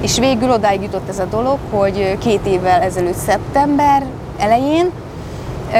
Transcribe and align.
És 0.00 0.18
végül 0.18 0.50
odáig 0.50 0.82
jutott 0.82 1.08
ez 1.08 1.18
a 1.18 1.24
dolog, 1.24 1.58
hogy 1.70 2.18
két 2.18 2.46
évvel 2.46 2.80
ezelőtt 2.80 3.16
szeptember 3.26 4.04
elején 4.38 4.90
Ö, 5.72 5.76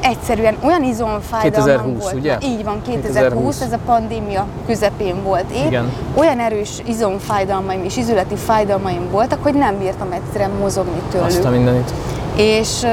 egyszerűen 0.00 0.56
olyan 0.62 0.82
izomfájdalmam 0.82 1.76
2020, 1.76 2.02
volt. 2.02 2.14
ugye? 2.14 2.36
Így 2.42 2.64
van, 2.64 2.82
2020, 2.82 3.14
2020. 3.14 3.60
ez 3.60 3.72
a 3.72 3.78
pandémia 3.86 4.46
közepén 4.66 5.22
volt 5.22 5.50
év. 5.50 5.66
Igen. 5.66 5.92
Olyan 6.14 6.40
erős 6.40 6.70
izomfájdalmaim 6.86 7.84
és 7.84 7.96
izületi 7.96 8.34
fájdalmaim 8.36 9.10
voltak, 9.10 9.42
hogy 9.42 9.54
nem 9.54 9.78
bírtam 9.78 10.12
egyszerűen 10.12 10.50
mozogni 10.60 11.00
tőlük. 11.10 11.26
Azt 11.26 11.44
a 11.44 11.50
mindenit. 11.50 11.92
És 12.36 12.82
ö, 12.82 12.88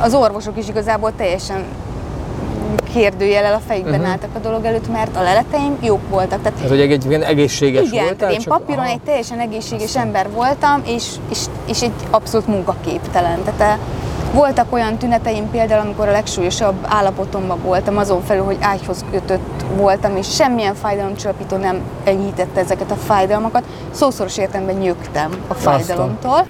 az 0.00 0.14
orvosok 0.14 0.58
is 0.58 0.68
igazából 0.68 1.12
teljesen 1.16 1.64
kérdőjelel 2.92 3.54
a 3.54 3.60
fejükben 3.66 3.94
uh-huh. 3.94 4.08
álltak 4.08 4.30
a 4.34 4.38
dolog 4.38 4.64
előtt, 4.64 4.92
mert 4.92 5.16
a 5.16 5.22
leleteim 5.22 5.76
jók 5.80 6.08
voltak. 6.08 6.42
Tehát 6.42 6.60
Ez 6.62 6.68
hogy 6.68 6.80
egy 6.80 7.04
ilyen 7.08 7.22
egészséges 7.22 7.86
igen, 7.86 8.04
voltál? 8.04 8.16
tehát 8.16 8.34
én 8.34 8.42
papíron 8.44 8.84
aha. 8.84 8.92
egy 8.92 9.00
teljesen 9.00 9.38
egészséges 9.38 9.96
ember 9.96 10.30
voltam, 10.30 10.82
és, 10.84 11.06
és, 11.30 11.38
és 11.66 11.82
egy 11.82 11.92
abszolút 12.10 12.46
munkaképtelen. 12.46 13.42
Tehát 13.44 13.60
eh, 13.60 13.78
voltak 14.32 14.72
olyan 14.72 14.98
tüneteim 14.98 15.50
például, 15.50 15.80
amikor 15.80 16.08
a 16.08 16.10
legsúlyosabb 16.10 16.74
állapotomban 16.88 17.58
voltam, 17.62 17.96
azon 17.96 18.22
felül, 18.22 18.44
hogy 18.44 18.58
ágyhoz 18.60 19.04
kötött 19.10 19.64
voltam, 19.76 20.16
és 20.16 20.34
semmilyen 20.34 20.74
fájdalomcsillapító 20.74 21.56
nem 21.56 21.80
enyhítette 22.04 22.60
ezeket 22.60 22.90
a 22.90 22.94
fájdalmakat. 22.94 23.64
Szószoros 23.90 24.38
értelemben 24.38 24.76
nyögtem 24.76 25.30
a 25.48 25.54
fájdalomtól. 25.54 26.46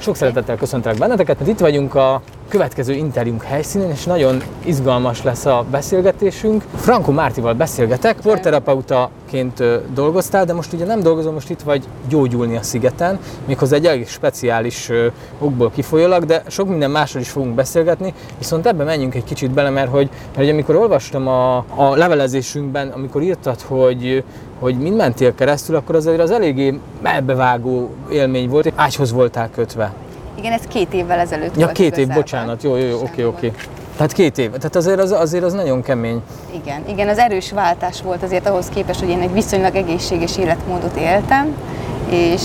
Sok 0.00 0.16
szeretettel 0.16 0.56
köszöntelek 0.56 0.98
benneteket, 0.98 1.38
mert 1.38 1.50
itt 1.50 1.58
vagyunk 1.58 1.94
a 1.94 2.22
következő 2.48 2.92
interjúnk 2.92 3.42
helyszínén, 3.42 3.90
és 3.90 4.04
nagyon 4.04 4.42
izgalmas 4.64 5.22
lesz 5.22 5.46
a 5.46 5.64
beszélgetésünk. 5.70 6.64
Franco 6.76 7.12
Mártival 7.12 7.54
beszélgetek, 7.54 8.20
porterapeutaként 8.20 9.60
ö, 9.60 9.76
dolgoztál, 9.94 10.44
de 10.44 10.52
most 10.52 10.72
ugye 10.72 10.84
nem 10.84 11.00
dolgozom, 11.00 11.34
most 11.34 11.50
itt 11.50 11.60
vagy 11.60 11.84
gyógyulni 12.08 12.56
a 12.56 12.62
szigeten, 12.62 13.18
méghozzá 13.46 13.76
egy 13.76 13.86
elég 13.86 14.08
speciális 14.08 14.90
okból 15.38 15.70
kifolyólag, 15.70 16.24
de 16.24 16.42
sok 16.46 16.68
minden 16.68 16.90
másról 16.90 17.22
is 17.22 17.30
fogunk 17.30 17.54
beszélgetni, 17.54 18.14
viszont 18.38 18.66
ebbe 18.66 18.84
menjünk 18.84 19.14
egy 19.14 19.24
kicsit 19.24 19.50
bele, 19.50 19.70
mert 19.70 19.90
hogy, 19.90 20.08
mert 20.08 20.36
hogy 20.36 20.48
amikor 20.48 20.74
olvastam 20.76 21.28
a, 21.28 21.56
a 21.56 21.94
levelezésünkben, 21.94 22.88
amikor 22.88 23.22
írtad, 23.22 23.60
hogy 23.60 24.24
hogy 24.60 24.78
mind 24.78 24.96
mentél 24.96 25.34
keresztül, 25.34 25.76
akkor 25.76 25.94
azért 25.94 26.20
az 26.20 26.30
eléggé 26.30 26.78
melbevágó 27.02 27.90
élmény 28.10 28.48
volt. 28.48 28.72
Ágyhoz 28.76 29.12
voltál 29.12 29.50
kötve. 29.54 29.92
Igen, 30.38 30.52
ez 30.52 30.60
két 30.68 30.92
évvel 30.92 31.18
ezelőtt 31.18 31.56
Ja, 31.56 31.64
volt 31.64 31.76
két 31.76 31.96
év, 31.96 32.08
bocsánat, 32.08 32.62
jó, 32.62 32.76
jó, 32.76 32.86
jó, 32.86 33.00
oké, 33.00 33.24
oké. 33.24 33.52
Tehát 33.96 34.12
két 34.12 34.38
év, 34.38 34.50
tehát 34.50 34.76
azért 34.76 35.00
az, 35.00 35.12
azért 35.12 35.44
az 35.44 35.52
nagyon 35.52 35.82
kemény. 35.82 36.22
Igen, 36.62 36.82
igen, 36.88 37.08
az 37.08 37.18
erős 37.18 37.52
váltás 37.52 38.02
volt 38.02 38.22
azért 38.22 38.48
ahhoz 38.48 38.68
képest, 38.68 39.00
hogy 39.00 39.08
én 39.08 39.20
egy 39.20 39.32
viszonylag 39.32 39.74
egészséges 39.74 40.38
életmódot 40.38 40.96
éltem, 40.96 41.54
és, 42.10 42.42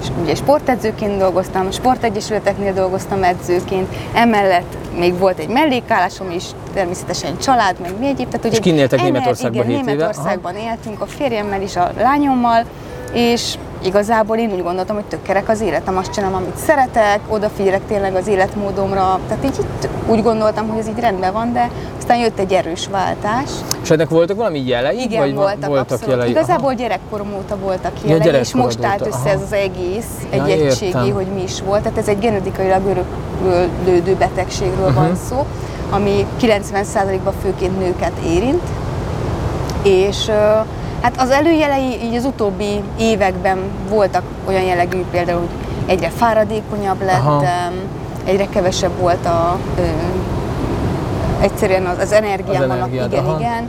és 0.00 0.08
ugye 0.22 0.34
sportedzőként 0.34 1.18
dolgoztam, 1.18 1.70
sportegyesületeknél 1.70 2.72
dolgoztam 2.72 3.22
edzőként, 3.22 3.94
emellett 4.12 4.76
még 4.98 5.18
volt 5.18 5.38
egy 5.38 5.48
mellékállásom 5.48 6.30
is, 6.30 6.44
természetesen 6.74 7.38
család, 7.38 7.76
meg 7.80 7.98
mi 7.98 8.06
egyéb. 8.06 8.28
Tehát, 8.28 8.46
És 8.46 8.60
kinéltek 8.60 9.02
Németországban 9.02 9.64
igen, 9.64 9.76
hét 9.76 9.80
éve? 9.80 9.92
Németországban 9.92 10.56
éltünk 10.56 11.00
a 11.00 11.06
férjemmel 11.06 11.62
és 11.62 11.76
a 11.76 11.90
lányommal, 11.98 12.64
és 13.12 13.54
igazából 13.84 14.36
én 14.36 14.52
úgy 14.52 14.62
gondoltam, 14.62 14.96
hogy 14.96 15.04
tök 15.04 15.22
kerek 15.22 15.48
az 15.48 15.60
életem, 15.60 15.96
azt 15.96 16.12
csinálom, 16.12 16.36
amit 16.36 16.56
szeretek, 16.56 17.20
odafigyelek 17.28 17.86
tényleg 17.88 18.14
az 18.14 18.26
életmódomra, 18.26 19.20
tehát 19.28 19.44
így 19.44 19.58
itt 19.58 19.88
úgy 20.06 20.22
gondoltam, 20.22 20.68
hogy 20.68 20.78
ez 20.78 20.88
így 20.88 20.98
rendben 20.98 21.32
van, 21.32 21.52
de 21.52 21.70
aztán 22.10 22.22
jött 22.24 22.38
egy 22.38 22.52
erős 22.52 22.86
váltás. 22.90 23.50
És 23.82 23.90
ennek 23.90 24.08
voltak 24.08 24.36
valami 24.36 24.66
jelei? 24.66 25.00
Igen, 25.00 25.20
vagy 25.20 25.34
voltak, 25.34 25.66
voltak 25.66 25.90
abszolút. 25.90 26.08
jelei? 26.14 26.30
Igazából 26.30 26.74
gyerekkorom 26.74 27.34
óta 27.36 27.56
voltak 27.56 27.92
Ja, 28.04 28.08
jelei, 28.08 28.18
és 28.18 28.24
gyerekkorod 28.24 28.64
most 28.64 28.84
állt 28.84 29.00
óta, 29.00 29.08
össze 29.08 29.18
aha. 29.18 29.28
ez 29.28 29.40
az 29.42 29.52
egész, 29.52 30.06
Ja, 30.32 30.44
egy 30.44 30.50
egységi, 30.60 30.86
értem. 30.86 31.12
hogy 31.12 31.26
mi 31.34 31.42
is 31.42 31.60
volt. 31.62 31.82
Tehát 31.82 31.98
ez 31.98 32.08
egy 32.08 32.18
genetikailag 32.18 32.82
öröklődő 32.86 34.14
betegségről 34.14 34.92
van 34.94 35.04
Mhm. 35.04 35.14
szó, 35.28 35.46
ami 35.90 36.26
90%-ban 36.40 37.32
főként 37.42 37.78
nőket 37.78 38.12
érint. 38.26 38.62
És 39.82 40.26
hát 41.00 41.14
az 41.18 41.30
előjelei 41.30 41.98
így 42.04 42.14
az 42.16 42.24
utóbbi 42.24 42.82
években 42.98 43.58
voltak 43.88 44.22
olyan 44.48 44.62
jellegű, 44.62 45.04
például, 45.10 45.38
hogy 45.38 45.48
egyre 45.94 46.08
fáradékonyabb 46.16 47.02
Aha. 47.08 47.40
lettem, 47.40 47.72
egyre 48.24 48.46
kevesebb 48.48 48.98
volt 49.00 49.26
a 49.26 49.58
egyszerűen 51.40 51.86
az, 51.86 51.98
az 51.98 52.12
energiám 52.12 52.62
Az 52.62 52.70
annak, 52.70 52.92
igen, 52.92 53.10
aha. 53.24 53.38
igen. 53.38 53.68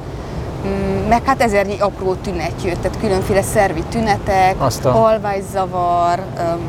Mm, 0.67 1.07
Meg 1.07 1.21
hát 1.25 1.41
ezernyi 1.41 1.79
apró 1.79 2.13
tünet 2.13 2.53
jött, 2.65 2.81
tehát 2.81 2.97
különféle 2.99 3.41
szervi 3.41 3.83
tünetek, 3.89 4.55
Azt 4.57 4.85
a- 4.85 5.05
alvászavar, 5.05 6.19
öm, 6.39 6.59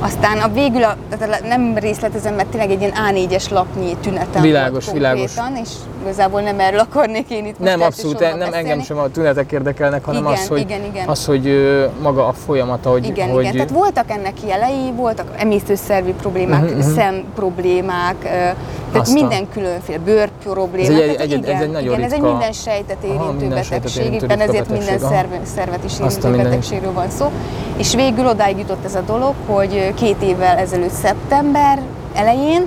aztán 0.00 0.38
a 0.38 0.48
végül, 0.48 0.82
a, 0.82 0.96
tehát 1.18 1.42
nem 1.48 1.74
részletezem, 1.78 2.34
mert 2.34 2.48
tényleg 2.48 2.70
egy 2.70 2.80
ilyen 2.80 2.92
A4-es 3.10 3.50
lapnyi 3.50 3.96
tünetem 4.00 4.42
Világos, 4.42 4.84
volt 4.84 4.96
világos. 4.96 5.32
és 5.62 5.68
igazából 6.02 6.40
nem 6.40 6.60
erről 6.60 6.78
akarnék 6.78 7.30
én 7.30 7.46
itt 7.46 7.58
Nem, 7.58 7.82
abszolút, 7.82 8.18
nem 8.20 8.30
engem 8.40 8.50
beszélni. 8.50 8.82
sem 8.82 8.98
a 8.98 9.08
tünetek 9.08 9.52
érdekelnek, 9.52 10.04
hanem 10.04 10.22
Igen, 10.22 10.32
az, 10.34 10.48
hogy, 10.48 10.60
igen, 10.60 10.84
igen. 10.84 11.08
az, 11.08 11.24
hogy 11.24 11.46
ö, 11.46 11.84
maga 12.02 12.26
a 12.26 12.32
folyamata, 12.32 12.90
hogy, 12.90 13.06
Igen, 13.06 13.30
hogy 13.30 13.40
igen. 13.42 13.52
Tehát 13.52 13.70
voltak 13.70 14.10
ennek 14.10 14.32
jelei, 14.46 14.92
voltak 14.96 15.26
emésztőszervi 15.36 16.12
problémák, 16.12 16.70
mhm. 16.70 16.80
szem 16.80 17.22
problémák, 17.34 18.16
ö, 18.24 18.48
tehát 18.96 19.06
Aztán. 19.06 19.20
minden 19.26 19.48
különféle 19.52 19.98
bőr 19.98 20.28
problémák. 20.42 20.90
Ez 20.90 20.98
egy- 20.98 21.08
egy- 21.08 21.20
egy- 21.20 21.30
igen, 21.42 21.54
ez 21.54 21.62
egy 21.62 21.70
nagyon 21.70 21.92
igen, 21.92 22.04
ez 22.04 22.12
egy 22.12 22.18
ritka- 22.18 22.30
minden 22.30 22.52
sejtet 22.52 22.96
Aha, 23.04 23.12
érintő 23.12 23.30
minden 23.46 23.62
sejtet 23.62 23.70
betegség, 23.70 24.04
érintő 24.04 24.24
éppen 24.24 24.36
ritka 24.38 24.52
ezért 24.52 24.68
minden 24.68 24.84
betegség, 24.86 25.06
aha. 25.06 25.14
szerve, 25.14 25.38
szervet 25.54 25.84
is 25.84 25.92
érintő 25.98 26.28
mindenit. 26.28 26.50
betegségről 26.50 26.92
van 26.92 27.10
szó. 27.10 27.30
És 27.76 27.94
végül 27.94 28.26
odáig 28.26 28.58
jutott 28.58 28.84
ez 28.84 28.94
a 28.94 29.00
dolog, 29.06 29.34
hogy 29.46 29.94
két 29.94 30.22
évvel 30.22 30.56
ezelőtt 30.56 30.90
szeptember 31.02 31.80
elején 32.14 32.66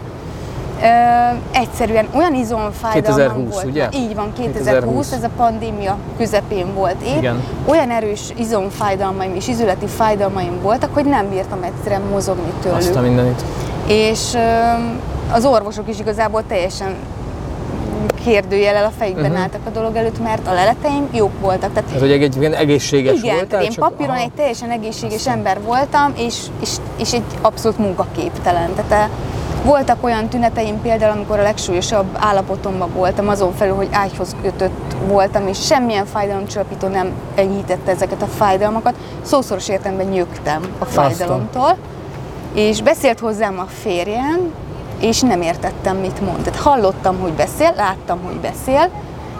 Ö, 0.81 0.85
egyszerűen 1.51 2.07
olyan 2.15 2.33
izomfájdalmam 2.33 3.01
2020, 3.27 3.53
volt. 3.53 3.65
ugye? 3.65 3.87
Így 3.93 4.15
van, 4.15 4.33
2020, 4.33 4.63
2020. 4.65 5.11
ez 5.11 5.23
a 5.23 5.29
pandémia 5.37 5.97
közepén 6.17 6.73
volt 6.73 6.95
év. 7.01 7.17
Igen. 7.17 7.43
Olyan 7.65 7.89
erős 7.91 8.21
izomfájdalmaim 8.37 9.35
és 9.35 9.47
izületi 9.47 9.85
fájdalmaim 9.87 10.61
voltak, 10.61 10.89
hogy 10.93 11.05
nem 11.05 11.29
bírtam 11.29 11.63
egyszerűen 11.63 12.01
mozogni 12.11 12.51
tőlük. 12.61 12.77
azt 12.77 12.95
a 12.95 13.01
mindenit. 13.01 13.43
És 13.87 14.33
ö, 14.33 14.39
az 15.31 15.45
orvosok 15.45 15.89
is 15.89 15.99
igazából 15.99 16.43
teljesen 16.47 16.95
kérdőjelel 18.23 18.85
a 18.85 18.91
fejükben 18.97 19.25
uh-huh. 19.25 19.39
álltak 19.39 19.61
a 19.65 19.69
dolog 19.69 19.95
előtt, 19.95 20.23
mert 20.23 20.47
a 20.47 20.53
leleteim 20.53 21.07
jók 21.11 21.39
voltak. 21.39 21.73
Tehát 21.73 21.91
Ez 21.93 21.99
hogy 21.99 22.11
egy, 22.11 22.43
egészséges 22.43 23.17
igen, 23.17 23.35
voltál? 23.35 23.47
tehát 23.47 23.65
én 23.65 23.73
papíron 23.75 24.15
aha. 24.15 24.23
egy 24.23 24.31
teljesen 24.31 24.69
egészséges 24.69 25.27
ember 25.27 25.61
voltam, 25.61 26.13
és, 26.15 26.45
és, 26.61 26.69
és 26.97 27.13
egy 27.13 27.23
abszolút 27.41 27.77
munkaképtelen. 27.77 28.73
Tehát 28.75 28.91
eh, 28.91 29.09
voltak 29.63 30.03
olyan 30.03 30.27
tüneteim 30.29 30.81
például, 30.81 31.11
amikor 31.11 31.39
a 31.39 31.41
legsúlyosabb 31.41 32.05
állapotomban 32.19 32.89
voltam, 32.93 33.27
azon 33.27 33.53
felül, 33.53 33.75
hogy 33.75 33.89
ágyhoz 33.91 34.35
kötött 34.41 34.95
voltam, 35.07 35.47
és 35.47 35.65
semmilyen 35.65 36.05
fájdalomcsillapító 36.05 36.87
nem 36.87 37.11
enyhítette 37.35 37.91
ezeket 37.91 38.21
a 38.21 38.27
fájdalmakat. 38.27 38.95
Szószoros 39.21 39.69
értelemben 39.69 40.07
nyögtem 40.07 40.61
a 40.79 40.85
fájdalomtól. 40.85 41.77
És 42.53 42.81
beszélt 42.81 43.19
hozzám 43.19 43.59
a 43.59 43.65
férjem, 43.81 44.53
és 44.99 45.21
nem 45.21 45.41
értettem, 45.41 45.97
mit 45.97 46.21
mond. 46.21 46.41
Tehát 46.43 46.59
hallottam, 46.59 47.19
hogy 47.19 47.31
beszél, 47.31 47.73
láttam, 47.77 48.19
hogy 48.23 48.35
beszél, 48.35 48.89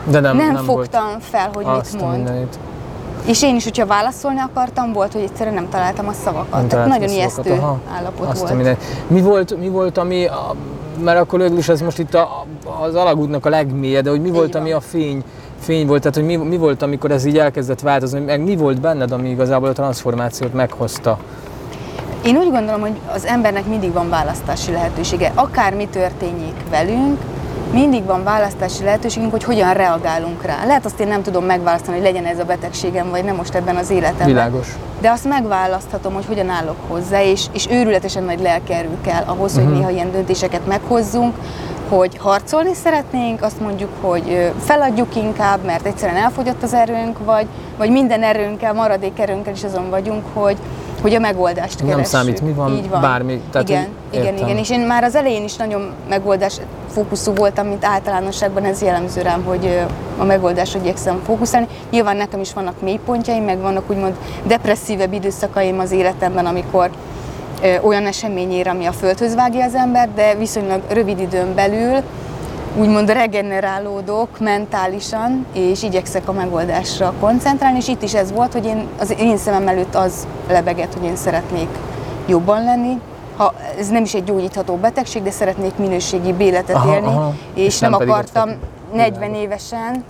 De 0.09 0.19
nem, 0.19 0.37
nem, 0.37 0.51
nem 0.53 0.63
fogtam 0.63 1.19
fel, 1.19 1.49
hogy 1.53 1.65
mit 1.65 2.01
mond. 2.01 2.15
mindenit. 2.15 2.59
És 3.25 3.43
én 3.43 3.55
is, 3.55 3.63
hogyha 3.63 3.85
válaszolni 3.85 4.39
akartam, 4.39 4.93
volt, 4.93 5.13
hogy 5.13 5.21
egyszerűen 5.21 5.55
nem 5.55 5.69
találtam 5.69 6.07
a 6.07 6.13
szavakat. 6.23 6.59
Nem 6.59 6.67
Tehát 6.67 6.87
nagyon 6.87 7.07
szavakat, 7.07 7.45
ijesztő 7.45 7.51
aha. 7.51 7.79
állapot 7.97 8.27
Azt 8.27 8.39
volt. 8.41 8.55
minden. 8.55 8.77
Mi 9.07 9.21
volt, 9.21 9.57
mi 9.59 9.67
volt, 9.69 9.97
ami, 9.97 10.25
a, 10.25 10.55
mert 11.03 11.19
akkor 11.19 11.39
végül 11.39 11.57
is 11.57 11.69
ez 11.69 11.81
most 11.81 11.99
itt 11.99 12.13
a, 12.13 12.45
az 12.81 12.95
alagútnak 12.95 13.45
a 13.45 13.49
legmélyebb, 13.49 14.03
de 14.03 14.09
hogy 14.09 14.21
mi 14.21 14.29
volt, 14.31 14.53
van. 14.53 14.61
ami 14.61 14.71
a 14.71 14.79
fény, 14.79 15.23
fény 15.59 15.87
volt, 15.87 15.99
tehát 16.01 16.15
hogy 16.15 16.25
mi, 16.25 16.35
mi 16.35 16.57
volt, 16.57 16.81
amikor 16.81 17.11
ez 17.11 17.25
így 17.25 17.37
elkezdett 17.37 17.79
változni, 17.79 18.19
meg 18.19 18.43
mi 18.43 18.55
volt 18.55 18.81
benned, 18.81 19.11
ami 19.11 19.29
igazából 19.29 19.69
a 19.69 19.73
transformációt 19.73 20.53
meghozta? 20.53 21.17
Én 22.25 22.37
úgy 22.37 22.51
gondolom, 22.51 22.81
hogy 22.81 22.99
az 23.13 23.25
embernek 23.25 23.65
mindig 23.65 23.93
van 23.93 24.09
választási 24.09 24.71
lehetősége. 24.71 25.31
Akármi 25.35 25.87
történjék 25.87 26.55
velünk, 26.69 27.21
mindig 27.73 28.05
van 28.05 28.23
választási 28.23 28.83
lehetőségünk, 28.83 29.31
hogy 29.31 29.43
hogyan 29.43 29.73
reagálunk 29.73 30.43
rá. 30.43 30.65
Lehet 30.65 30.85
azt 30.85 30.99
én 30.99 31.07
nem 31.07 31.21
tudom 31.21 31.45
megválasztani, 31.45 31.95
hogy 31.97 32.05
legyen 32.05 32.25
ez 32.25 32.39
a 32.39 32.43
betegségem, 32.43 33.09
vagy 33.09 33.23
nem 33.23 33.35
most 33.35 33.53
ebben 33.55 33.75
az 33.75 33.89
életemben. 33.89 34.27
Világos. 34.27 34.67
De 35.01 35.09
azt 35.09 35.27
megválaszthatom, 35.27 36.13
hogy 36.13 36.25
hogyan 36.25 36.49
állok 36.49 36.75
hozzá, 36.87 37.23
és, 37.23 37.45
és 37.51 37.67
őrületesen 37.69 38.23
nagy 38.23 38.41
lelkerő 38.41 38.89
kell 39.01 39.23
ahhoz, 39.25 39.53
hogy 39.53 39.63
Mhm. 39.63 39.73
néha 39.73 39.89
ilyen 39.89 40.11
döntéseket 40.11 40.67
meghozzunk, 40.67 41.35
hogy 41.89 42.17
harcolni 42.17 42.73
szeretnénk, 42.73 43.41
azt 43.43 43.59
mondjuk, 43.59 43.89
hogy 44.01 44.51
feladjuk 44.63 45.15
inkább, 45.15 45.65
mert 45.65 45.85
egyszerűen 45.85 46.23
elfogyott 46.23 46.63
az 46.63 46.73
erőnk, 46.73 47.17
vagy, 47.25 47.45
vagy 47.77 47.89
minden 47.89 48.23
erőnkkel, 48.23 48.73
maradék 48.73 49.19
erőnkkel 49.19 49.53
is 49.53 49.63
azon 49.63 49.89
vagyunk, 49.89 50.23
hogy, 50.33 50.57
hogy 51.01 51.13
a 51.15 51.19
megoldást 51.19 51.79
Nem 51.79 51.87
keressük. 51.87 52.11
számít, 52.13 52.41
mi 52.41 52.51
van, 52.51 52.71
Így 52.75 52.89
van. 52.89 53.01
bármi, 53.01 53.41
tehát 53.51 53.69
igen, 53.69 53.87
igen, 54.11 54.25
értem. 54.25 54.47
igen. 54.47 54.57
És 54.57 54.69
én 54.69 54.79
már 54.79 55.03
az 55.03 55.15
elején 55.15 55.43
is 55.43 55.55
nagyon 55.55 55.91
megoldás 56.09 56.55
fókuszú 56.91 57.33
voltam, 57.33 57.67
mint 57.67 57.85
általánosságban 57.85 58.63
ez 58.63 58.81
jellemző 58.81 59.21
rám, 59.21 59.43
hogy 59.43 59.79
a 60.17 60.23
megoldásra 60.23 60.79
igyekszem 60.79 61.21
fókuszálni. 61.25 61.67
Nyilván 61.91 62.17
nekem 62.17 62.39
is 62.39 62.53
vannak 62.53 62.81
mélypontjaim, 62.81 63.43
meg 63.43 63.59
vannak 63.59 63.89
úgymond 63.89 64.13
depresszívebb 64.43 65.13
időszakaim 65.13 65.79
az 65.79 65.91
életemben, 65.91 66.45
amikor 66.45 66.89
olyan 67.81 68.05
esemény 68.05 68.51
ér, 68.51 68.67
ami 68.67 68.85
a 68.85 68.91
földhöz 68.91 69.35
vágja 69.35 69.65
az 69.65 69.75
ember, 69.75 70.09
de 70.15 70.35
viszonylag 70.35 70.81
rövid 70.89 71.19
időn 71.19 71.55
belül 71.55 72.01
úgymond 72.79 73.09
regenerálódok 73.11 74.39
mentálisan, 74.39 75.45
és 75.53 75.83
igyekszek 75.83 76.27
a 76.27 76.31
megoldásra 76.31 77.13
koncentrálni, 77.19 77.77
és 77.77 77.87
itt 77.87 78.01
is 78.01 78.13
ez 78.13 78.31
volt, 78.31 78.53
hogy 78.53 78.65
én, 78.65 78.87
az 78.99 79.15
én 79.19 79.37
szemem 79.37 79.67
előtt 79.67 79.95
az 79.95 80.27
lebegett, 80.47 80.93
hogy 80.93 81.03
én 81.03 81.15
szeretnék 81.15 81.67
jobban 82.27 82.63
lenni, 82.63 82.99
ha 83.37 83.53
ez 83.79 83.87
nem 83.87 84.03
is 84.03 84.13
egy 84.13 84.23
gyógyítható 84.23 84.75
betegség, 84.75 85.23
de 85.23 85.31
szeretnék 85.31 85.75
minőségi 85.75 86.33
életet 86.39 86.75
Aha, 86.75 86.93
élni, 86.93 87.07
aha. 87.07 87.33
és, 87.53 87.65
És 87.65 87.79
nem 87.79 87.91
nem 87.91 88.09
akartam 88.09 88.47
vagy. 88.47 88.57
40 88.97 89.33
évesen 89.33 90.03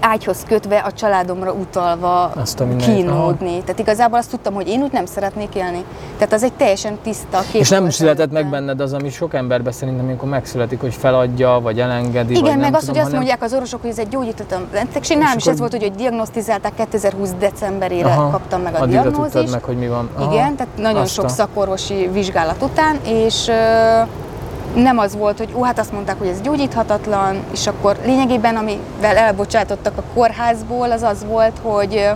ágyhoz 0.00 0.44
kötve, 0.48 0.78
a 0.78 0.92
családomra 0.92 1.52
utalva 1.52 2.22
Azt 2.24 2.60
a 2.60 2.64
mindenit, 2.64 2.94
kínódni. 2.96 3.60
Tehát 3.60 3.78
igazából 3.78 4.18
azt 4.18 4.30
tudtam, 4.30 4.54
hogy 4.54 4.68
én 4.68 4.82
úgy 4.82 4.92
nem 4.92 5.06
szeretnék 5.06 5.54
élni. 5.54 5.84
Tehát 6.18 6.32
az 6.32 6.42
egy 6.42 6.52
teljesen 6.52 6.98
tiszta 7.02 7.40
kép. 7.52 7.60
És 7.60 7.68
nem 7.68 7.90
született 7.90 8.30
meg 8.32 8.46
benned 8.50 8.80
az, 8.80 8.92
ami 8.92 9.10
sok 9.10 9.34
emberben 9.34 9.72
szerintem, 9.72 10.04
amikor 10.06 10.28
megszületik, 10.28 10.80
hogy 10.80 10.94
feladja, 10.94 11.60
vagy 11.62 11.80
elengedi, 11.80 12.32
vagy 12.34 12.42
Igen, 12.42 12.50
nem 12.58 12.60
meg 12.60 12.74
azt, 12.74 12.80
tudom, 12.80 12.94
hogy 12.96 13.04
azt 13.06 13.14
mondják 13.16 13.42
az 13.42 13.52
orvosok, 13.52 13.80
hogy 13.80 13.90
ez 13.90 13.98
egy 13.98 14.08
gyógyíthatatlan 14.08 14.68
betegség. 14.72 15.18
Nálam 15.18 15.36
is 15.36 15.46
ez 15.46 15.58
volt, 15.58 15.70
hogy, 15.72 15.82
hogy 15.82 15.94
diagnosztizálták 15.94 16.72
2020 16.74 17.30
decemberére 17.38 18.06
Aha, 18.08 18.30
kaptam 18.30 18.60
meg 18.62 18.74
a 18.74 18.86
diagnózist. 18.86 19.50
meg, 19.52 19.62
hogy 19.64 19.76
mi 19.76 19.88
van. 19.88 20.08
Aha, 20.18 20.32
Igen, 20.32 20.56
tehát 20.56 20.76
nagyon 20.76 21.06
sok 21.06 21.24
a- 21.24 21.28
szakorvosi 21.28 22.08
vizsgálat 22.12 22.62
után, 22.62 22.98
és 23.04 23.50
nem 24.74 24.98
az 24.98 25.16
volt, 25.16 25.38
hogy 25.38 25.52
ó, 25.54 25.62
hát 25.62 25.78
azt 25.78 25.92
mondták, 25.92 26.18
hogy 26.18 26.28
ez 26.28 26.40
gyógyíthatatlan, 26.40 27.44
és 27.52 27.66
akkor 27.66 27.96
lényegében, 28.04 28.56
amivel 28.56 29.16
elbocsátottak 29.16 29.98
a 29.98 30.02
kórházból, 30.14 30.92
az 30.92 31.02
az 31.02 31.24
volt, 31.24 31.58
hogy 31.62 32.10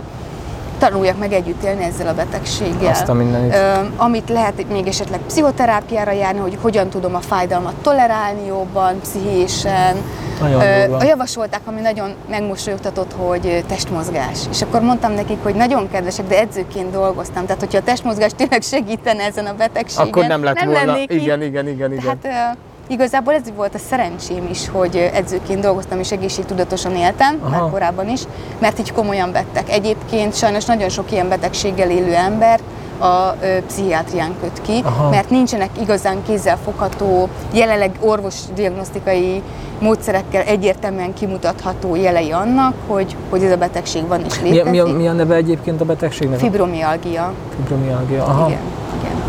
tanuljak 0.89 1.17
meg 1.19 1.33
együtt 1.33 1.63
élni 1.63 1.83
ezzel 1.83 2.07
a 2.07 2.13
betegséggel. 2.13 2.91
Azt 2.91 3.09
a 3.09 3.13
mindenit. 3.13 3.53
Ö, 3.53 3.73
amit 3.97 4.29
lehet 4.29 4.65
még 4.71 4.87
esetleg 4.87 5.19
pszichoterápiára 5.27 6.11
járni, 6.11 6.39
hogy 6.39 6.57
hogyan 6.61 6.89
tudom 6.89 7.15
a 7.15 7.19
fájdalmat 7.19 7.73
tolerálni 7.81 8.45
jobban, 8.47 8.99
pszichésen. 9.01 9.95
Nagyon 10.41 10.61
Ö, 10.61 10.85
durva. 10.85 10.97
a 10.97 11.03
javasolták, 11.03 11.61
ami 11.65 11.81
nagyon 11.81 12.13
megmosolyogtatott, 12.29 13.11
hogy 13.17 13.63
testmozgás. 13.67 14.39
És 14.51 14.61
akkor 14.61 14.81
mondtam 14.81 15.11
nekik, 15.11 15.37
hogy 15.43 15.55
nagyon 15.55 15.89
kedvesek, 15.91 16.27
de 16.27 16.39
edzőként 16.39 16.91
dolgoztam. 16.91 17.45
Tehát, 17.45 17.59
hogyha 17.61 17.77
a 17.77 17.83
testmozgás 17.83 18.31
tényleg 18.35 18.61
segítene 18.61 19.23
ezen 19.23 19.45
a 19.45 19.53
betegségen, 19.53 20.07
Akkor 20.07 20.25
nem 20.25 20.43
lett 20.43 20.63
volna. 20.63 20.85
lennék 20.85 21.11
itt. 21.13 21.21
Igen, 21.21 21.41
igen, 21.41 21.67
igen, 21.67 21.91
igen. 21.93 22.19
Tehát 22.19 22.57
igazából 22.87 23.33
ez 23.33 23.41
volt 23.55 23.75
a 23.75 23.77
szerencsém 23.89 24.47
is, 24.49 24.69
hogy 24.69 25.09
edzőként 25.13 25.61
dolgoztam 25.61 25.99
és 25.99 26.11
egészségtudatosan 26.11 26.95
éltem, 26.95 27.39
Aha. 27.43 27.49
már 27.61 27.71
korábban 27.71 28.09
is, 28.09 28.21
mert 28.59 28.79
így 28.79 28.91
komolyan 28.91 29.31
vettek. 29.31 29.69
Egyébként 29.69 30.35
sajnos 30.35 30.65
nagyon 30.65 30.89
sok 30.89 31.11
ilyen 31.11 31.29
betegséggel 31.29 31.89
élő 31.89 32.13
ember 32.13 32.59
a 32.99 33.35
ö, 33.41 33.57
pszichiátrián 33.67 34.35
köt 34.41 34.61
ki, 34.61 34.81
Aha. 34.83 35.09
mert 35.09 35.29
nincsenek 35.29 35.69
igazán 35.81 36.17
kézzelfogható, 36.27 37.29
jelenleg 37.53 37.91
orvosdiagnosztikai 37.99 39.41
módszerekkel 39.79 40.41
egyértelműen 40.41 41.13
kimutatható 41.13 41.95
jelei 41.95 42.31
annak, 42.31 42.73
hogy, 42.87 43.15
hogy 43.29 43.43
ez 43.43 43.51
a 43.51 43.57
betegség 43.57 44.07
van 44.07 44.19
Mi, 44.19 44.49
létezik. 44.49 44.69
mi, 44.69 44.79
a, 44.79 44.85
mi 44.85 45.07
a 45.07 45.11
neve 45.11 45.35
egyébként 45.35 45.81
a 45.81 45.85
betegségnek? 45.85 46.39
Fibromialgia. 46.39 47.33
Fibromialgia. 47.55 48.23
Aha. 48.23 48.47
Igen. 48.47 48.59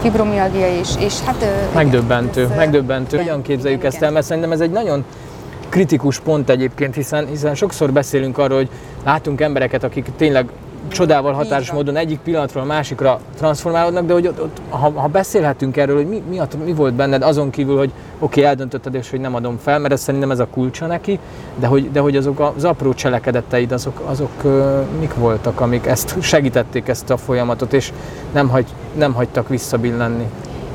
Fibromialgia 0.01 0.69
és, 0.79 0.89
és 0.99 1.21
hát... 1.21 1.37
igen, 1.37 1.53
Megdöbbentő, 1.75 2.43
ez, 2.43 2.57
megdöbbentő. 2.57 3.17
Hogyan 3.17 3.43
képzeljük 3.43 3.81
igen, 3.81 3.93
ezt 3.93 4.03
el, 4.03 4.11
mert 4.11 4.27
szerintem 4.27 4.53
ez 4.53 4.61
egy 4.61 4.71
nagyon 4.71 5.05
kritikus 5.69 6.21
pont 6.21 6.51
egyébként, 6.51 6.95
hiszen, 6.95 7.27
hiszen 7.27 7.55
sokszor 7.55 7.93
beszélünk 7.93 8.39
arról, 8.39 8.57
hogy 8.57 8.69
látunk 9.05 9.41
embereket, 9.41 9.85
akik 9.85 10.07
tényleg 10.17 10.49
csodával 10.89 11.33
határos 11.33 11.73
módon 11.73 11.97
egyik 11.97 12.19
pillanatról 12.19 12.63
a 12.63 12.67
másikra 12.67 13.21
transformálódnak, 13.37 14.07
de 14.07 14.13
hogy 14.13 14.27
ott, 14.27 14.43
ott, 14.43 14.61
ha, 14.69 14.91
ha 14.95 15.07
beszélhetünk 15.07 15.77
erről, 15.77 15.97
hogy 15.97 16.07
mi, 16.07 16.23
mi, 16.29 16.41
mi 16.65 16.73
volt 16.73 16.95
benned 16.95 17.23
azon 17.23 17.51
kívül, 17.51 17.77
hogy 17.77 17.91
oké, 18.19 18.41
okay, 18.41 18.45
eldöntötted, 18.45 18.95
és 18.95 19.11
hogy 19.11 19.21
nem 19.21 19.35
adom 19.35 19.59
fel, 19.63 19.79
mert 19.79 19.93
ez 19.93 20.01
szerintem 20.01 20.31
ez 20.31 20.39
a 20.39 20.47
kulcsa 20.47 20.87
neki, 20.87 21.19
de 21.59 21.67
hogy, 21.67 21.91
de 21.91 22.01
hogy 22.01 22.17
azok 22.17 22.53
az 22.57 22.65
apró 22.65 22.95
cselekedeteid, 22.95 23.73
azok, 23.73 24.03
azok 24.05 24.31
ö, 24.43 24.81
mik 25.01 25.15
voltak, 25.15 25.61
amik 25.61 25.87
ezt 25.87 26.23
segítették 26.23 26.89
ezt 26.89 27.11
a 27.11 27.17
folyamatot, 27.17 27.73
és 27.73 27.93
nem, 28.33 28.49
hagy, 28.49 28.67
nem 28.95 29.15
hagytak 29.15 29.49
visszabillenni. 29.49 30.27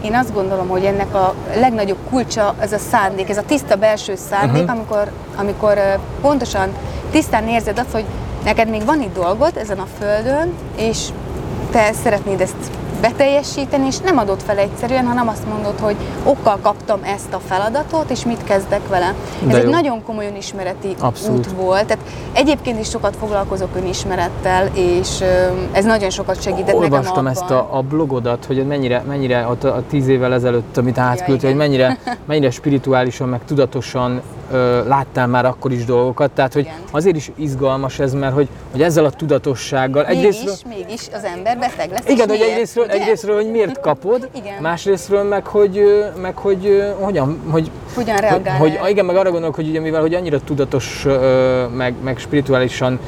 Én 0.02 0.16
azt 0.16 0.34
gondolom, 0.34 0.68
hogy 0.68 0.84
ennek 0.84 1.14
a 1.16 1.34
legnagyobb 1.56 1.98
kulcsa 2.10 2.56
ez 2.60 2.74
a 2.74 2.78
szándék, 2.78 3.30
ez 3.30 3.38
a 3.38 3.44
tiszta 3.46 3.76
belső 3.76 4.16
szándék, 4.16 4.62
uh-huh. 4.62 4.78
amikor, 4.78 5.12
amikor 5.36 5.80
pontosan 6.22 6.70
tisztán 7.12 7.48
érzed 7.48 7.80
azt, 7.80 7.92
hogy 7.92 8.06
neked 8.44 8.70
még 8.70 8.86
van 8.86 9.02
itt 9.02 9.14
dolgod 9.14 9.58
ezen 9.58 9.80
a 9.80 9.88
földön, 10.00 10.54
és 10.76 11.08
te 11.72 11.92
szeretnéd 12.04 12.42
ezt 12.42 12.72
beteljesíteni, 13.02 13.86
és 13.86 13.98
nem 13.98 14.18
adod 14.18 14.40
fel 14.46 14.58
egyszerűen, 14.58 15.06
hanem 15.06 15.28
azt 15.28 15.48
mondod, 15.48 15.80
hogy 15.80 15.96
okkal 16.24 16.60
kaptam 16.62 17.00
ezt 17.04 17.34
a 17.34 17.40
feladatot, 17.40 18.10
és 18.10 18.26
mit 18.26 18.44
kezdek 18.44 18.88
vele. 18.88 19.14
De 19.44 19.50
Ez 19.50 19.56
egy 19.58 19.64
jó. 19.64 19.70
nagyon 19.70 20.04
komoly 20.04 20.28
önismereti 20.28 20.96
Abszolút. 21.00 21.38
út 21.38 21.52
volt. 21.52 21.86
Tehát 21.86 22.04
egyébként 22.34 22.80
is 22.80 22.90
sokat 22.90 23.16
foglalkozok 23.16 23.76
önismerettel, 23.76 24.70
és 24.74 25.24
ez 25.72 25.86
nagyon 25.86 26.10
sokat 26.10 26.42
segített 26.42 26.76
Olvastam 26.76 27.00
nekem 27.00 27.12
abban. 27.14 27.28
ezt 27.28 27.52
a, 27.52 27.78
a 27.78 27.82
blogodat, 27.82 28.46
hogy 28.46 28.68
mennyire, 28.68 29.04
mennyire 29.08 29.40
a, 29.40 29.68
a 29.68 29.84
tíz 29.90 30.08
évvel 30.08 30.34
ezelőtt, 30.34 30.78
amit 30.78 30.98
átküldtél, 30.98 31.50
igen. 31.50 31.50
hogy 31.50 31.60
mennyire, 31.70 31.98
mennyire 32.28 32.50
spirituálisan, 32.50 33.30
meg 33.30 33.40
tudatosan 33.46 34.22
ö, 34.52 34.88
láttál 34.88 35.28
már 35.28 35.46
akkor 35.46 35.72
is 35.72 35.86
dolgokat. 35.86 36.32
Tehát, 36.32 36.54
hogy 36.54 36.62
Igen. 36.62 36.76
azért 36.92 37.16
is 37.16 37.32
izgalmas 37.36 38.00
ez, 38.00 38.14
mert 38.14 38.34
hogy, 38.34 38.48
hogy 38.72 38.82
ezzel 38.82 39.06
a 39.06 39.10
tudatossággal 39.10 40.06
egyrésztről, 40.06 40.54
Mégis, 40.68 40.86
mégis 40.86 41.08
az 41.14 41.24
ember 41.24 41.58
beteg 41.58 41.90
lesz. 41.92 42.08
igen, 42.08 42.28
hogy 42.30 42.38
miért, 42.38 42.52
egyrésztről, 42.54 42.84
ugye? 42.84 42.94
egyrészről, 42.94 43.36
hogy 43.36 43.52
miért 43.52 43.80
kapod, 43.80 44.30
Igen. 44.40 44.62
másrésztről 44.62 45.24
meg, 45.24 45.46
hogy, 45.46 45.84
meg 46.22 46.38
hogy 46.38 46.84
hogyan, 47.00 47.40
hogy, 47.50 47.72
Hogyan 47.96 48.14
hogy, 48.16 48.24
reagál 48.24 48.58
hogy, 48.58 48.74
erre? 48.74 48.90
igen, 48.90 49.06
meg 49.06 49.16
arra 49.16 49.32
gondolok, 49.32 49.56
hogy 49.56 49.68
ugye 49.68 49.80
mivel 49.80 50.02
hogy 50.02 50.14
annyira 50.14 50.40
tudatos, 50.40 51.06
meg, 51.76 51.94
meg 52.04 52.18
spirituálisan 52.18 53.00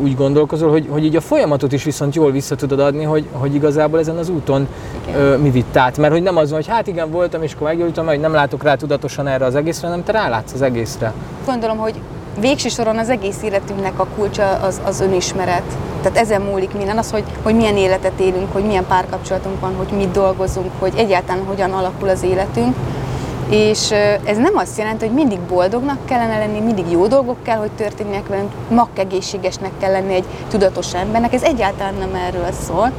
úgy 0.00 0.16
gondolkozol, 0.16 0.70
hogy, 0.70 0.86
hogy 0.90 1.04
így 1.04 1.16
a 1.16 1.20
folyamatot 1.20 1.72
is 1.72 1.84
viszont 1.84 2.14
jól 2.14 2.30
vissza 2.30 2.54
tudod 2.54 2.80
adni, 2.80 3.04
hogy, 3.04 3.26
hogy 3.32 3.54
igazából 3.54 3.98
ezen 3.98 4.16
az 4.16 4.28
úton 4.28 4.68
Igen. 5.06 5.20
ö, 5.20 5.36
mi 5.36 5.50
vitt 5.50 5.76
át. 5.76 5.98
Mert 5.98 6.12
hogy 6.12 6.22
nem 6.22 6.36
az 6.36 6.50
van, 6.50 6.58
hogy 6.58 6.68
hát 6.68 6.86
igen, 6.86 7.10
voltam, 7.10 7.42
és 7.42 7.54
akkor 7.54 7.66
meggyógyultam, 7.66 8.06
hogy 8.06 8.20
nem 8.20 8.32
látok 8.32 8.62
rá 8.62 8.74
tudatosan 8.74 9.26
erre 9.26 9.44
az 9.44 9.54
egészre, 9.54 9.88
hanem 9.88 10.04
te 10.04 10.12
rálátsz 10.12 10.52
az 10.52 10.62
egészre. 10.62 11.12
Gondolom, 11.46 11.76
hogy 11.76 11.94
végső 12.40 12.68
soron 12.68 12.98
az 12.98 13.08
egész 13.08 13.42
életünknek 13.42 13.98
a 13.98 14.06
kulcsa 14.16 14.48
az, 14.48 14.80
az 14.84 15.00
önismeret. 15.00 15.62
Tehát 16.02 16.18
ezen 16.18 16.42
múlik 16.42 16.74
minden, 16.76 16.98
az, 16.98 17.10
hogy, 17.10 17.24
hogy 17.42 17.54
milyen 17.54 17.76
életet 17.76 18.20
élünk, 18.20 18.52
hogy 18.52 18.64
milyen 18.64 18.86
párkapcsolatunk 18.86 19.60
van, 19.60 19.74
hogy 19.76 19.96
mit 19.96 20.10
dolgozunk, 20.10 20.70
hogy 20.78 20.92
egyáltalán 20.96 21.44
hogyan 21.44 21.72
alakul 21.72 22.08
az 22.08 22.22
életünk. 22.22 22.74
És 23.48 23.90
ez 24.24 24.36
nem 24.36 24.56
azt 24.56 24.78
jelenti, 24.78 25.06
hogy 25.06 25.14
mindig 25.14 25.38
boldognak 25.40 25.98
kellene 26.04 26.38
lenni, 26.38 26.60
mindig 26.60 26.90
jó 26.90 27.06
dolgok 27.06 27.42
kell, 27.42 27.56
hogy 27.56 27.70
történjenek 27.70 28.26
velünk, 28.26 28.52
makkegészségesnek 28.68 29.70
kell 29.78 29.92
lenni 29.92 30.14
egy 30.14 30.24
tudatos 30.48 30.94
embernek, 30.94 31.32
ez 31.32 31.42
egyáltalán 31.42 31.94
nem 31.94 32.14
erről 32.14 32.52
szól. 32.66 32.92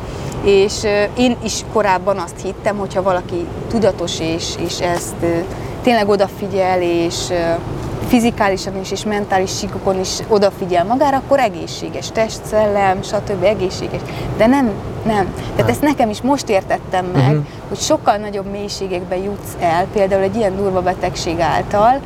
És 0.44 0.84
én 1.18 1.38
is 1.44 1.64
korábban 1.74 2.18
azt 2.18 2.42
hittem, 2.44 2.78
hogyha 2.78 3.02
valaki 3.02 3.48
tudatos 3.70 4.20
és, 4.20 4.54
és 4.66 4.80
ezt 4.80 5.26
tényleg 5.82 6.10
odafigyel, 6.10 6.82
és 6.82 7.32
fizikálisan 8.08 8.80
is 8.82 8.92
és 8.92 9.04
mentális 9.04 9.58
síkokon 9.58 10.00
is 10.00 10.20
odafigyel 10.28 10.86
magára, 10.86 11.18
akkor 11.18 11.40
egészséges 11.40 12.12
test, 12.12 12.40
szellem, 12.46 13.02
stb. 13.02 13.44
egészséges. 13.44 14.02
De 14.38 14.48
nem, 14.48 14.72
nem. 15.06 15.34
Tehát 15.56 15.72
ezt 15.72 15.82
nekem 15.82 16.10
is 16.10 16.22
most 16.22 16.50
értettem 16.50 17.06
meg, 17.06 17.28
uh-huh. 17.30 17.46
hogy 17.68 17.80
sokkal 17.80 18.18
nagyobb 18.18 18.52
mélységekbe 18.52 19.18
jutsz 19.18 19.56
el, 19.60 19.86
például 19.94 20.22
egy 20.22 20.36
ilyen 20.36 20.56
durva 20.56 20.82
betegség 20.82 21.40
által, 21.40 22.00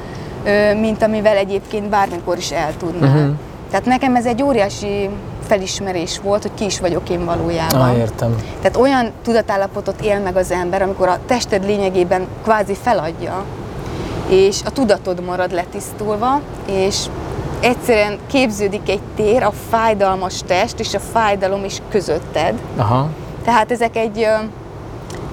mint 0.80 1.04
amivel 1.04 1.38
egyébként 1.38 1.90
bármikor 1.90 2.38
is 2.38 2.52
el 2.52 2.78
tudnál. 2.78 3.18
Uh-huh. 3.18 3.36
Tehát 3.70 3.86
nekem 3.86 4.16
ez 4.16 4.26
egy 4.26 4.44
óriási 4.44 5.10
felismerés 5.48 6.20
volt, 6.20 6.42
hogy 6.42 6.52
ki 6.54 6.66
is 6.66 6.80
vagyok 6.80 7.10
én 7.10 7.26
valójában. 7.26 7.82
Ah, 7.82 7.98
értem. 7.98 8.36
Tehát 8.62 8.78
olyan 8.78 9.12
tudatállapotot 9.24 10.02
él 10.02 10.20
meg 10.20 10.36
az 10.36 10.52
ember, 10.52 10.82
amikor 10.82 11.08
a 11.08 11.20
tested 11.26 11.66
lényegében 11.66 12.28
kvázi 12.44 12.76
feladja, 12.82 13.44
és 14.30 14.62
a 14.66 14.72
tudatod 14.72 15.24
marad 15.26 15.52
letisztulva, 15.52 16.42
és 16.66 17.06
egyszerűen 17.60 18.18
képződik 18.28 18.90
egy 18.90 19.02
tér, 19.16 19.44
a 19.44 19.52
fájdalmas 19.70 20.40
test 20.46 20.80
és 20.80 20.94
a 20.94 21.00
fájdalom 21.00 21.64
is 21.64 21.82
közötted. 21.90 22.54
Aha. 22.78 23.10
Tehát 23.44 23.72
ezek 23.72 23.96
egy, 23.96 24.28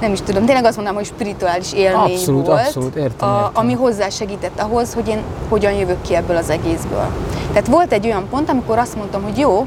nem 0.00 0.12
is 0.12 0.20
tudom, 0.20 0.44
tényleg 0.44 0.64
azt 0.64 0.76
mondanám, 0.76 0.98
hogy 1.00 1.08
spirituális 1.08 1.72
élmény 1.72 2.14
Abszolút, 2.14 2.46
volt, 2.46 2.60
abszolút, 2.60 2.94
értem, 2.94 3.28
a, 3.28 3.32
értem. 3.32 3.50
ami 3.54 3.72
hozzásegített 3.72 4.60
ahhoz, 4.60 4.94
hogy 4.94 5.08
én 5.08 5.22
hogyan 5.48 5.72
jövök 5.72 6.02
ki 6.02 6.14
ebből 6.14 6.36
az 6.36 6.50
egészből. 6.50 7.06
Tehát 7.52 7.68
volt 7.68 7.92
egy 7.92 8.06
olyan 8.06 8.28
pont, 8.30 8.50
amikor 8.50 8.78
azt 8.78 8.96
mondtam, 8.96 9.22
hogy 9.22 9.38
jó, 9.38 9.66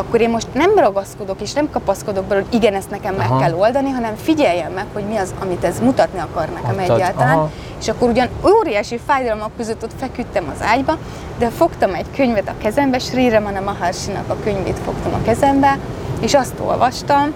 akkor 0.00 0.20
én 0.20 0.30
most 0.30 0.46
nem 0.52 0.70
ragaszkodok 0.76 1.40
és 1.40 1.52
nem 1.52 1.70
kapaszkodok 1.70 2.24
bele, 2.24 2.40
hogy 2.40 2.54
igen, 2.54 2.74
ezt 2.74 2.90
nekem 2.90 3.14
Aha. 3.18 3.34
meg 3.34 3.42
kell 3.42 3.58
oldani, 3.58 3.90
hanem 3.90 4.14
figyeljem 4.16 4.72
meg, 4.72 4.84
hogy 4.92 5.02
mi 5.04 5.16
az, 5.16 5.34
amit 5.42 5.64
ez 5.64 5.80
mutatni 5.80 6.18
akar 6.18 6.48
nekem 6.48 6.78
Adtad, 6.78 6.96
egyáltalán. 6.96 7.36
aha. 7.36 7.50
És 7.80 7.88
akkor 7.88 8.08
ugyan 8.08 8.28
óriási 8.58 9.00
fájdalmak 9.06 9.50
között 9.56 9.82
ott 9.82 9.92
feküdtem 9.98 10.44
az 10.54 10.64
ágyba, 10.66 10.96
de 11.38 11.48
fogtam 11.48 11.94
egy 11.94 12.06
könyvet 12.16 12.48
a 12.48 12.62
kezembe, 12.62 12.98
Sri 12.98 13.28
Ramana 13.28 13.60
Maharshi-nak 13.60 14.24
a 14.28 14.36
könyvét 14.42 14.78
fogtam 14.84 15.12
a 15.14 15.22
kezembe, 15.24 15.78
és 16.20 16.34
azt 16.34 16.54
olvastam, 16.64 17.32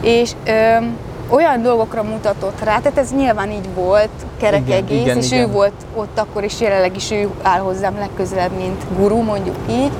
és 0.00 0.30
ö, 0.46 0.76
olyan 1.28 1.62
dolgokra 1.62 2.02
mutatott 2.02 2.64
rá, 2.64 2.78
tehát 2.78 2.98
ez 2.98 3.12
nyilván 3.16 3.50
így 3.50 3.74
volt, 3.74 4.08
kerek 4.38 4.60
Igen, 4.60 4.76
egész, 4.76 5.00
igen, 5.00 5.16
és 5.16 5.30
igen. 5.30 5.48
ő 5.48 5.52
volt 5.52 5.72
ott 5.94 6.18
akkor, 6.18 6.44
és 6.44 6.60
jelenleg 6.60 6.96
is 6.96 7.10
ő 7.10 7.28
áll 7.42 7.60
hozzám 7.60 7.94
legközelebb, 7.98 8.56
mint 8.56 8.82
guru, 8.98 9.22
mondjuk 9.22 9.56
így, 9.70 9.90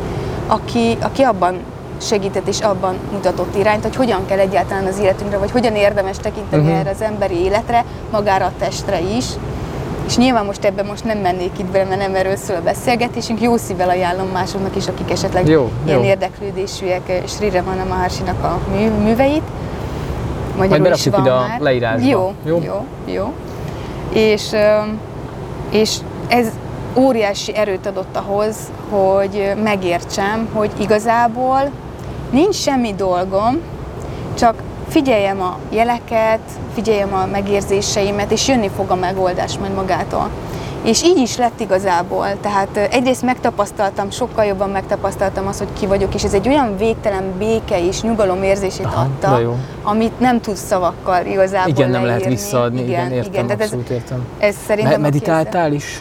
aki, 0.47 0.97
aki 1.03 1.23
abban 1.23 1.57
segített 2.01 2.49
és 2.49 2.61
abban 2.61 2.97
mutatott 3.13 3.57
irányt, 3.57 3.83
hogy 3.83 3.97
hogyan 3.97 4.27
kell 4.27 4.39
egyáltalán 4.39 4.85
az 4.85 4.99
életünkre, 4.99 5.39
vagy 5.39 5.51
hogyan 5.51 5.75
érdemes 5.75 6.17
tekinteni 6.17 6.63
uh-huh. 6.63 6.79
erre 6.79 6.91
az 6.91 7.03
emberi 7.03 7.35
életre, 7.35 7.85
magára 8.11 8.45
a 8.45 8.53
testre 8.59 9.01
is. 9.01 9.25
És 10.07 10.17
nyilván 10.17 10.45
most 10.45 10.65
ebben 10.65 10.87
most 10.87 11.05
nem 11.05 11.19
mennék 11.19 11.59
itt 11.59 11.67
bele, 11.67 11.85
mert 11.85 12.01
nem 12.01 12.15
erről 12.15 12.37
szól 12.37 12.57
a 12.57 12.63
beszélgetésünk. 12.63 13.41
Jó 13.43 13.57
szívvel 13.57 13.89
ajánlom 13.89 14.29
másoknak 14.29 14.77
is, 14.77 14.87
akik 14.87 15.11
esetleg 15.11 15.49
Jó, 15.49 15.71
ilyen 15.85 15.99
jó. 15.99 16.05
érdeklődésűek 16.05 17.09
eh, 17.09 17.23
Sri 17.27 17.51
Ramana 17.51 17.85
Maharshi-nak 17.85 18.45
a 18.45 18.59
mű, 18.73 18.89
műveit. 18.89 19.43
Magyarul 20.57 20.77
is 20.77 20.83
berakjuk 20.83 21.15
van 21.15 21.25
ide 21.25 21.33
a 21.33 21.47
már. 21.49 21.61
leírásba. 21.61 22.09
Jó, 22.09 22.33
Jó? 22.45 22.61
jó, 22.65 22.85
jó. 23.05 23.33
És, 24.13 24.53
öm, 24.53 25.01
és 25.71 25.97
ez 26.29 26.47
óriási 26.95 27.57
erőt 27.57 27.87
adott 27.87 28.17
ahhoz, 28.17 28.57
hogy 28.91 29.53
megértsem, 29.63 30.49
hogy 30.53 30.71
igazából 30.81 31.71
nincs 32.31 32.55
semmi 32.55 32.95
dolgom, 32.95 33.61
csak 34.35 34.55
figyeljem 34.89 35.41
a 35.41 35.57
jeleket, 35.71 36.41
figyeljem 36.75 37.15
a 37.15 37.27
megérzéseimet, 37.33 38.33
és 38.33 38.49
jönni 38.49 38.71
fog 38.77 38.91
a 38.91 38.95
megoldás 38.95 39.59
majd 39.59 39.75
magától. 39.75 40.29
És 40.83 41.03
így 41.03 41.17
is 41.17 41.37
lett 41.37 41.61
igazából. 41.61 42.27
Tehát 42.41 42.77
egyrészt 42.77 43.23
megtapasztaltam, 43.23 44.11
sokkal 44.11 44.45
jobban 44.45 44.71
megtapasztaltam 44.71 45.47
azt, 45.47 45.59
hogy 45.59 45.69
ki 45.79 45.87
vagyok, 45.87 46.15
és 46.15 46.25
ez 46.25 46.33
egy 46.35 46.49
olyan 46.49 46.77
végtelen 46.77 47.23
béke 47.39 47.87
és 47.87 48.01
nyugalom 48.03 48.43
érzését 48.43 48.85
Aha, 48.85 49.01
adta, 49.01 49.39
jó. 49.39 49.57
amit 49.83 50.21
nem 50.21 50.41
tudsz 50.41 50.67
szavakkal 50.67 51.27
igazából 51.27 51.69
Igen, 51.71 51.91
nem 51.91 52.05
lehet 52.05 52.21
leírni. 52.21 52.35
visszaadni, 52.35 52.81
igen, 52.81 52.89
igen, 53.07 53.13
értem, 53.13 53.33
igen. 53.33 53.47
Tehát 53.47 53.63
ez, 53.63 53.75
értem. 53.91 54.27
ez 54.39 54.55
szerintem 54.67 55.01
Me- 55.01 55.11
meditáltál 55.11 55.73
is? 55.73 56.01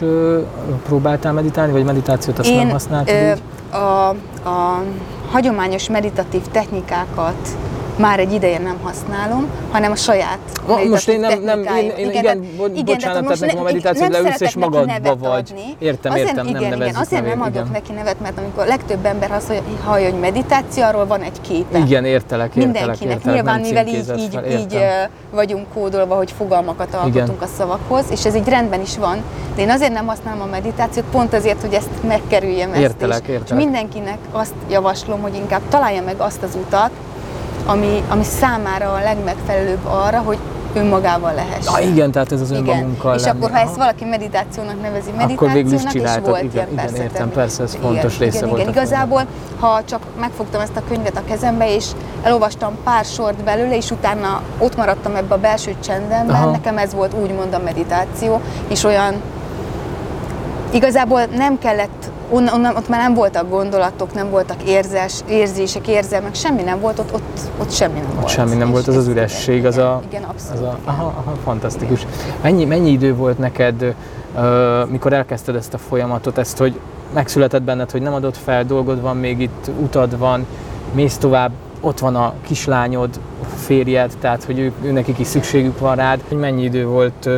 Próbáltál 0.86 1.32
meditálni, 1.32 1.72
vagy 1.72 1.84
meditációt 1.84 2.38
azt 2.38 2.48
én 2.48 2.56
nem 2.56 2.70
használtad 2.70 3.14
ö, 3.14 3.30
így? 3.30 3.42
a, 3.70 4.08
a 4.48 4.82
hagyományos 5.30 5.88
meditatív 5.88 6.42
technikákat 6.42 7.48
már 7.98 8.18
egy 8.18 8.32
ideje 8.32 8.58
nem 8.58 8.76
használom, 8.82 9.46
hanem 9.70 9.90
a 9.92 9.96
saját 9.96 10.38
Ma- 10.66 10.84
most 10.90 11.08
én 11.08 11.20
nem- 11.20 11.40
nem- 11.42 11.62
én- 11.62 11.90
én 11.96 12.10
igen, 12.10 12.46
bo- 12.56 12.84
bocsánat, 12.84 13.22
tehát 13.22 13.40
nekem 13.40 13.58
a 13.58 13.62
meditáció 13.62 14.06
nem 14.06 14.22
leülsz 14.22 14.40
és 14.40 14.54
magadba 14.54 15.16
vagy. 15.16 15.30
adni. 15.50 15.76
Értem, 15.78 16.12
azért, 16.12 16.28
értem, 16.28 16.44
nem 16.44 16.54
igen, 16.54 16.66
igen, 16.66 16.78
nevezzük 16.78 17.00
azért 17.00 17.26
nem 17.26 17.38
nevét, 17.38 17.56
adok 17.56 17.68
igen. 17.68 17.80
neki 17.82 17.92
nevet, 17.92 18.20
mert 18.20 18.38
amikor 18.38 18.62
a 18.62 18.66
legtöbb 18.66 19.04
ember 19.04 19.30
azt 19.32 19.46
hallja, 19.46 19.62
hallja, 19.84 20.10
hogy 20.10 20.20
meditáció, 20.20 20.82
arról 20.82 21.06
van 21.06 21.20
egy 21.20 21.40
képe. 21.40 21.78
Igen, 21.78 22.04
értelek, 22.04 22.54
értelek, 22.54 22.54
Mindenkinek. 22.54 23.14
értelek, 23.14 23.34
Nyilván, 23.34 23.60
nem 23.60 23.68
mivel 23.68 23.86
így, 23.86 23.94
így, 24.18 24.28
fel, 24.32 24.46
így 24.46 24.78
vagyunk 25.30 25.66
kódolva, 25.74 26.14
hogy 26.16 26.32
fogalmakat 26.36 26.94
alkotunk 26.94 27.14
Igen. 27.14 27.28
a 27.40 27.46
szavakhoz, 27.56 28.04
és 28.10 28.24
ez 28.24 28.34
így 28.34 28.48
rendben 28.48 28.80
is 28.80 28.96
van, 28.98 29.22
de 29.56 29.62
én 29.62 29.70
azért 29.70 29.92
nem 29.92 30.06
használom 30.06 30.40
a 30.40 30.46
meditációt, 30.46 31.04
pont 31.10 31.34
azért, 31.34 31.60
hogy 31.60 31.72
ezt 31.74 31.88
megkerüljem 32.08 32.70
ezt 32.72 32.80
Értelek, 32.80 33.22
is. 33.22 33.28
értelek. 33.28 33.48
És 33.60 33.64
mindenkinek 33.64 34.18
azt 34.32 34.54
javaslom, 34.70 35.20
hogy 35.20 35.34
inkább 35.34 35.60
találja 35.68 36.02
meg 36.02 36.14
azt 36.20 36.42
az 36.42 36.54
utat, 36.66 36.90
ami, 37.68 38.02
ami 38.08 38.24
számára 38.24 38.92
a 38.92 39.00
legmegfelelőbb 39.02 39.86
arra, 39.86 40.18
hogy 40.18 40.38
önmagával 40.74 41.34
lehessen. 41.34 41.74
Ah, 41.74 41.86
igen, 41.86 42.10
tehát 42.10 42.32
ez 42.32 42.40
az 42.40 42.50
Igen. 42.50 42.68
önmagunkkal 42.68 43.14
És 43.14 43.22
lenni. 43.22 43.38
akkor, 43.38 43.50
ha 43.50 43.58
ezt 43.58 43.76
valaki 43.76 44.04
meditációnak 44.04 44.80
nevezi, 44.80 45.10
meditációnak, 45.10 45.42
Akkor 45.42 45.52
végül 45.52 45.72
is 45.72 45.84
csináltad, 45.84 46.28
volt 46.28 46.42
igen, 46.42 46.54
ilyen, 46.54 46.68
igen, 46.72 46.84
persze, 46.84 47.02
értem, 47.02 47.30
persze, 47.30 47.62
ez 47.62 47.78
fontos 47.80 48.18
része 48.18 48.36
igen, 48.36 48.48
volt 48.48 48.60
Igen, 48.60 48.72
igazából, 48.72 49.26
ha 49.60 49.80
csak 49.84 50.00
megfogtam 50.20 50.60
ezt 50.60 50.76
a 50.76 50.82
könyvet 50.88 51.16
a 51.16 51.22
kezembe, 51.24 51.74
és 51.74 51.86
elolvastam 52.22 52.76
pár 52.84 53.04
sort 53.04 53.44
belőle, 53.44 53.76
és 53.76 53.90
utána 53.90 54.42
ott 54.58 54.76
maradtam 54.76 55.14
ebbe 55.14 55.34
a 55.34 55.38
belső 55.38 55.74
csendemben, 55.84 56.36
Aha. 56.36 56.50
nekem 56.50 56.78
ez 56.78 56.94
volt 56.94 57.14
úgymond 57.22 57.54
a 57.54 57.58
meditáció, 57.64 58.40
és 58.68 58.84
olyan 58.84 59.14
Igazából 60.72 61.24
nem 61.24 61.58
kellett, 61.58 62.10
onnan, 62.30 62.54
onnan, 62.54 62.76
ott 62.76 62.88
már 62.88 63.00
nem 63.00 63.14
voltak 63.14 63.48
gondolatok, 63.48 64.14
nem 64.14 64.30
voltak 64.30 64.62
érzés, 64.62 65.14
érzések, 65.28 65.88
érzelmek, 65.88 66.34
semmi 66.34 66.62
nem 66.62 66.80
volt, 66.80 66.98
ott, 66.98 67.14
ott, 67.14 67.38
ott 67.58 67.70
semmi 67.70 67.98
nem 67.98 68.10
volt. 68.14 68.28
Semmi 68.28 68.54
nem 68.54 68.70
volt, 68.70 68.86
az 68.86 68.96
az 68.96 69.06
üresség, 69.08 69.66
az 69.66 69.76
a, 69.76 70.02
Igen, 70.08 70.22
abszolút. 70.22 70.62
az 70.62 70.68
a 70.68 70.78
aha, 70.84 71.04
aha, 71.04 71.34
fantasztikus. 71.44 72.06
Mennyi, 72.42 72.64
mennyi 72.64 72.90
idő 72.90 73.14
volt 73.14 73.38
neked, 73.38 73.94
ö, 74.36 74.82
mikor 74.88 75.12
elkezdted 75.12 75.54
ezt 75.54 75.74
a 75.74 75.78
folyamatot, 75.78 76.38
ezt, 76.38 76.58
hogy 76.58 76.80
megszületett 77.14 77.62
benned, 77.62 77.90
hogy 77.90 78.02
nem 78.02 78.14
adod 78.14 78.34
fel, 78.44 78.64
dolgod 78.64 79.00
van, 79.00 79.16
még 79.16 79.40
itt 79.40 79.70
utad 79.80 80.18
van, 80.18 80.46
mész 80.92 81.16
tovább, 81.16 81.50
ott 81.80 81.98
van 81.98 82.16
a 82.16 82.32
kislányod, 82.46 83.20
férjed, 83.56 84.12
tehát 84.20 84.44
hogy 84.44 84.58
ő 84.82 84.90
nekik 84.92 85.18
is 85.18 85.26
szükségük 85.26 85.78
van 85.78 85.96
rád. 85.96 86.20
Hogy 86.28 86.38
mennyi 86.38 86.62
idő 86.62 86.86
volt, 86.86 87.26
ö, 87.26 87.34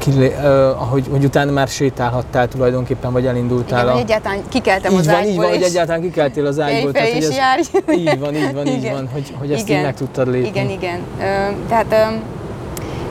kilé, 0.00 0.36
ö, 0.42 0.68
ahogy, 0.68 1.06
hogy 1.10 1.24
utána 1.24 1.50
már 1.50 1.68
sétálhattál 1.68 2.48
tulajdonképpen, 2.48 3.12
vagy 3.12 3.26
elindultál 3.26 3.80
Igen, 3.80 3.88
a... 3.88 3.92
hogy 3.92 4.02
egyáltalán 4.02 4.38
kikeltem 4.48 4.92
így 4.92 4.98
az 4.98 5.06
van, 5.06 5.14
ágyból, 5.14 5.30
így 5.30 5.36
van, 5.36 5.48
hogy 5.48 5.60
és 5.60 5.66
egyáltalán 5.66 6.00
kikeltél 6.00 6.46
az 6.46 6.60
ágyból, 6.60 6.92
tehát, 6.92 7.12
hogy 7.12 7.22
ez, 7.22 7.36
járj. 7.36 7.62
így 8.00 8.18
van, 8.18 8.34
így 8.34 8.54
van, 8.54 8.66
így 8.66 8.78
Igen. 8.78 8.92
van, 8.92 9.08
hogy, 9.12 9.34
hogy 9.38 9.52
ezt 9.52 9.62
Igen. 9.62 9.78
így 9.78 9.84
meg 9.84 9.94
tudtad 9.94 10.30
lépni. 10.30 10.48
Igen, 10.48 10.70
igen. 10.70 10.98
Ö, 11.18 11.22
tehát 11.68 11.86
ö, 11.90 12.16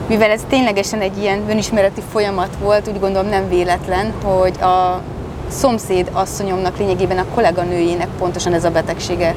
mivel 0.08 0.30
ez 0.30 0.40
ténylegesen 0.48 1.00
egy 1.00 1.18
ilyen 1.18 1.42
önismereti 1.48 2.02
folyamat 2.12 2.56
volt, 2.62 2.88
úgy 2.88 3.00
gondolom 3.00 3.28
nem 3.28 3.48
véletlen, 3.48 4.12
hogy 4.22 4.60
a 4.60 5.00
szomszéd 5.48 6.10
asszonyomnak 6.12 6.78
lényegében 6.78 7.18
a 7.18 7.24
kolléganőjének 7.34 8.08
pontosan 8.18 8.52
ez 8.52 8.64
a 8.64 8.70
betegsége 8.70 9.34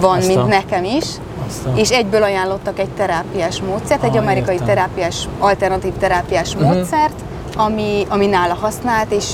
van, 0.00 0.16
Azt 0.16 0.26
mint 0.26 0.46
nekem 0.46 0.84
is. 0.84 1.04
Azt 1.48 1.66
a... 1.66 1.72
És 1.76 1.90
egyből 1.90 2.22
ajánlottak 2.22 2.78
egy 2.78 2.88
terápiás 2.96 3.60
módszert, 3.62 4.02
egy 4.04 4.16
Ah, 4.16 4.22
amerikai 4.22 4.54
értem. 4.54 4.68
terápiás, 4.68 5.28
alternatív 5.38 5.92
terápiás 5.98 6.54
Mhm. 6.56 6.64
módszert, 6.64 7.14
ami, 7.56 8.06
ami 8.08 8.26
nála 8.26 8.54
használt, 8.54 9.12
és 9.12 9.24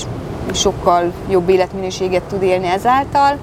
sokkal 0.53 1.11
jobb 1.29 1.49
életminőséget 1.49 2.21
tud 2.23 2.41
élni 2.41 2.67
ezáltal, 2.67 3.37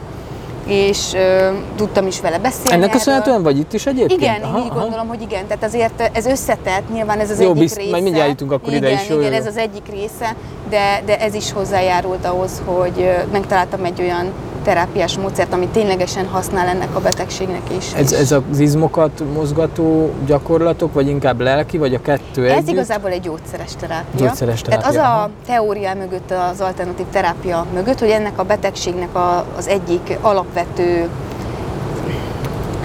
és 0.67 1.13
ö, 1.15 1.49
tudtam 1.77 2.07
is 2.07 2.21
vele 2.21 2.39
beszélni 2.39 2.73
Ennek 2.73 2.91
köszönhetően 2.91 3.43
vagy 3.43 3.59
itt 3.59 3.73
is 3.73 3.87
egyébként? 3.87 4.21
Igen, 4.21 4.35
én 4.57 4.63
így 4.65 4.73
gondolom, 4.73 5.09
hogy 5.09 5.23
igen. 5.23 5.47
Tehát 5.47 5.65
azért 5.65 6.11
ez 6.13 6.27
összetett, 6.27 6.93
nyilván 6.93 7.19
ez 7.19 7.31
az 7.31 7.41
Jó, 7.41 7.49
egyik 7.49 7.63
bizt- 7.63 7.77
része. 7.77 7.91
majd 7.91 8.03
mindjárt 8.03 8.29
jutunk 8.29 8.53
akkor 8.53 8.69
igen, 8.69 8.83
ide 8.83 8.93
is, 9.03 9.09
jó, 9.09 9.19
Igen, 9.19 9.33
jó, 9.33 9.39
ez 9.39 9.47
az 9.47 9.57
egyik 9.57 9.83
része, 9.91 10.35
de, 10.71 11.03
de 11.07 11.19
ez 11.21 11.35
is 11.35 11.53
hozzájárult 11.53 12.25
ahhoz, 12.27 12.63
hogy 12.65 13.11
megtaláltam 13.33 13.85
egy 13.85 14.01
olyan 14.01 14.27
terápiás 14.63 15.19
módszert, 15.19 15.53
ami 15.53 15.67
ténylegesen 15.67 16.27
használ 16.27 16.67
ennek 16.67 16.97
a 16.97 17.01
betegségnek 17.01 17.63
is. 17.77 17.93
Ez, 17.93 18.13
ez 18.13 18.33
az 18.33 18.59
izmokat 18.59 19.23
mozgató 19.35 20.11
gyakorlatok, 20.27 20.93
vagy 20.93 21.09
inkább 21.09 21.41
lelki, 21.41 21.79
vagy 21.79 21.95
a 21.95 22.01
kettő 22.01 22.45
ez 22.49 22.57
együtt? 22.57 22.69
igazából 22.69 23.11
egy 23.11 23.21
gyógyszeres 23.21 23.71
terápia. 23.81 24.27
Gyógyszeres 24.27 24.61
Tehát 24.61 24.87
az 24.87 24.95
terápia, 24.95 25.23
a 25.23 25.31
teória 25.47 25.95
mögött, 25.95 26.35
az 26.53 26.61
alternatív 26.61 27.07
terápia 27.13 27.67
mögött, 27.75 27.99
hogy 27.99 28.11
ennek 28.11 28.39
a 28.39 28.45
betegségnek 28.45 29.15
a, 29.15 29.45
az 29.57 29.69
egyik 29.69 30.19
alapvető 30.21 31.09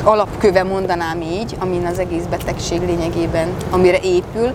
alapköve 0.04 0.64
mondanám 0.64 1.22
így, 1.22 1.56
amin 1.60 1.86
az 1.86 2.00
egész 2.00 2.24
betegség 2.30 2.82
lényegében, 2.82 3.48
amire 3.70 4.00
épül, 4.00 4.54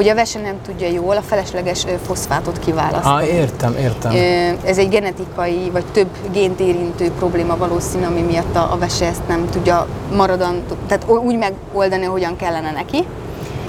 hogy 0.00 0.08
a 0.08 0.14
vese 0.14 0.40
nem 0.40 0.54
tudja 0.66 0.88
jól 0.88 1.16
a 1.16 1.22
felesleges 1.22 1.84
foszfátot 2.06 2.58
kiválasztani. 2.58 3.28
Ah, 3.28 3.34
értem, 3.34 3.76
értem. 3.76 4.12
Ez 4.64 4.78
egy 4.78 4.88
genetikai, 4.88 5.70
vagy 5.72 5.84
több 5.92 6.08
gént 6.32 6.60
érintő 6.60 7.10
probléma 7.10 7.56
valószínű, 7.56 8.04
ami 8.04 8.20
miatt 8.20 8.56
a, 8.56 8.72
a 8.72 8.78
vese 8.78 9.06
ezt 9.06 9.28
nem 9.28 9.48
tudja 9.50 9.86
maradan, 10.16 10.62
tehát 10.86 11.08
úgy 11.08 11.36
megoldani, 11.38 12.04
hogyan 12.04 12.36
kellene 12.36 12.70
neki. 12.70 13.04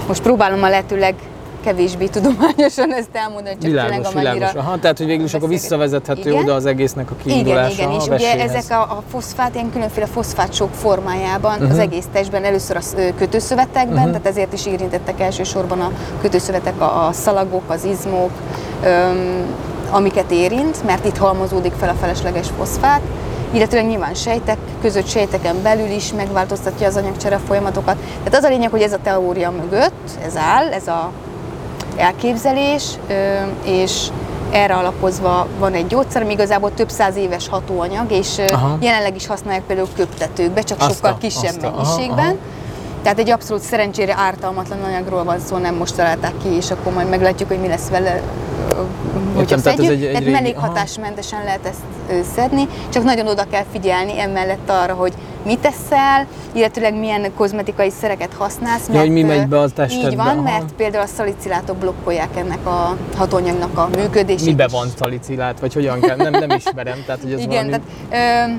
Most 0.08 0.22
próbálom 0.22 0.64
a 0.64 0.70
lehetőleg 0.70 1.16
kevésbé 1.63 2.06
tudományosan 2.08 2.94
ezt 2.94 3.10
elmondani, 3.13 3.56
csak 3.56 3.62
Világos, 3.70 3.91
tényleg 3.91 4.12
amennyire 4.12 4.34
világos. 4.34 4.62
Aha, 4.62 4.80
tehát, 4.80 4.98
hogy 4.98 5.06
végül 5.06 5.25
is 5.25 5.34
akkor 5.34 5.48
visszavezethető 5.50 6.30
Igen. 6.30 6.41
oda 6.44 6.53
az 6.53 6.65
egésznek 6.65 7.12
a 7.12 7.13
igen, 7.24 7.34
kiindulása 7.34 7.74
igen, 7.82 7.91
és 7.91 8.08
a 8.08 8.13
ugye 8.13 8.39
ezek 8.39 8.63
a, 8.77 8.82
a 8.82 9.03
foszfát, 9.12 9.53
ilyen 9.56 9.72
különféle 9.72 10.06
foszfát 10.06 10.53
sok 10.53 10.70
formájában 10.74 11.51
uh-huh. 11.51 11.70
az 11.70 11.75
Mhm. 11.75 11.82
egész 11.86 12.06
testben, 12.13 12.44
először 12.44 12.75
a 12.75 12.82
kötőszövetekben, 13.18 14.01
Mhm. 14.03 14.12
tehát 14.12 14.25
ezért 14.27 14.53
is 14.53 14.65
érintettek 14.65 15.20
elsősorban 15.20 15.82
a 15.82 15.91
kötőszövetek, 16.22 16.82
a, 16.82 17.08
a 17.08 17.12
szalagok, 17.12 17.63
az 17.68 17.84
izmok, 17.84 18.30
öm, 18.86 19.46
amiket 19.91 20.32
érint, 20.32 20.84
mert 20.86 21.06
itt 21.06 21.18
halmozódik 21.18 21.74
fel 21.80 21.89
a 21.89 21.94
felesleges 21.94 22.48
foszfát, 22.58 23.01
illetőleg 23.53 23.88
nyilván 23.88 24.13
sejtek 24.13 24.58
között, 24.82 25.08
sejteken 25.08 25.62
belül 25.62 25.89
is 25.89 26.13
megváltoztatja 26.13 26.88
az 26.88 26.96
anyagcsere 26.96 27.39
folyamatokat. 27.48 27.96
Tehát 28.24 28.36
az 28.36 28.44
a 28.44 28.48
lényeg, 28.50 28.70
hogy 28.72 28.82
ez 28.82 28.94
a 28.94 28.98
teória 29.03 29.51
mögött, 29.51 30.10
ez 30.25 30.38
áll, 30.38 30.68
ez 30.72 30.88
a 30.88 31.12
elképzelés, 31.96 32.84
és 33.64 34.08
erre 34.52 34.74
alapozva 34.76 35.48
van 35.60 35.74
egy 35.74 35.88
gyógyszer, 35.88 36.22
ami 36.22 36.32
igazából 36.32 36.74
több 36.74 36.90
száz 36.90 37.16
éves 37.16 37.48
hatóanyag, 37.48 38.12
és 38.12 38.38
Aha. 38.52 38.78
jelenleg 38.80 39.16
is 39.16 39.28
használják 39.28 39.64
például 39.64 39.88
köptetőkbe, 39.96 40.62
csak 40.62 40.82
Azt 40.82 40.94
sokkal 40.96 41.18
kisebb 41.18 41.44
azt 41.44 41.64
a- 41.64 41.68
aha, 41.68 41.76
mennyiségben. 41.84 42.26
aha. 42.26 42.36
Tehát 43.04 43.20
egy 43.20 43.30
abszolút 43.30 43.64
szerencsére 43.64 44.16
ártalmatlan 44.18 44.84
anyagról 44.84 45.24
van 45.24 45.40
szó, 45.40 45.58
nem 45.58 45.76
most 45.76 45.96
találták 45.96 46.34
ki, 46.44 46.50
és 46.50 46.72
akkor 46.72 46.94
majd 46.94 47.10
meglátjuk, 47.10 47.50
hogy 47.50 47.60
mi 47.60 47.68
lesz 47.68 47.88
vele, 47.90 48.22
hogyha 49.36 49.56
tehát 49.62 49.80
ez 49.80 49.86
szedjük. 49.86 49.89
egy- 49.91 50.01
egy 50.03 50.06
tehát 50.08 50.20
régi- 50.20 50.32
mellékhatásmentesen 50.32 51.44
lehet 51.44 51.65
ezt 51.65 52.25
szedni, 52.36 52.68
csak 52.89 53.03
nagyon 53.03 53.27
oda 53.27 53.44
kell 53.51 53.63
figyelni 53.72 54.20
emellett 54.20 54.70
arra, 54.70 54.94
hogy 54.94 55.13
mit 55.46 55.60
teszel, 55.60 56.25
illetőleg 56.51 56.96
milyen 57.00 57.34
kozmetikai 57.38 57.89
szereket 57.89 58.34
használsz. 58.38 58.88
Ja, 58.94 59.00
hogy 59.00 59.10
mi 59.10 59.22
megy 59.24 59.48
be 59.48 59.60
a 59.60 59.70
testedbe, 59.70 60.10
Így 60.10 60.15
van, 60.15 60.27
aha. 60.27 60.41
mert 60.41 60.74
például 60.77 61.03
a 61.03 61.08
szalicilátok 61.08 61.77
blokkolják 61.77 62.30
ennek 62.38 62.65
a 62.65 62.96
hatóanyagnak 63.18 63.77
a 63.77 63.89
működését. 63.96 64.46
Mibe 64.46 64.65
is. 64.65 64.72
van 64.72 64.88
szalicilát, 64.98 65.60
vagy 65.60 65.74
hogyan 65.74 66.00
kell? 66.00 66.15
Nem, 66.15 66.32
nem 66.32 66.50
ismerem. 66.58 66.98
Tehát, 67.06 67.22
hogy 67.22 67.32
ez 67.34 67.39
Igen, 67.39 67.70
valami... 67.70 67.84
tehát 68.12 68.53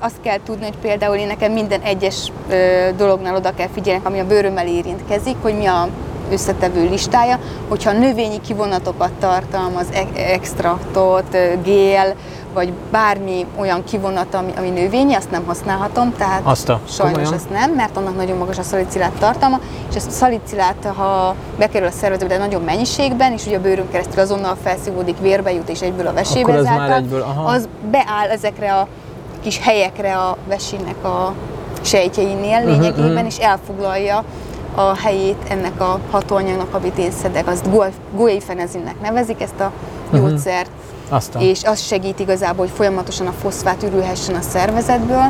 ö, 0.00 0.04
azt 0.06 0.20
kell 0.22 0.38
tudni, 0.44 0.64
hogy 0.64 0.76
például 0.82 1.16
én 1.16 1.26
nekem 1.26 1.52
minden 1.52 1.80
egyes 1.80 2.32
ö, 2.50 2.88
dolognál 2.96 3.34
oda 3.36 3.54
kell 3.54 3.68
figyelni, 3.74 4.02
ami 4.04 4.18
a 4.18 4.26
bőrömmel 4.26 4.66
érintkezik, 4.66 5.36
hogy 5.42 5.56
mi 5.56 5.66
a 5.66 5.88
összetevő 6.32 6.88
listája, 6.88 7.38
hogyha 7.68 7.92
növényi 7.92 8.40
kivonatokat 8.40 9.12
tartalmaz, 9.12 9.86
e- 9.92 10.32
extraktot, 10.32 11.36
gél, 11.62 12.14
vagy 12.54 12.72
bármi 12.90 13.46
olyan 13.58 13.84
kivonat, 13.84 14.34
ami, 14.34 14.52
ami 14.56 14.68
növényi, 14.68 15.14
azt 15.14 15.30
nem 15.30 15.44
használhatom, 15.46 16.14
tehát 16.18 16.40
Azt 16.44 16.68
a- 16.68 16.80
sajnos 16.88 17.14
komolyan? 17.14 17.34
ezt 17.34 17.50
nem, 17.50 17.70
mert 17.70 17.96
annak 17.96 18.16
nagyon 18.16 18.36
magas 18.36 18.58
a 18.58 18.62
szalicilát 18.62 19.12
tartalma, 19.18 19.60
és 19.90 19.96
a 19.96 20.10
szalicilát, 20.10 20.92
ha 20.96 21.34
bekerül 21.58 21.88
a 21.88 21.90
szervezetbe 21.90 22.36
de 22.36 22.44
nagyobb 22.44 22.64
mennyiségben, 22.64 23.32
és 23.32 23.46
ugye 23.46 23.56
a 23.56 23.60
bőrön 23.60 23.90
keresztül 23.90 24.20
azonnal 24.20 24.56
felszívódik, 24.62 25.16
vérbe 25.20 25.52
jut, 25.52 25.68
és 25.68 25.80
egyből 25.80 26.06
a 26.06 26.12
vesébe 26.12 26.40
Akkor 26.40 26.54
az 26.54 26.64
már 26.64 26.74
ezáltal, 26.74 26.96
egyből, 26.96 27.20
aha. 27.20 27.50
az 27.50 27.68
beáll 27.90 28.28
ezekre 28.30 28.74
a 28.74 28.86
kis 29.42 29.60
helyekre 29.62 30.16
a 30.16 30.36
vesének 30.48 31.04
a 31.04 31.32
sejtjeinél 31.82 32.64
lényegében, 32.64 33.12
mhm. 33.12 33.26
és 33.26 33.36
elfoglalja 33.36 34.24
a 34.74 34.96
helyét 34.96 35.36
ennek 35.48 35.80
a 35.80 35.98
hatóanyagnak, 36.10 36.74
amit 36.74 36.98
én 36.98 37.10
szedek. 37.22 37.46
Azt 37.48 37.70
guai- 37.70 37.92
guaifenezinnek 38.14 39.00
nevezik 39.00 39.40
ezt 39.42 39.60
a 39.60 39.72
Mhm. 40.10 40.20
gyógyszert, 40.20 40.70
a... 41.10 41.38
és 41.38 41.62
az 41.64 41.80
segít 41.80 42.18
igazából, 42.18 42.64
hogy 42.66 42.74
folyamatosan 42.76 43.26
a 43.26 43.32
foszfát 43.40 43.82
ürülhessen 43.82 44.34
a 44.34 44.40
szervezetből. 44.40 45.24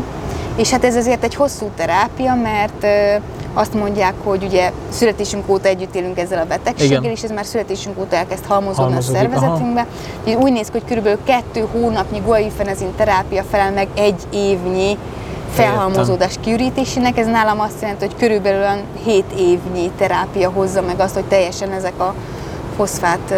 És 0.57 0.71
hát 0.71 0.85
ez 0.85 0.97
azért 0.97 1.25
egy 1.25 1.35
hosszú 1.35 1.71
terápia, 1.77 2.35
mert 2.35 2.87
azt 3.55 3.75
mondják, 3.75 4.15
hogy 4.25 4.43
ugye 4.45 4.73
születésünk 4.89 5.49
óta 5.49 5.69
együtt 5.69 5.95
élünk 5.95 6.19
ezzel 6.19 6.39
a 6.43 6.45
betegséggel, 6.47 6.99
Igen. 7.01 7.13
és 7.13 7.23
ez 7.23 7.31
már 7.31 7.45
születésünk 7.45 7.99
óta 8.01 8.17
elkezd 8.17 8.45
halmozódni 8.47 8.97
a 8.97 9.01
szervezetünkbe. 9.01 9.87
Úgy 10.39 10.53
néz 10.53 10.67
ki, 10.67 10.73
hogy 10.73 10.85
körülbelül 10.87 11.19
kettő 11.25 11.67
hónapnyi 11.73 12.19
guaifenezin 12.25 12.89
terápia 12.97 13.43
felel 13.51 13.73
meg 13.73 13.89
egy 13.95 14.21
évnyi 14.31 14.99
felhalmozódás 15.51 16.35
kiürítésének. 16.41 17.19
Ez 17.19 17.27
nálam 17.27 17.61
azt 17.61 17.81
jelenti, 17.81 18.05
hogy 18.07 18.17
körülbelül 18.19 18.61
olyan 18.61 18.81
7 19.05 19.25
évnyi 19.39 19.91
terápia 19.99 20.51
hozza 20.51 20.83
meg 20.83 21.01
azt, 21.01 21.15
hogy 21.15 21.25
teljesen 21.25 21.71
ezek 21.73 22.01
a 22.01 22.15
foszfát 22.77 23.35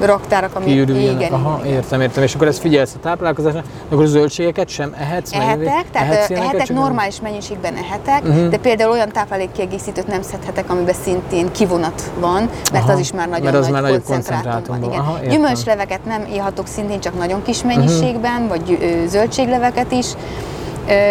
raktárak, 0.00 0.50
ami 0.56 0.64
kiürüljenek. 0.64 1.20
igen, 1.20 1.32
Aha, 1.32 1.60
igen, 1.64 1.74
értem, 1.76 2.00
értem. 2.00 2.22
És 2.22 2.34
akkor 2.34 2.46
ezt 2.46 2.58
figyelsz 2.58 2.94
a 2.96 2.98
táplálkozásra, 3.02 3.62
akkor 3.90 4.06
zöldségeket 4.06 4.68
sem 4.68 4.94
ehetsz? 4.98 5.32
meg 5.32 5.42
Ehetek, 5.42 5.90
tehát 5.92 6.12
ehetsz 6.12 6.30
ehetek, 6.30 6.66
csak 6.66 6.76
nem? 6.76 6.82
normális 6.84 7.20
mennyiségben 7.20 7.74
ehetek, 7.76 8.22
Mhm. 8.22 8.48
de 8.48 8.56
például 8.56 8.90
olyan 8.90 9.08
táplálékkiegészítőt 9.08 10.06
nem 10.06 10.22
szedhetek, 10.22 10.70
amiben 10.70 10.94
szintén 11.04 11.52
kivonat 11.52 12.02
van, 12.20 12.48
mert 12.72 12.84
Aha, 12.84 12.92
az 12.92 12.98
is 12.98 13.12
már 13.12 13.28
nagyon 13.28 13.44
mert 13.44 13.56
az 13.56 13.66
nagy 13.68 13.82
nagyobb 13.82 14.02
koncentrátum 14.04 14.80
van. 14.80 14.88
Igen. 14.90 15.00
Aha, 15.00 15.12
értem. 15.12 15.26
Mhm. 15.28 15.34
Gyümölcsleveket 15.36 16.04
nem 16.04 16.26
ihatok 16.32 16.66
szintén, 16.66 17.00
csak 17.00 17.18
nagyon 17.18 17.42
kis 17.42 17.62
mennyiségben, 17.62 18.48
vagy 18.48 18.62
gyü- 18.62 18.82
ö, 18.82 19.06
zöldségleveket 19.06 19.92
is, 19.92 20.06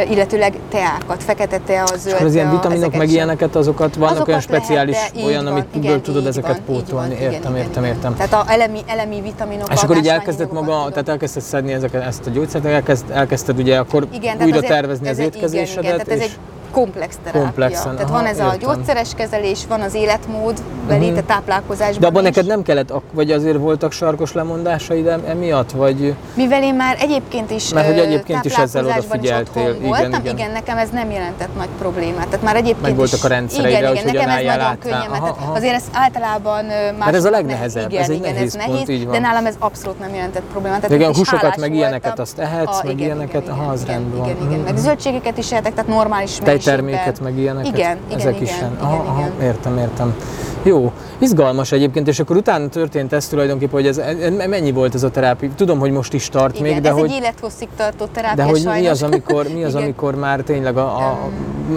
illetőleg 0.09 0.53
teákat, 0.69 1.23
fekete 1.23 1.59
tea, 1.65 1.85
zöld 1.85 2.05
És 2.05 2.13
akkor 2.13 2.25
az 2.25 2.33
ilyen 2.33 2.51
vitaminok, 2.51 2.95
meg 2.95 3.09
ilyeneket, 3.09 3.55
azokat 3.55 3.95
vannak 3.95 4.11
Azokat 4.11 4.27
olyan 4.27 4.39
speciális, 4.39 4.95
lehet, 4.95 5.13
de 5.15 5.23
olyan, 5.23 5.43
van, 5.43 5.53
amiből 5.53 5.83
igen, 5.83 6.01
tudod 6.01 6.25
ezeket 6.25 6.61
van, 6.65 6.65
pótolni. 6.65 7.09
van, 7.09 7.21
értem, 7.21 7.51
igen, 7.51 7.55
értem, 7.55 7.83
igen. 7.83 7.95
értem. 7.95 8.15
Tehát 8.15 8.33
a 8.33 8.45
elemi, 8.47 8.79
elemi 8.87 9.21
vitaminokat, 9.21 9.73
És 9.73 9.83
akkor 9.83 9.97
így 9.97 10.07
elkezdett 10.07 10.51
maga, 10.51 10.77
tudok. 10.77 10.89
tehát 10.89 11.09
elkezdted 11.09 11.41
szedni 11.41 11.73
ezeket, 11.73 12.03
ezt 12.05 12.27
a 12.27 12.29
gyógyszert, 12.29 12.65
elkezd, 12.65 13.05
elkezdted 13.11 13.59
ugye 13.59 13.77
akkor 13.77 14.07
Igen, 14.13 14.41
újra 14.41 14.59
tervezni 14.59 15.07
ez 15.07 15.19
az 15.19 15.25
étkezésedet, 15.25 15.83
Igen, 15.83 15.93
igen, 15.93 16.05
tehát 16.05 16.21
ez 16.21 16.29
egy 16.29 16.37
komplex 16.71 17.15
terápia. 17.23 17.41
Komplexen, 17.41 17.83
tehát 17.95 18.09
aha, 18.09 18.11
van 18.21 18.25
ez 18.25 18.39
a 18.39 18.43
értem. 18.53 18.59
gyógyszeres 18.59 19.09
kezelés, 19.15 19.59
van 19.67 19.81
az 19.81 19.93
életmód 19.93 20.61
beli, 20.87 20.99
Mhm. 21.05 21.09
tehát 21.09 21.25
táplálkozásban 21.25 21.99
de 21.99 22.07
abban 22.07 22.21
is. 22.21 22.27
neked 22.29 22.45
nem 22.45 22.61
kellett, 22.63 22.93
vagy 23.13 23.31
azért 23.31 23.57
voltak 23.57 23.91
sarkos 23.91 24.33
lemondásaid 24.33 25.07
em- 25.07 25.27
emiatt, 25.27 25.71
vagy 25.71 26.13
Mivel 26.33 26.63
én 26.63 26.75
már 26.75 26.97
egyébként 26.99 27.51
is 27.51 27.73
Mert 27.73 27.87
hogy 27.87 27.97
egyébként 27.99 28.45
is 28.45 28.57
ezzel 28.57 28.85
is 28.85 28.91
odafigyeltél. 28.91 29.63
otthon 29.63 29.75
Igen, 29.75 29.87
voltam, 29.87 30.19
igen. 30.21 30.35
igen, 30.37 30.51
nekem 30.51 30.77
ez 30.77 30.89
nem 30.89 31.11
jelentett 31.11 31.55
nagy 31.57 31.69
problémát. 31.79 32.27
Tehát 32.27 32.43
már 32.45 32.55
egyébként 32.55 32.81
Meg 32.81 32.95
voltak 32.95 33.17
is, 33.19 33.23
a 33.23 33.27
rendszereidre, 33.27 33.79
igen, 33.79 33.91
igen, 33.91 34.05
nekem 34.05 34.29
ez 34.29 34.43
nagyon 34.57 34.77
könnyen. 34.79 35.11
Aha, 35.21 35.27
aha. 35.41 35.53
Azért 35.53 35.73
ez 35.73 35.83
általában 35.93 36.65
ö, 36.69 37.09
ez 37.11 37.25
a 37.25 37.29
legnehezebb, 37.29 37.91
nehéz. 37.91 37.99
ez 37.99 38.09
igen, 38.09 38.11
egy 38.15 38.21
igen, 38.21 38.33
nehéz 38.33 38.55
ez 38.55 38.65
pont, 38.65 38.87
nehéz, 38.87 39.05
de 39.11 39.19
nálam 39.19 39.45
ez 39.45 39.55
abszolút 39.59 39.99
nem 39.99 40.13
jelentett 40.13 40.43
problémát. 40.51 40.79
Tehát 40.81 40.95
igen, 40.97 41.09
is 41.09 41.17
húsokat, 41.17 41.57
meg 41.57 41.73
ilyeneket 41.75 42.19
azt 42.19 42.39
ehetsz, 42.39 42.83
meg 42.83 42.91
igen, 42.93 43.05
ilyeneket, 43.05 43.41
igen, 43.43 43.53
aha, 43.55 43.71
az 43.71 43.81
igen, 43.81 43.93
rendben 43.95 44.25
igen, 44.25 44.47
igen, 44.49 44.59
meg 44.59 44.73
Mhm. 44.73 44.81
zöldségeket 44.81 45.37
is 45.37 45.51
ehetek, 45.51 45.73
tehát 45.73 45.89
normális 45.89 46.37
tejterméket, 46.63 47.21
meg 47.21 47.37
ilyeneket? 47.37 47.77
Igen, 47.77 47.97
igen, 48.07 48.19
Ezek 48.19 48.35
igen, 48.35 48.43
is 48.43 48.57
igen. 48.57 48.77
Aha, 48.79 48.93
igen, 48.93 49.05
aha, 49.05 49.27
igen. 49.35 49.47
értem, 49.47 49.77
értem. 49.77 50.15
Jó, 50.63 50.91
izgalmas 51.17 51.71
egyébként, 51.71 52.07
és 52.07 52.19
akkor 52.19 52.35
utána 52.35 52.67
történt 52.67 53.13
ez 53.13 53.27
tulajdonképpen, 53.27 53.73
hogy 53.73 53.87
ez, 53.87 54.01
mennyi 54.47 54.71
volt 54.71 54.95
ez 54.95 55.03
a 55.03 55.09
terápia? 55.09 55.49
Tudom, 55.55 55.79
hogy 55.79 55.91
most 55.91 56.13
is 56.13 56.29
tart 56.29 56.59
Igen, 56.59 56.73
még, 56.73 56.81
de 56.81 56.89
ez 56.89 56.95
hogy, 56.95 57.03
egy 57.03 57.15
élethosszig 57.15 57.67
tartó 57.75 58.05
terápia 58.05 58.35
de 58.35 58.43
hogy 58.43 58.59
mi 58.59 58.59
sajnos. 58.59 58.89
az, 58.89 59.03
amikor, 59.03 59.47
mi 59.53 59.63
az, 59.63 59.75
amikor 59.75 60.15
már 60.15 60.39
tényleg 60.39 60.77
a, 60.77 60.97
a 60.97 61.29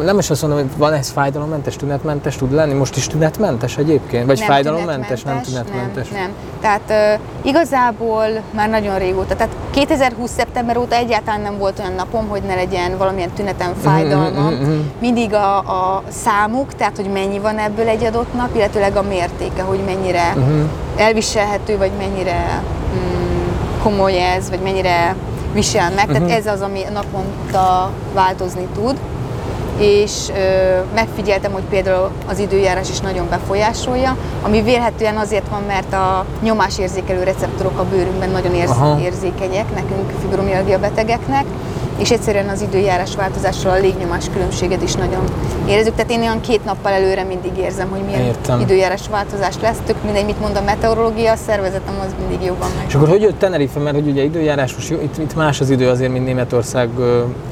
nem 0.03 0.19
is 0.19 0.31
azt 0.31 0.43
mondom, 0.43 0.61
hogy 0.61 0.69
van 0.77 0.93
ez 0.93 1.09
fájdalommentes, 1.11 1.77
tünetmentes 1.77 2.37
tud 2.37 2.53
lenni, 2.53 2.73
most 2.73 2.97
is 2.97 3.07
tünetmentes 3.07 3.77
egyébként? 3.77 4.27
Vagy 4.27 4.39
Nem 4.39 4.49
fájdalommentes, 4.49 5.23
nem 5.23 5.41
tünetmentes? 5.41 6.09
Nem, 6.09 6.21
nem. 6.21 6.33
Tehát 6.61 7.19
uh, 7.21 7.47
igazából 7.47 8.27
már 8.51 8.69
nagyon 8.69 8.99
régóta, 8.99 9.37
tehát 9.37 9.53
2020. 9.71 10.31
szeptember 10.31 10.77
óta 10.77 10.97
egyáltalán 10.97 11.41
nem 11.41 11.59
volt 11.59 11.79
olyan 11.79 11.93
napom, 11.93 12.29
hogy 12.29 12.43
ne 12.43 12.55
legyen 12.55 12.99
valamilyen 12.99 13.31
tünetem, 13.31 13.75
fájdalmam. 13.83 14.53
mhm, 14.53 14.63
mhm. 14.63 14.79
Mindig 15.01 15.35
a, 15.35 15.59
a 15.59 16.03
számuk, 16.09 16.75
tehát 16.75 16.97
hogy 16.97 17.11
mennyi 17.13 17.39
van 17.39 17.59
ebből 17.59 17.89
egy 17.89 18.05
adott 18.05 18.35
nap, 18.35 18.55
illetőleg 18.75 19.05
a 19.05 19.09
mértéke, 19.09 19.63
hogy 19.63 19.81
mennyire 19.87 20.33
Mhm. 20.37 20.61
elviselhető, 20.97 21.77
vagy 21.79 21.91
mennyire 21.99 22.63
mm, 22.95 23.47
komoly 23.83 24.33
ez, 24.37 24.51
vagy 24.51 24.61
mennyire 24.61 25.15
visel 25.53 25.91
meg. 25.95 26.09
Mhm. 26.09 26.13
Tehát 26.27 26.39
ez 26.39 26.47
az, 26.47 26.61
ami 26.61 26.81
naponta 26.93 27.91
változni 28.15 28.67
tud. 28.75 28.97
És 29.79 30.13
ö, 30.29 30.79
megfigyeltem, 30.95 31.53
hogy 31.53 31.63
például 31.63 32.11
az 32.27 32.39
időjárás 32.39 32.89
is 32.91 33.01
nagyon 33.01 33.27
befolyásolja, 33.31 34.17
ami 34.43 34.63
vélhetően 34.63 35.17
azért 35.17 35.49
van, 35.51 35.63
mert 35.67 35.93
a 35.93 36.25
nyomásérzékelő 36.43 37.23
receptorok 37.23 37.79
a 37.79 37.85
bőrünkben 37.85 38.31
nagyon 38.31 38.55
érz, 38.55 38.71
Aha. 38.71 39.01
érzékenyek, 39.01 39.75
nekünk 39.75 40.11
fibromialgia 40.21 40.79
betegeknek, 40.79 41.45
és 41.99 42.11
egyszerűen 42.11 42.49
az 42.49 42.63
időjárás 42.63 43.15
változással 43.17 43.71
a 43.73 43.81
légnyomás 43.81 44.25
különbséget 44.33 44.83
is 44.83 44.95
nagyon 44.95 45.25
érezzük. 45.69 45.95
Tehát 45.95 46.11
én 46.11 46.21
olyan 46.21 46.41
két 46.41 46.65
nappal 46.65 46.93
előre 46.93 47.23
mindig 47.23 47.57
érzem, 47.59 47.89
hogy 47.89 48.01
milyen 48.01 48.21
Értem. 48.21 48.61
időjárás 48.61 49.09
változás 49.11 49.55
lesz. 49.63 49.77
Tök 49.87 49.97
mindegy, 50.05 50.25
mit 50.25 50.41
mond 50.41 50.57
a 50.57 50.63
meteorológia, 50.63 51.33
a 51.33 51.37
szervezetem 51.37 51.95
az 52.01 52.15
mindig 52.29 52.47
jobban 52.47 52.69
meg. 52.77 52.85
És 52.89 52.95
akkor 52.95 53.09
hogy 53.09 53.23
jött 53.23 53.39
Tenerife, 53.39 53.81
mert 53.81 53.95
hogy 53.95 54.09
ugye 54.09 54.23
időjárás, 54.23 54.75
most 54.75 54.91
itt, 54.91 55.19
itt 55.19 55.35
más 55.35 55.61
az 55.61 55.71
idő 55.71 55.89
azért, 55.89 56.13
mint 56.13 56.25
Németország 56.25 56.89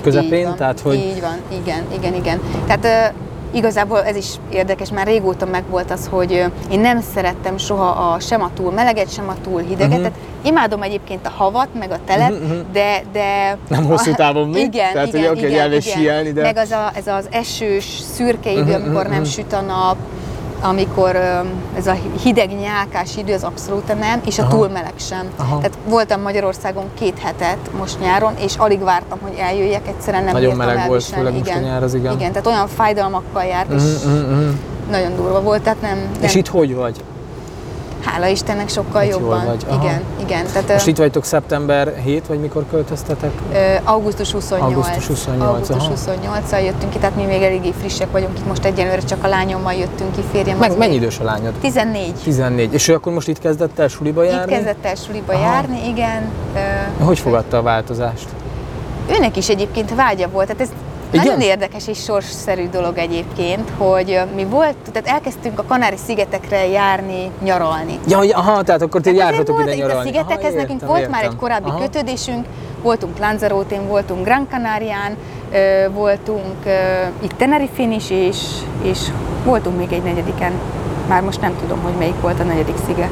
közepén, 0.02 0.38
Így 0.38 0.44
van, 0.44 0.56
tehát 0.56 0.80
hogy 0.80 0.94
Így 0.94 1.20
van, 1.20 1.36
igen, 1.62 1.82
igen, 1.98 2.14
igen. 2.14 2.40
Tehát 2.66 3.12
igazából 3.52 4.04
ez 4.04 4.16
is 4.16 4.26
érdekes, 4.50 4.90
már 4.90 5.06
régóta 5.06 5.46
megvolt 5.46 5.90
az, 5.90 6.06
hogy 6.10 6.44
én 6.70 6.80
nem 6.80 7.00
szerettem 7.14 7.56
soha 7.58 7.88
a, 7.88 8.20
sem 8.20 8.42
a 8.42 8.50
túl 8.54 8.72
meleget, 8.72 9.12
sem 9.12 9.28
a 9.28 9.34
túl 9.42 9.60
hideget. 9.60 9.88
Mhm. 9.88 10.00
Tehát 10.00 10.18
imádom 10.42 10.82
egyébként 10.82 11.26
a 11.26 11.30
havat, 11.30 11.68
meg 11.78 11.90
a 11.90 11.98
telet, 12.06 12.30
mhm. 12.30 12.52
de, 12.72 13.02
de... 13.12 13.56
Nem 13.68 13.84
hosszú 13.84 14.14
távon 14.14 14.48
mi? 14.48 14.60
Igen, 14.60 14.92
Tehát, 14.92 15.08
igen, 15.08 15.28
hogy 15.28 15.38
igen, 15.38 15.60
elmész 15.60 15.86
igen. 15.86 15.98
síelni, 15.98 16.32
de- 16.32 16.42
Meg 16.42 16.56
az, 16.56 16.70
a, 16.70 16.90
ez 16.94 17.06
az 17.06 17.26
esős, 17.30 17.84
szürke 18.14 18.50
idő, 18.50 18.76
Mhm, 18.78 18.82
amikor 18.82 19.06
nem 19.06 19.24
süt 19.24 19.52
a 19.52 19.60
nap, 19.60 19.96
amikor 20.62 21.16
ez 21.76 21.86
a 21.86 21.96
hideg 22.22 22.50
nyálkás 22.60 23.16
idő, 23.16 23.34
az 23.34 23.42
abszolút 23.42 23.98
nem, 23.98 24.20
és 24.26 24.38
a 24.38 24.42
Aha. 24.42 24.50
túl 24.56 24.68
meleg 24.68 24.92
sem. 24.96 25.26
Aha. 25.36 25.56
Tehát 25.56 25.78
voltam 25.88 26.20
Magyarországon 26.20 26.84
két 26.98 27.18
hetet 27.18 27.58
most 27.78 28.00
nyáron, 28.00 28.34
és 28.38 28.56
alig 28.56 28.82
vártam, 28.82 29.18
hogy 29.22 29.34
eljöjjek, 29.38 29.88
egyszerűen 29.88 30.24
nem 30.24 30.32
Nagyon 30.32 30.56
meleg 30.56 30.86
volt, 30.86 31.04
főleg 31.04 31.32
most 31.32 31.46
a 31.46 31.50
igen. 31.50 31.62
nyár, 31.62 31.82
az 31.82 31.94
igen. 31.94 32.12
Igen, 32.12 32.32
tehát 32.32 32.46
olyan 32.46 32.68
fájdalmakkal 32.68 33.44
járt, 33.44 33.72
és 33.72 33.82
Mhm, 34.04 34.12
mhm, 34.12 34.32
mhm. 34.32 34.48
nagyon 34.90 35.16
durva 35.16 35.40
volt, 35.42 35.62
tehát 35.62 35.80
nem... 35.80 35.98
nem. 35.98 36.22
És 36.22 36.34
itt 36.34 36.48
hogy 36.48 36.74
vagy? 36.74 37.04
Hála 38.04 38.26
Istennek 38.26 38.68
sokkal 38.68 39.00
Hát 39.00 39.10
jól 39.10 39.20
jobban. 39.20 39.44
vagy, 39.46 39.64
aha. 39.68 39.84
Igen, 39.84 40.02
igen. 40.20 40.46
Tehát 40.52 40.72
Most 40.72 40.86
itt 40.86 40.96
vagytok 40.96 41.24
szeptember 41.24 41.94
7, 42.04 42.26
vagy 42.26 42.40
mikor 42.40 42.64
költöztetek? 42.70 43.30
augusztus 43.84 44.32
28. 44.32 44.72
Augusztus 44.72 45.06
28, 45.06 45.50
Augusztus 45.50 45.76
aha. 45.76 45.88
28 45.88 46.50
jöttünk 46.64 46.92
ki, 46.92 46.98
tehát 46.98 47.16
mi 47.16 47.24
még 47.24 47.42
eléggé 47.42 47.72
frissek 47.80 48.10
vagyunk 48.10 48.38
itt. 48.38 48.46
Most 48.46 48.64
egyenlőre 48.64 49.00
csak 49.00 49.24
a 49.24 49.28
lányommal 49.28 49.72
jöttünk 49.72 50.12
ki, 50.14 50.20
férjem. 50.32 50.58
Meg, 50.58 50.78
mennyi 50.78 50.94
idős 50.94 51.18
a 51.18 51.24
lányod? 51.24 51.52
14. 51.60 52.12
14. 52.14 52.72
És 52.72 52.88
ő 52.88 52.94
akkor 52.94 53.12
most 53.12 53.28
itt 53.28 53.38
kezdett 53.38 53.78
el 53.78 53.88
suliba 53.88 54.24
Itt 54.24 54.30
járni? 54.30 54.52
kezdett 54.52 54.84
el 54.84 54.94
suliba 54.94 55.32
Aha. 55.32 55.42
járni, 55.42 55.88
igen. 55.88 56.30
Hogy 57.00 57.18
fogadta 57.18 57.56
a 57.58 57.62
változást? 57.62 58.26
Őnek 59.10 59.36
is 59.36 59.48
egyébként 59.48 59.94
vágya 59.94 60.28
volt, 60.28 60.46
tehát 60.46 60.62
ez 60.62 60.68
Igen? 61.12 61.24
nagyon 61.26 61.40
érdekes 61.40 61.88
és 61.88 62.02
sorsszerű 62.02 62.68
dolog 62.68 62.98
egyébként, 62.98 63.70
hogy 63.76 64.20
mi 64.34 64.44
volt, 64.44 64.74
tehát 64.92 65.08
elkezdtünk 65.08 65.58
a 65.58 65.64
Kanári-szigetekre 65.64 66.66
járni, 66.66 67.30
nyaralni. 67.42 67.98
Ja, 68.08 68.22
ja, 68.22 68.36
aha, 68.38 68.62
tehát 68.62 68.82
akkor 68.82 69.00
ti 69.00 69.14
jártatok 69.14 69.60
ide 69.60 69.74
itt 69.74 69.82
a 69.82 69.86
nyaralni. 69.86 70.08
szigetekhez, 70.10 70.52
Aha, 70.52 70.60
nekünk 70.60 70.80
értem, 70.80 70.88
volt 70.88 71.08
már 71.10 71.18
egy 71.20 71.24
értem. 71.24 71.38
korábbi 71.38 71.68
Aha. 71.68 71.78
kötődésünk, 71.78 72.46
voltunk 72.82 73.18
Lanzarote-n, 73.18 73.86
voltunk 73.88 74.24
Gran 74.24 74.46
Canarián, 74.50 75.16
voltunk 75.94 76.56
itt 77.22 77.32
Tenerifén 77.36 77.92
is, 77.92 78.10
és, 78.10 78.38
és 78.82 78.98
voltunk 79.44 79.78
még 79.78 79.92
egy 79.92 80.02
negyediken. 80.02 80.52
Már 81.08 81.22
most 81.22 81.40
nem 81.40 81.56
tudom, 81.60 81.82
hogy 81.82 81.92
melyik 81.98 82.20
volt 82.20 82.40
a 82.40 82.42
negyedik 82.42 82.76
sziget. 82.86 83.10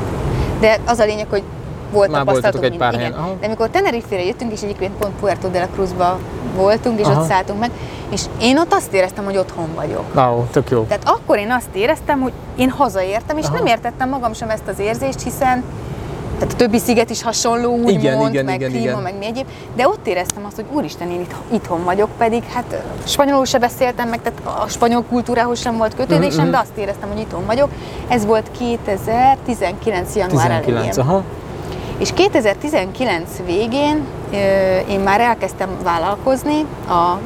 De 0.60 0.78
az 0.86 0.98
a 0.98 1.04
lényeg, 1.04 1.26
hogy 1.30 1.42
volt 1.92 2.10
Már 2.10 2.24
tapasztalatunk 2.24 2.64
egy 2.64 2.76
pár 2.76 2.94
helyen. 2.94 3.10
Igen. 3.12 3.36
De 3.40 3.46
amikor 3.46 3.68
Tenerifére 3.68 4.24
jöttünk, 4.24 4.52
és 4.52 4.62
egyébként 4.62 4.92
pont 4.98 5.12
Puerto 5.20 5.48
de 5.48 5.58
la 5.58 5.66
Cruzba 5.74 6.18
voltunk, 6.56 7.00
és 7.00 7.06
Aha. 7.06 7.20
ott 7.20 7.28
szálltunk 7.28 7.60
meg, 7.60 7.70
és 8.10 8.22
én 8.40 8.58
ott 8.58 8.72
azt 8.72 8.92
éreztem, 8.92 9.24
hogy 9.24 9.36
otthon 9.36 9.68
vagyok. 9.74 10.04
Wow, 10.14 10.44
tök 10.50 10.70
jó. 10.70 10.82
Tehát 10.82 11.08
akkor 11.08 11.38
én 11.38 11.50
azt 11.50 11.68
éreztem, 11.72 12.20
hogy 12.20 12.32
én 12.56 12.70
hazaértem, 12.70 13.38
és 13.38 13.44
Aha. 13.44 13.54
nem 13.54 13.66
értettem 13.66 14.08
magam 14.08 14.32
sem 14.32 14.48
ezt 14.50 14.68
az 14.68 14.78
érzést, 14.78 15.22
hiszen 15.22 15.64
tehát 16.38 16.54
a 16.54 16.56
többi 16.56 16.78
sziget 16.78 17.10
is 17.10 17.22
hasonló, 17.22 17.88
Igen, 17.88 18.12
úgymond, 18.14 18.32
igen, 18.32 18.44
meg 18.44 18.54
igen, 18.54 18.70
klíma, 18.70 18.84
igen. 18.84 18.98
meg 19.02 19.18
mi 19.18 19.26
egyéb, 19.26 19.46
de 19.76 19.88
ott 19.88 20.06
éreztem 20.06 20.44
azt, 20.46 20.56
hogy 20.56 20.64
úristen, 20.72 21.10
én 21.10 21.20
itt, 21.20 21.34
itthon 21.52 21.84
vagyok, 21.84 22.08
pedig 22.18 22.42
hát 22.44 22.82
spanyolul 23.04 23.44
se 23.44 23.58
beszéltem 23.58 24.08
meg, 24.08 24.20
tehát 24.22 24.62
a 24.64 24.68
spanyol 24.68 25.04
kultúrához 25.08 25.60
sem 25.60 25.76
volt 25.76 25.94
kötődésem, 25.94 26.42
Mhm, 26.42 26.50
de 26.50 26.58
azt 26.58 26.76
éreztem, 26.76 27.08
hogy 27.08 27.20
itthon 27.20 27.46
vagyok. 27.46 27.68
Ez 28.08 28.26
volt 28.26 28.50
2019. 28.58 30.16
január 30.16 30.46
19, 30.46 30.68
elején. 30.68 30.92
aha. 30.98 31.22
És 32.00 32.12
2019 32.12 33.28
végén 33.46 34.04
én 34.88 35.00
már 35.00 35.20
elkezdtem 35.20 35.68
vállalkozni 35.82 36.60
a 36.88 37.18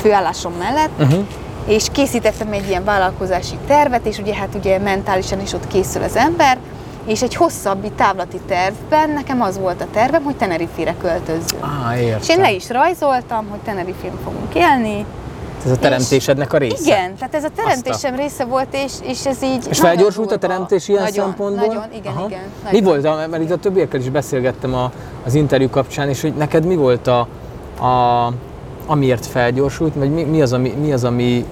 főállásom 0.00 0.52
mellett, 0.58 0.90
Uh-huh. 1.00 1.24
és 1.66 1.86
készítettem 1.92 2.52
egy 2.52 2.68
ilyen 2.68 2.84
vállalkozási 2.84 3.54
tervet, 3.66 4.06
és 4.06 4.18
ugye 4.18 4.34
hát 4.34 4.54
ugye 4.54 4.78
mentálisan 4.78 5.40
is 5.40 5.52
ott 5.52 5.66
készül 5.66 6.02
az 6.02 6.16
ember, 6.16 6.58
és 7.06 7.22
egy 7.22 7.34
hosszabbi 7.34 7.90
távlati 7.90 8.40
tervben 8.48 9.10
nekem 9.10 9.42
az 9.42 9.58
volt 9.58 9.80
a 9.80 9.86
tervem, 9.92 10.22
hogy 10.22 10.36
Tenerifére 10.36 10.94
költözzünk. 11.00 11.64
Á, 11.86 11.96
értem. 11.98 12.18
És 12.20 12.28
én 12.28 12.40
le 12.40 12.52
is 12.52 12.70
rajzoltam, 12.70 13.46
hogy 13.50 13.58
Tenerifén 13.58 14.12
fogunk 14.24 14.54
élni. 14.54 15.04
Ez 15.64 15.70
a 15.70 15.76
teremtésednek 15.76 16.52
a 16.52 16.56
része. 16.58 16.76
Igen, 16.82 17.16
tehát 17.16 17.34
ez 17.34 17.44
a 17.44 17.48
teremtésem 17.56 18.16
része 18.16 18.44
volt, 18.44 18.66
és, 18.70 18.92
és 19.02 19.26
ez 19.26 19.42
így 19.42 19.66
És 19.70 19.78
felgyorsult 19.78 20.32
a 20.32 20.38
teremtés 20.38 20.88
ilyen 20.88 21.02
nagyon, 21.02 21.24
szempontból? 21.24 21.66
Nagyon, 21.66 21.84
igen, 21.94 22.12
Aha. 22.12 22.26
igen. 22.26 22.42
Mi 22.72 22.80
nagyon. 22.80 22.84
volt, 22.84 23.04
a, 23.04 23.26
mert 23.30 23.42
itt 23.42 23.50
a 23.50 23.56
többiekkel 23.56 24.00
is 24.00 24.08
beszélgettem 24.08 24.74
a, 24.74 24.92
az 25.24 25.34
interjú 25.34 25.70
kapcsán, 25.70 26.08
és 26.08 26.20
hogy 26.20 26.34
neked 26.34 26.64
mi 26.64 26.76
volt 26.76 27.06
a, 27.06 27.20
a 27.84 28.32
amiért 28.86 29.26
felgyorsult, 29.26 29.94
vagy 29.94 30.10
mi, 30.10 30.22
mi, 30.22 30.42
az, 30.42 30.52
ami, 30.52 30.68
mi 30.68 30.92
az, 30.92 31.04
ami... 31.04 31.46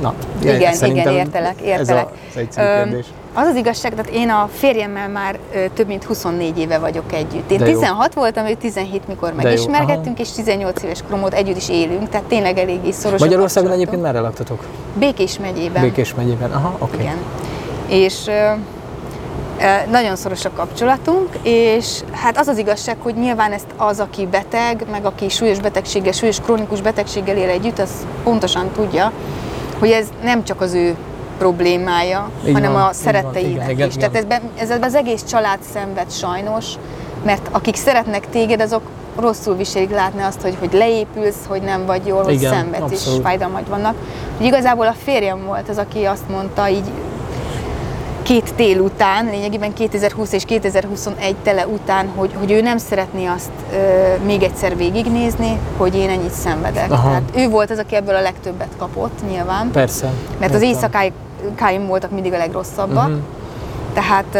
Na, 0.00 0.14
Igen, 0.40 0.54
igen, 0.54 0.74
szerintem 0.74 1.14
értelek, 1.14 1.60
Ez 1.60 1.66
értelek. 1.66 2.04
a, 2.04 2.12
az 2.30 2.36
egyszerű 2.36 2.66
Öm, 2.66 2.82
kérdés. 2.84 3.06
Az 3.34 3.46
az 3.46 3.56
igazság, 3.56 3.94
tehát 3.94 4.10
én 4.10 4.30
a 4.30 4.48
férjemmel 4.52 5.08
már 5.08 5.38
több 5.74 5.86
mint 5.86 6.04
24 6.04 6.58
éve 6.58 6.78
vagyok 6.78 7.12
együtt. 7.12 7.50
Én 7.50 7.58
De 7.58 7.68
jó. 7.68 7.78
16 7.78 8.14
voltam, 8.14 8.46
ő 8.46 8.54
17, 8.54 9.08
mikor 9.08 9.32
megismerkedtünk, 9.32 10.18
és 10.18 10.32
18 10.32 10.82
éves 10.82 11.02
korom 11.02 11.22
óta 11.24 11.36
együtt 11.36 11.56
is 11.56 11.68
élünk, 11.68 12.08
tehát 12.08 12.26
tényleg 12.26 12.58
eléggé 12.58 12.90
szoros 12.90 13.20
Magyarországon 13.20 13.70
egyébként 13.70 14.02
merre 14.02 14.20
laktatok? 14.20 14.64
Békés 14.98 15.38
megyében. 15.38 15.82
Békés 15.82 16.14
megyében. 16.14 16.52
Aha, 16.52 16.76
oké. 16.78 17.00
Igen. 17.00 17.16
És 17.88 18.30
nagyon 19.90 20.16
szoros 20.16 20.44
a 20.44 20.50
kapcsolatunk, 20.56 21.28
és 21.42 22.00
hát 22.10 22.38
az 22.38 22.48
az 22.48 22.58
igazság, 22.58 22.96
hogy 23.02 23.14
nyilván 23.14 23.52
ezt 23.52 23.66
az, 23.76 24.00
aki 24.00 24.26
beteg, 24.26 24.84
meg 24.90 25.04
aki 25.04 25.28
súlyos 25.28 25.58
betegséggel, 25.58 26.12
súlyos 26.12 26.40
krónikus 26.40 26.80
betegséggel 26.80 27.36
él 27.36 27.48
együtt, 27.48 27.78
az 27.78 27.90
pontosan 28.24 28.70
tudja, 28.74 29.12
hogy 29.78 29.90
ez 29.90 30.08
nem 30.22 30.44
csak 30.44 30.60
az 30.60 30.74
ő 30.74 30.96
problémája, 31.42 32.30
Így 32.46 32.52
hanem 32.52 32.72
van, 32.72 32.80
a 32.80 32.84
így 32.84 32.84
van, 32.84 32.92
szeretteinek 32.92 33.54
igen, 33.54 33.70
igen, 33.70 33.88
is. 33.88 33.94
Tehát 33.94 34.14
igen. 34.14 34.22
ezben, 34.22 34.40
ez 34.78 34.84
az 34.84 34.94
egész 34.94 35.24
család 35.24 35.58
szenved 35.72 36.10
sajnos, 36.10 36.66
mert 37.24 37.48
akik 37.50 37.76
szeretnek 37.76 38.28
téged, 38.30 38.60
azok 38.60 38.82
rosszul 39.16 39.56
viselik 39.56 39.90
látni 39.90 40.22
azt, 40.22 40.40
hogy, 40.40 40.56
hogy 40.58 40.72
leépülsz, 40.72 41.46
hogy 41.46 41.62
nem 41.62 41.86
vagy 41.86 42.06
jól, 42.06 42.22
hogy 42.22 42.32
Igen, 42.32 42.52
szenvedsz 42.52 42.92
és 42.92 43.20
fájdalmaid 43.22 43.68
vannak. 43.68 43.94
Úgy 44.40 44.46
igazából 44.46 44.86
a 44.86 44.94
férjem 45.04 45.44
volt 45.46 45.68
az, 45.68 45.78
aki 45.78 46.04
azt 46.04 46.28
mondta 46.28 46.68
így 46.68 46.90
két 48.22 48.54
tél 48.54 48.80
után, 48.80 49.24
lényegében 49.24 49.72
2020 49.72 50.32
és 50.32 50.44
2021 50.44 51.36
tele 51.42 51.66
után, 51.66 52.08
hogy, 52.16 52.30
hogy 52.38 52.50
ő 52.50 52.60
nem 52.60 52.78
szeretné 52.78 53.26
azt 53.26 53.50
ö, 53.72 54.24
még 54.24 54.42
egyszer 54.42 54.76
végignézni, 54.76 55.58
hogy 55.76 55.96
én 55.96 56.08
ennyit 56.08 56.32
szenvedek. 56.32 56.90
Aha. 56.90 57.08
Tehát 57.08 57.22
ő 57.36 57.48
volt 57.48 57.70
az, 57.70 57.78
aki 57.78 57.94
ebből 57.94 58.14
a 58.14 58.20
legtöbbet 58.20 58.70
kapott 58.78 59.28
nyilván, 59.30 59.70
Persze. 59.70 60.10
mert 60.40 60.54
az 60.54 60.62
értem. 60.62 60.80
Éjszakáim 61.42 61.86
voltak 61.86 62.10
mindig 62.10 62.32
a 62.32 62.36
legrosszabbak. 62.36 63.08
Mhm. 63.08 63.18
Tehát 63.94 64.38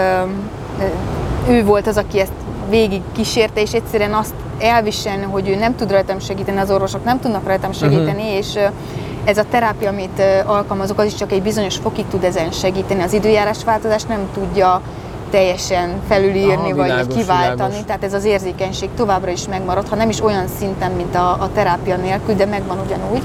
ő 1.48 1.64
volt 1.64 1.86
az, 1.86 1.96
aki 1.96 2.20
ezt 2.20 2.32
végig 2.68 3.02
kísérte, 3.12 3.60
és 3.60 3.72
egyszerűen 3.72 4.14
azt 4.14 4.34
elviselni, 4.58 5.22
hogy 5.24 5.48
ő 5.48 5.54
nem 5.54 5.76
tud 5.76 5.90
rajtam 5.90 6.18
segíteni, 6.18 6.58
az 6.58 6.70
orvosok 6.70 7.04
nem 7.04 7.20
tudnak 7.20 7.46
rajtam 7.46 7.72
segíteni, 7.72 8.22
Mhm. 8.22 8.36
és 8.36 8.58
ez 9.24 9.38
a 9.38 9.44
terápia, 9.50 9.88
amit 9.88 10.22
alkalmazok, 10.46 10.98
az 10.98 11.06
is 11.06 11.14
csak 11.14 11.32
egy 11.32 11.42
bizonyos 11.42 11.76
fokig 11.76 12.04
tud 12.10 12.24
ezen 12.24 12.50
segíteni. 12.50 13.02
Az 13.02 13.12
időjárás 13.12 13.64
változás 13.64 14.02
nem 14.02 14.20
tudja 14.34 14.80
teljesen 15.30 15.90
felülírni, 16.08 16.52
Aha, 16.70 16.74
vagy 16.74 16.84
világos, 16.90 17.14
kiváltani. 17.14 17.54
világos. 17.56 17.86
Tehát 17.86 18.04
ez 18.04 18.14
az 18.14 18.24
érzékenység 18.24 18.88
továbbra 18.96 19.30
is 19.30 19.46
megmarad, 19.48 19.88
ha 19.88 19.96
nem 19.96 20.08
is 20.08 20.20
olyan 20.22 20.44
szinten, 20.58 20.90
mint 20.92 21.14
a, 21.14 21.30
a 21.30 21.48
terápia 21.54 21.96
nélkül, 21.96 22.34
de 22.34 22.46
megvan 22.46 22.78
ugyanúgy. 22.86 23.22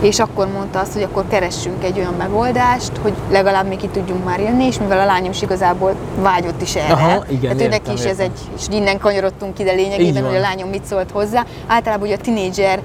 És 0.00 0.18
akkor 0.18 0.48
mondta 0.52 0.78
azt, 0.80 0.92
hogy 0.92 1.02
akkor 1.02 1.24
keressünk 1.28 1.84
egy 1.84 1.98
olyan 1.98 2.14
megoldást, 2.18 2.92
hogy 3.02 3.12
legalább 3.30 3.66
még 3.66 3.78
ki 3.78 3.88
tudjunk 3.88 4.24
már 4.24 4.40
jönni, 4.40 4.64
és 4.64 4.78
mivel 4.78 4.98
a 5.00 5.04
lányom 5.04 5.30
is 5.30 5.42
igazából 5.42 5.94
vágyott 6.20 6.62
is 6.62 6.74
erre. 6.74 6.92
Aha, 6.92 7.24
igen, 7.28 7.40
Tehát 7.40 7.60
őnek 7.60 7.72
értem, 7.72 7.94
is 7.94 8.04
ez 8.04 8.18
egy, 8.18 8.38
és 8.56 8.62
innen 8.70 8.98
kanyarodtunk 8.98 9.58
ide 9.58 9.72
lényegében, 9.72 10.24
hogy 10.24 10.36
a 10.36 10.40
lányom 10.40 10.68
mit 10.68 10.84
szólt 10.84 11.10
hozzá. 11.10 11.44
Általában 11.66 12.06
ugye 12.06 12.16
a 12.16 12.20
tinédzser 12.20 12.80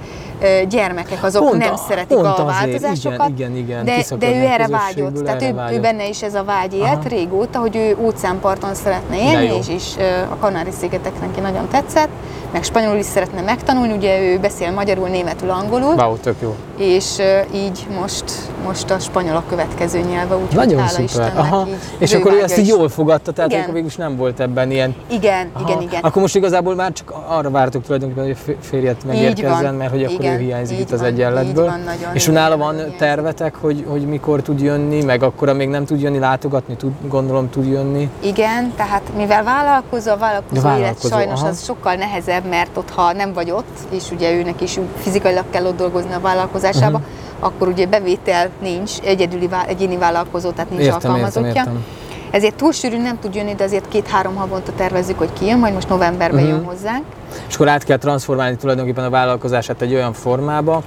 gyermekek 0.70 1.24
azok 1.24 1.44
Pont 1.44 1.58
nem 1.58 1.76
szeretik 1.76 2.18
pont 2.18 2.38
a 2.38 2.46
változásokat, 2.46 3.30
igen, 3.30 3.56
igen, 3.56 3.84
igen, 3.84 3.86
de, 3.86 4.16
de 4.20 4.36
ő 4.36 4.46
erre 4.46 4.68
vágyott. 4.68 5.24
Tehát 5.24 5.42
erre 5.42 5.52
ő, 5.52 5.54
ő 5.54 5.56
vágyott. 5.56 5.82
benne 5.82 6.08
is 6.08 6.24
ez 6.24 6.34
a 6.34 6.44
vágy 6.44 6.74
élt 6.74 6.86
Aha. 6.86 7.08
régóta, 7.08 7.60
hogy 7.60 7.76
ő 7.76 7.98
óceánparton 8.02 8.76
szeretne 8.76 9.18
élni, 9.18 9.60
és, 9.70 9.96
ö, 9.98 10.04
a 10.04 10.36
Kanári-szigetek 10.40 11.20
neki 11.20 11.40
nagyon 11.40 11.68
tetszett, 11.68 12.10
meg 12.52 12.64
spanyolul 12.64 12.98
is 12.98 13.06
szeretne 13.06 13.42
megtanulni, 13.42 13.94
ugye 13.94 14.20
ő 14.22 14.40
beszél 14.40 14.72
magyarul, 14.72 15.08
németül, 15.08 15.50
angolul, 15.50 15.94
Wow, 15.96 16.18
tök 16.18 16.36
jó. 16.42 16.56
és 16.78 17.18
így 17.54 17.88
most, 18.00 18.24
most 18.66 18.90
a 18.92 19.00
spanyol 19.00 19.36
a 19.36 19.44
következő 19.50 20.00
nyelve, 20.00 20.36
úgyhogy 20.36 20.56
Nagyon 20.56 20.80
hála 20.80 21.08
szuper. 21.08 21.34
Aha. 21.36 21.68
És 21.98 22.14
akkor 22.14 22.32
ő 22.34 22.44
ezt 22.44 22.58
így 22.58 22.68
jól 22.68 22.90
fogadta, 22.90 23.32
tehát 23.32 23.50
Igen. 23.52 23.62
akkor 23.62 23.74
végül 23.74 23.90
nem 23.98 24.16
volt 24.16 24.40
ebben 24.40 24.72
ilyen 24.72 24.96
Igen, 25.08 25.50
Aha. 25.54 25.70
igen, 25.70 25.82
igen. 25.82 26.02
Akkor 26.04 26.22
most 26.22 26.36
igazából 26.36 26.76
már 26.76 26.92
csak 26.92 27.14
arra 27.28 27.50
vártok 27.50 27.84
tulajdonképpen, 27.84 28.24
hogy 28.24 28.32
a 28.32 28.44
fé- 28.44 28.58
férjet 28.62 29.06
megérkezzen, 29.06 29.74
mert 29.76 29.92
hogy 29.92 30.04
akkor 30.04 30.20
Igen, 30.20 30.34
ő 30.36 30.38
hiányzik 30.40 30.80
itt 30.80 30.92
az 30.92 31.02
egyenletből. 31.02 31.66
van, 31.66 31.80
nagyon, 31.80 32.10
És 32.16 32.26
nála 32.26 32.58
van 32.58 32.76
tervetek, 32.98 33.56
hogy, 33.56 33.86
hogy 33.88 34.02
mikor 34.08 34.42
tud 34.42 34.62
jönni, 34.62 35.04
meg 35.04 35.24
akkor 35.24 35.54
még 35.54 35.70
nem 35.70 35.86
tud 35.86 36.02
jönni 36.02 36.20
látogatni, 36.20 36.76
tud, 36.76 36.92
gondolom 37.08 37.50
tud 37.50 37.66
jönni. 37.68 38.10
Igen, 38.20 38.74
tehát 38.76 39.02
mivel 39.16 39.44
vállalkozó, 39.44 40.12
a 40.12 40.18
vállalkozó, 40.18 40.68
Ja, 40.68 40.68
élet 40.68 40.80
vállalkozó, 40.80 41.16
sajnos 41.16 41.40
aha. 41.40 41.50
az 41.50 41.64
sokkal 41.64 41.94
nehezebb, 41.96 42.39
mert 42.46 42.78
ott, 42.78 42.90
ha 42.90 43.14
nem 43.14 43.34
vagy 43.34 43.52
ott, 43.52 43.78
és 43.90 44.12
ugye 44.12 44.32
őnek 44.32 44.62
is 44.62 44.80
fizikailag 44.98 45.44
kell 45.52 45.66
ott 45.66 45.78
dolgozni 45.78 46.14
a 46.14 46.20
vállalkozásába, 46.20 46.98
Mhm. 46.98 47.08
akkor 47.40 47.68
ugye 47.68 47.86
bevétel 47.86 48.50
nincs, 48.62 49.00
egyedüli, 49.04 49.48
vá- 49.48 49.68
egyéni 49.68 49.98
vállalkozó, 49.98 50.50
tehát 50.52 50.70
nincs 50.70 50.82
Értem, 50.84 50.96
értem, 50.96 51.12
alkalmazottja. 51.12 51.50
értem. 51.62 51.86
Ezért 52.32 52.56
túl 52.56 52.72
sűrűn 52.72 53.02
nem 53.02 53.20
tud 53.20 53.36
jönni, 53.36 53.56
de 53.56 53.64
azért 53.64 53.88
két-három 53.88 54.36
havonta 54.36 54.72
tervezzük, 54.78 55.18
hogy 55.18 55.34
kijön, 55.40 55.60
majd 55.60 55.74
most 55.74 55.90
novemberben 55.90 56.44
Mhm. 56.44 56.50
jön 56.50 56.64
hozzánk. 56.64 57.04
És 57.48 57.56
akkor 57.56 57.68
át 57.68 57.84
kell 57.84 57.98
transformálni 57.98 58.56
tulajdonképpen 58.58 59.04
a 59.06 59.10
vállalkozását 59.10 59.82
egy 59.82 59.94
olyan 59.94 60.14
formába, 60.14 60.84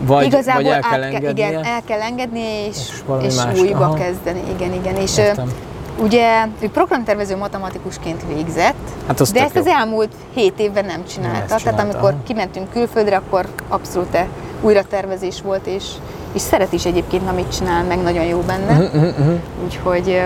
vagy, 0.00 0.24
Igazából 0.26 0.62
vagy 0.62 0.72
el 0.72 0.80
kell 0.80 0.90
kell, 0.90 1.02
engednie. 1.02 1.48
igen, 1.48 1.64
el 1.64 1.80
kell 1.86 2.00
engedni, 2.00 2.40
és, 2.40 2.76
És 2.76 3.26
és 3.26 3.36
más, 3.36 3.58
újba 3.60 3.84
aha. 3.84 3.94
kezdeni. 3.94 4.40
Igen, 4.54 4.72
igen. 4.72 4.96
És 4.96 5.18
Értem. 5.18 5.52
Ugye 5.98 6.46
ő 6.60 6.70
programtervező 6.70 7.36
matematikusként 7.36 8.22
végzett, 8.34 8.74
Hát 9.06 9.20
az 9.20 9.32
de 9.32 9.42
ezt 9.42 9.56
az 9.56 9.66
jó. 9.66 9.72
elmúlt 9.72 10.12
hét 10.34 10.58
évben 10.60 10.84
nem 10.84 11.04
csinálta. 11.06 11.36
ezt 11.38 11.46
Tehát 11.46 11.62
csinálta, 11.62 11.82
amikor 11.82 12.14
kimentünk 12.26 12.70
külföldre, 12.70 13.16
akkor 13.16 13.46
abszolút 13.68 14.18
újra 14.60 14.82
tervezés 14.82 15.40
volt, 15.42 15.66
és, 15.66 15.84
és 16.32 16.40
szeret 16.40 16.72
is 16.72 16.84
egyébként, 16.84 17.28
amit 17.28 17.56
csinál, 17.56 17.84
meg 17.84 18.02
nagyon 18.02 18.24
jó 18.24 18.38
benne. 18.38 18.78
Mhm. 18.78 19.32
Úgyhogy 19.64 20.22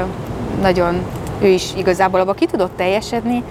nagyon 0.60 1.02
ő 1.40 1.46
is 1.46 1.72
igazából 1.76 2.20
abba 2.20 2.32
ki 2.32 2.46
tudott 2.46 2.76
teljesedni, 2.76 3.42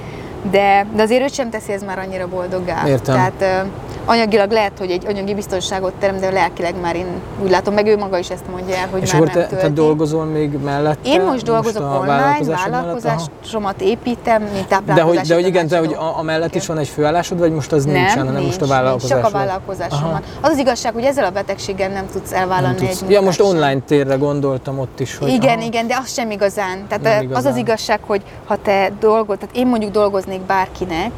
de, 0.51 0.85
de 0.95 1.01
azért 1.01 1.21
őt 1.21 1.33
sem 1.33 1.49
teszi 1.49 1.71
ez 1.71 1.83
már 1.83 1.99
annyira 1.99 2.27
boldoggá. 2.27 2.87
Értem. 2.87 3.15
Tehát 3.15 3.65
anyagilag 4.07 4.51
lehet, 4.51 4.71
hogy 4.79 4.89
egy 4.89 5.05
anyagi 5.07 5.33
biztonságot 5.33 5.93
terem, 5.99 6.19
de 6.19 6.31
lelkileg 6.31 6.79
már 6.81 6.95
én 6.95 7.05
úgy 7.43 7.49
látom, 7.49 7.73
meg 7.73 7.87
ő 7.87 7.97
maga 7.97 8.17
is 8.17 8.29
ezt 8.29 8.43
mondja 8.51 8.75
el, 8.75 8.87
hogy 8.91 9.01
És 9.01 9.11
már 9.13 9.21
akkor 9.21 9.33
nem 9.35 9.47
te, 9.47 9.55
te 9.55 9.69
dolgozol 9.69 10.25
még 10.25 10.51
mellette? 10.63 11.09
Én 11.09 11.21
most 11.21 11.43
dolgozok 11.43 11.81
a 11.81 11.85
online, 11.85 12.05
vállalkozásod 12.07 12.71
mellett? 12.71 12.85
Aha. 12.85 12.99
vállalkozásomat 12.99 13.81
építem, 13.81 14.41
mint 14.41 14.67
De 14.67 14.75
hogy, 14.75 14.85
táplálkozási 14.85 15.27
de 15.27 15.33
hogy 15.33 15.45
igen, 15.47 15.67
te, 15.67 15.77
hogy 15.77 15.93
a, 15.93 16.17
a 16.17 16.21
mellett 16.21 16.55
is 16.55 16.65
van 16.65 16.77
egy 16.77 16.87
főállásod, 16.87 17.39
vagy 17.39 17.51
most 17.51 17.71
az 17.71 17.85
nincsen, 17.85 18.25
hanem 18.25 18.43
most 18.43 18.61
a 18.61 18.67
vállalkozás 18.67 19.09
Csak 19.09 19.25
a 19.25 19.29
vállalkozásom 19.37 20.11
van. 20.11 20.21
Az 20.41 20.49
az 20.51 20.57
igazság, 20.57 20.93
hogy 20.93 21.03
ezzel 21.03 21.25
a 21.25 21.31
betegséggel 21.31 21.89
nem 21.89 22.05
tudsz 22.11 22.31
elvállalni 22.33 22.77
Nem 22.77 22.87
tudsz. 22.87 23.01
egy 23.01 23.09
Ja, 23.09 23.21
most 23.21 23.41
online 23.41 23.79
térre 23.87 24.15
gondoltam 24.15 24.79
ott 24.79 24.99
is, 24.99 25.17
hogy... 25.17 25.29
Igen, 25.29 25.57
aha. 25.57 25.65
igen, 25.65 25.87
de 25.87 25.97
az 26.01 26.13
sem 26.13 26.31
igazán. 26.31 26.87
Tehát 26.87 27.03
Nem 27.03 27.11
nem 27.11 27.17
az 27.17 27.23
igazán. 27.23 27.51
az 27.51 27.57
igazság, 27.57 27.99
hogy 28.05 28.21
ha 28.45 28.55
te 28.61 28.91
dolgoz, 28.99 29.37
tehát 29.39 29.55
én 29.55 29.67
mondjuk 29.67 29.91
dolgoznék 29.91 30.41
bárkinek, 30.41 31.11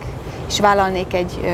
és 0.49 0.59
vállalnék 0.59 1.13
egy 1.13 1.39
ö, 1.43 1.47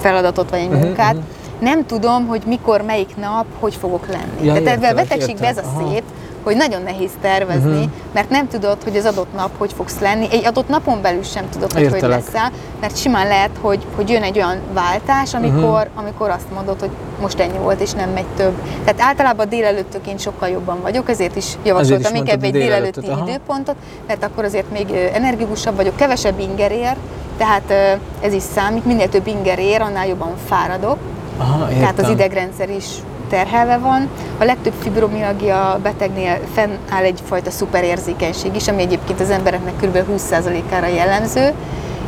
feladatot 0.00 0.50
vagy 0.50 0.58
egy 0.58 0.68
munkát, 0.68 1.14
mhm. 1.14 1.22
nem 1.58 1.86
tudom, 1.86 2.26
hogy 2.26 2.42
mikor, 2.46 2.82
melyik 2.82 3.16
nap, 3.16 3.44
hogy 3.60 3.74
fogok 3.74 4.06
lenni. 4.08 4.46
Ja, 4.46 4.52
Tehát 4.52 4.68
ebben 4.68 4.90
a 4.90 4.94
betegségben 4.94 5.48
ez 5.50 5.58
a. 5.58 5.62
Aha. 5.74 5.88
szép, 5.90 6.02
hogy 6.42 6.56
nagyon 6.56 6.82
nehéz 6.82 7.10
tervezni, 7.20 7.78
Mhm. 7.80 7.90
mert 8.14 8.30
nem 8.30 8.48
tudod, 8.48 8.76
hogy 8.84 8.96
az 8.96 9.04
adott 9.04 9.34
nap 9.36 9.50
hogy 9.58 9.72
fogsz 9.72 9.98
lenni. 9.98 10.26
Egy 10.30 10.46
adott 10.46 10.68
napon 10.68 11.02
belül 11.02 11.22
sem 11.22 11.48
tudod, 11.50 11.72
hogy 11.72 11.82
hogy 11.82 11.92
Értelek. 11.94 12.24
leszel, 12.24 12.50
mert 12.80 12.96
simán 12.96 13.26
lehet, 13.26 13.50
hogy, 13.60 13.86
hogy 13.96 14.10
jön 14.10 14.22
egy 14.22 14.36
olyan 14.36 14.56
váltás, 14.72 15.34
amikor, 15.34 15.88
Mhm. 15.94 15.98
amikor 16.04 16.30
azt 16.30 16.50
mondod, 16.54 16.80
hogy 16.80 16.90
most 17.20 17.40
ennyi 17.40 17.58
volt, 17.58 17.80
és 17.80 17.90
nem 17.92 18.10
megy 18.10 18.26
több. 18.36 18.52
Tehát 18.84 19.00
általában 19.00 19.48
délelőttöként 19.48 20.20
sokkal 20.20 20.48
jobban 20.48 20.80
vagyok, 20.82 21.08
ezért 21.08 21.36
is 21.36 21.46
javasoltam 21.62 22.12
is 22.12 22.18
inkább 22.18 22.42
egy 22.42 22.50
hogy 22.50 22.60
délelőtti 22.60 23.06
aha. 23.06 23.28
időpontot, 23.28 23.76
mert 24.06 24.24
akkor 24.24 24.44
azért 24.44 24.70
még 24.70 24.90
energikusabb 25.12 25.76
vagyok, 25.76 25.96
kevesebb 25.96 26.38
inger 26.38 26.72
ér, 26.72 26.96
tehát 27.40 27.98
ez 28.20 28.32
is 28.32 28.42
számít, 28.54 28.84
minél 28.84 29.08
több 29.08 29.26
inger 29.26 29.58
ér, 29.58 29.80
annál 29.80 30.06
jobban 30.06 30.32
fáradok. 30.46 30.96
Aha, 31.36 31.62
értem. 31.64 31.78
Tehát 31.80 31.98
az 31.98 32.08
idegrendszer 32.08 32.70
is 32.70 32.84
terhelve 33.28 33.78
van. 33.78 34.08
A 34.38 34.44
legtöbb 34.44 34.72
fibromialgia 34.80 35.78
betegnél 35.82 36.38
fennáll 36.54 37.02
egyfajta 37.04 37.50
szuperérzékenység 37.50 38.54
is, 38.54 38.68
ami 38.68 38.82
egyébként 38.82 39.20
az 39.20 39.30
embereknek 39.30 39.74
kb. 39.80 39.98
20%-ára 40.16 40.86
jellemző, 40.86 41.52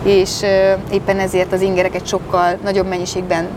és 0.03 0.31
éppen 0.91 1.19
ezért 1.19 1.53
az 1.53 1.61
ingereket 1.61 2.07
sokkal 2.07 2.57
nagyobb 2.65 2.87
mennyiségben 2.87 3.49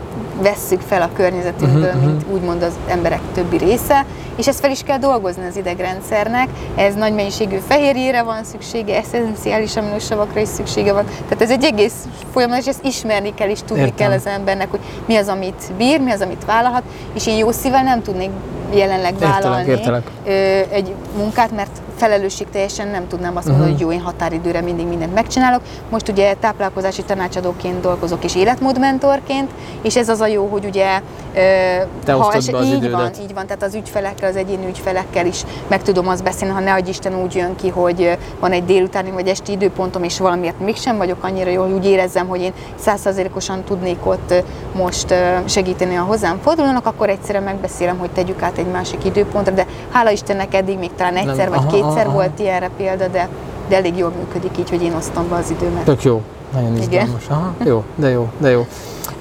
vesszük 0.42 0.80
fel 0.80 1.02
a 1.02 1.08
környezetünkből, 1.14 1.90
Mhm, 1.92 1.98
mhm. 1.98 2.06
mint 2.06 2.24
úgymond 2.32 2.62
az 2.62 2.72
emberek 2.88 3.20
többi 3.34 3.56
része, 3.56 4.04
és 4.36 4.46
ezt 4.46 4.60
fel 4.60 4.70
is 4.70 4.82
kell 4.82 4.98
dolgozni 4.98 5.46
az 5.46 5.56
idegrendszernek. 5.56 6.48
Ez 6.76 6.94
nagy 6.94 7.14
mennyiségű 7.14 7.56
fehérjére 7.68 8.22
van 8.22 8.44
szüksége, 8.44 8.96
eszenciális 8.96 9.76
aminosavakra 9.76 10.40
is 10.40 10.48
szüksége 10.48 10.92
van. 10.92 11.04
Tehát 11.04 11.42
ez 11.42 11.50
egy 11.50 11.64
egész 11.64 11.94
folyamat, 12.32 12.58
és 12.58 12.66
ezt 12.66 12.84
ismerni 12.84 13.34
kell, 13.34 13.48
és 13.48 13.58
tudni 13.66 13.82
Értem. 13.82 13.96
kell 13.96 14.16
az 14.16 14.26
embernek, 14.26 14.70
hogy 14.70 14.80
mi 15.06 15.16
az, 15.16 15.28
amit 15.28 15.72
bír, 15.76 16.00
mi 16.00 16.10
az, 16.10 16.20
amit 16.20 16.44
vállalhat, 16.44 16.82
és 17.14 17.26
én 17.26 17.36
jó 17.36 17.50
szívvel 17.50 17.82
nem 17.82 18.02
tudnék 18.02 18.30
jelenleg 18.74 19.12
Értelek, 19.12 19.42
vállalni 19.42 19.68
értelek. 19.70 20.06
ö, 20.26 20.30
egy 20.70 20.94
munkát, 21.16 21.50
mert 21.50 21.70
felelősségteljesen 21.96 22.88
nem 22.88 23.08
tudnám 23.08 23.36
azt 23.36 23.46
mondani, 23.46 23.70
Mhm. 23.70 23.78
hogy 23.78 23.88
jó, 23.90 23.92
én 23.98 24.04
határidőre 24.04 24.60
mindig 24.60 24.86
mindent 24.86 25.14
megcsinálok. 25.14 25.60
Most 25.90 26.08
ugye 26.08 26.34
táplálkozási 26.34 27.02
tanácsadóként 27.02 27.80
dolgozok 27.80 28.24
és 28.24 28.36
életmódmentorként, 28.36 29.50
és 29.82 29.96
ez 29.96 30.08
az 30.08 30.20
a 30.20 30.26
jó, 30.26 30.46
hogy 30.50 30.64
ugye 30.64 31.00
Te 31.32 31.92
be 32.04 32.14
az 32.14 32.48
így 32.64 32.72
idődet. 32.72 32.90
van, 32.92 33.10
így 33.22 33.34
van, 33.34 33.46
tehát 33.46 33.62
az 33.62 33.74
ügyfelekkel, 33.74 34.28
az 34.28 34.36
egyéni 34.36 34.66
ügyfelekkel 34.68 35.26
is 35.26 35.42
meg 35.68 35.82
tudom 35.82 36.08
azt 36.08 36.22
beszélni, 36.22 36.54
ha 36.54 36.60
ne 36.60 36.72
adj 36.72 36.88
Isten 36.88 37.22
úgy 37.22 37.34
jön 37.34 37.56
ki, 37.56 37.68
hogy 37.68 38.18
van 38.40 38.52
egy 38.52 38.64
délutáni 38.64 39.10
vagy 39.10 39.28
esti 39.28 39.52
időpontom, 39.52 40.02
és 40.02 40.18
valamiért 40.18 40.60
mégsem 40.60 40.96
vagyok 40.96 41.24
annyira 41.24 41.50
jól, 41.50 41.68
úgy 41.74 41.86
érezzem, 41.86 42.28
hogy 42.28 42.40
én 42.40 42.52
százszerzelékosan 42.78 43.64
tudnék 43.64 44.06
ott 44.06 44.34
most 44.74 45.14
segíteni 45.46 45.96
a 45.96 46.02
hozzám 46.02 46.38
fordulónak, 46.42 46.86
akkor 46.86 47.08
egyszerűen 47.08 47.44
megbeszélem, 47.44 47.98
hogy 47.98 48.10
tegyük 48.10 48.42
át 48.42 48.58
egy 48.58 48.66
másik 48.66 49.04
időpontra, 49.04 49.54
de 49.54 49.66
hála 49.92 50.10
Istennek 50.10 50.54
eddig 50.54 50.78
még 50.78 50.90
talán 50.96 51.16
egyszer 51.16 51.36
Nem, 51.36 51.48
vagy 51.48 51.58
aha, 51.58 51.68
kétszer 51.70 51.85
aha. 51.86 52.10
volt 52.12 52.38
ilyenre 52.38 52.70
példa, 52.76 53.08
de, 53.08 53.28
de 53.68 53.76
elég 53.76 53.96
jól 53.96 54.12
működik 54.18 54.58
így, 54.58 54.70
hogy 54.70 54.82
én 54.82 54.94
osztom 54.94 55.28
be 55.28 55.34
az 55.34 55.50
időmet. 55.50 55.84
Tök 55.84 56.02
jó. 56.02 56.22
Nagyon 56.52 56.76
Igen. 56.76 56.82
izgalmas. 56.82 57.26
Aha, 57.28 57.54
jó, 57.64 57.84
de 57.94 58.08
jó, 58.08 58.28
de 58.38 58.50
jó. 58.50 58.66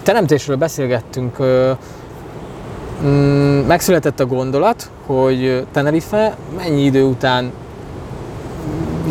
Teremtésről 0.04 0.56
beszélgettünk. 0.56 1.38
mm, 3.04 3.60
Megszületett 3.67 4.19
a 4.19 4.25
gondolat, 4.25 4.89
hogy 5.06 5.65
Tenerife 5.71 6.36
mennyi 6.58 6.82
idő 6.84 7.04
után 7.04 7.51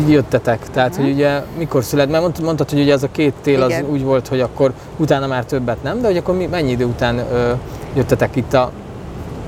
jöttetek? 0.07 0.69
Tehát, 0.69 0.95
hogy 0.95 1.09
ugye 1.11 1.41
mikor 1.57 1.83
szület, 1.83 2.09
mert 2.09 2.21
mond- 2.23 2.41
mondtad, 2.43 2.69
hogy 2.69 2.79
ugye 2.79 2.93
az 2.93 3.03
a 3.03 3.07
két 3.11 3.33
tél 3.41 3.61
az 3.61 3.69
Igen. 3.69 3.85
úgy 3.85 4.03
volt, 4.03 4.27
hogy 4.27 4.41
akkor 4.41 4.73
utána 4.97 5.27
már 5.27 5.45
többet 5.45 5.83
nem, 5.83 6.01
de 6.01 6.07
hogy 6.07 6.17
akkor 6.17 6.35
mi, 6.35 6.45
mennyi 6.45 6.71
idő 6.71 6.85
után 6.85 7.17
ö, 7.17 7.51
jöttetek 7.95 8.35
itt 8.35 8.53
a... 8.53 8.71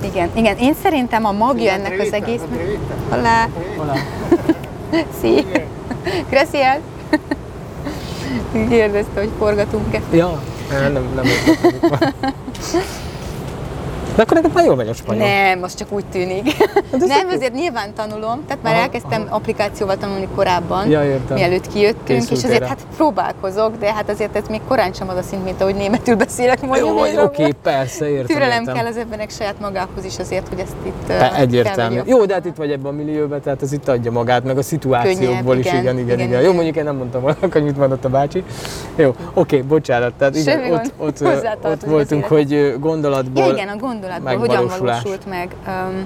Igen, 0.02 0.30
igen, 0.36 0.58
én 0.58 0.74
szerintem 0.84 1.26
a 1.26 1.32
magja 1.32 1.72
ennek 1.72 2.00
az 2.00 2.14
egésznek... 2.14 2.78
Hola, 3.10 3.50
sí. 5.22 5.46
Gracias. 6.30 6.78
Kérdezte, 8.70 9.20
hogy 9.20 9.30
forgatunk-e. 9.38 10.02
Ja, 10.12 10.42
nem, 10.70 10.92
nem, 10.92 11.12
nem. 11.16 11.26
De 14.18 14.24
akkor 14.24 14.36
neked 14.36 14.54
már 14.54 14.66
jól 14.66 14.76
megy 14.76 14.88
a 14.88 14.94
spanyol. 14.94 15.28
Nem, 15.28 15.64
az 15.64 15.76
csak 15.76 15.92
úgy 15.92 16.06
tűnik. 16.06 16.52
Hát 16.92 17.06
Nem, 17.06 17.28
azért 17.30 17.54
nyilván 17.54 17.94
tanulom, 17.94 18.44
tehát 18.48 18.64
már 18.64 18.74
Aha, 18.74 18.82
elkezdtem 18.82 19.28
applikációval 19.30 19.98
tanulni 19.98 20.28
korábban, 20.36 20.90
Ja, 20.90 21.04
értem. 21.04 21.38
mielőtt 21.38 21.68
kijöttünk, 21.68 22.22
és 22.22 22.28
Készültél 22.28 22.46
azért 22.46 22.60
rá. 22.62 22.68
hát 22.68 22.86
próbálkozok, 22.96 23.78
de 23.80 23.94
hát 23.94 24.10
azért 24.10 24.36
ez 24.36 24.44
még 24.50 24.62
korán 24.68 24.94
sem 24.94 25.10
az 25.10 25.18
a 25.18 25.22
szint, 25.22 25.44
mint 25.44 25.62
ahogy 25.62 25.76
németül 25.76 26.16
beszélek 26.16 26.62
mondjuk. 26.62 26.90
Jó, 26.90 27.06
és 27.06 27.16
oké, 27.18 27.44
akkor 27.44 27.56
persze, 27.62 28.10
értem. 28.10 28.26
Türelem 28.26 28.60
értem. 28.60 28.76
kell 28.76 28.86
az 28.86 28.98
embernek 28.98 29.30
saját 29.30 29.60
magához 29.60 30.06
is 30.06 30.20
azért, 30.20 30.48
hogy 30.48 30.60
ezt 30.60 30.76
itt 30.86 31.08
Te 31.08 31.36
egyértelmű. 31.36 32.00
Jó, 32.06 32.26
de 32.26 32.34
hát 32.34 32.46
itt 32.46 32.56
vagy 32.56 32.72
ebben 32.72 32.92
a 32.92 32.96
millióban, 32.96 33.42
tehát 33.42 33.62
ez 33.62 33.72
itt 33.72 33.88
adja 33.88 34.12
magát, 34.12 34.44
meg 34.44 34.58
a 34.58 34.62
szituációkból 34.62 35.56
Könnyebb, 35.56 35.60
is, 35.60 35.66
igen, 35.66 35.82
igen, 35.82 35.98
igen, 35.98 36.20
igen. 36.20 36.28
igen. 36.28 36.42
Jó, 36.42 36.54
mondjuk 36.54 36.76
én 36.76 36.84
nem 36.84 36.96
mondtam 36.96 37.22
volna, 37.22 37.38
hogy 37.52 37.64
mit 37.64 37.78
mondott 37.78 38.06
a 38.06 38.10
bácsi. 38.10 38.44
Jó, 38.96 39.16
oké, 39.34 39.62
bocsánat, 39.62 40.14
tehát 40.14 40.36
igen, 40.36 40.72
ott, 40.72 40.92
ott, 40.98 41.24
ott 41.64 41.84
voltunk, 41.84 42.26
hogy 42.26 42.76
gondolatból 42.80 43.46
Ja, 43.46 43.52
igen, 43.54 43.68
a 43.68 43.76
gondolatból 44.08 44.48
hogyan 44.48 44.68
valósult 44.80 45.26
meg. 45.26 45.56
Um, 45.68 46.06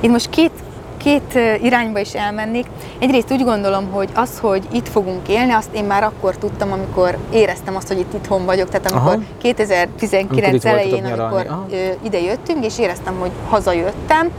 itt 0.00 0.10
most 0.10 0.30
két, 0.30 0.50
két 0.96 1.38
irányba 1.62 1.98
is 1.98 2.14
elmennék. 2.14 2.66
Egyrészt 2.98 3.32
úgy 3.32 3.44
gondolom, 3.44 3.90
hogy 3.90 4.08
az, 4.14 4.38
hogy 4.38 4.62
itt 4.72 4.88
fogunk 4.88 5.28
élni, 5.28 5.52
azt 5.52 5.68
én 5.72 5.84
már 5.84 6.02
akkor 6.02 6.36
tudtam, 6.36 6.72
amikor 6.72 7.18
éreztem 7.30 7.76
azt, 7.76 7.88
hogy 7.88 7.98
itt 7.98 8.14
itthon 8.14 8.44
vagyok. 8.44 8.68
Tehát 8.68 8.90
amikor 8.90 9.12
Aha. 9.12 9.22
2019 9.38 10.64
Amikor 10.64 10.80
elején, 10.80 11.04
amikor 11.04 11.66
ide 12.02 12.20
jöttünk, 12.20 12.64
és 12.64 12.78
éreztem, 12.78 13.14
hogy 13.18 13.30
hazajöttem, 13.48 14.30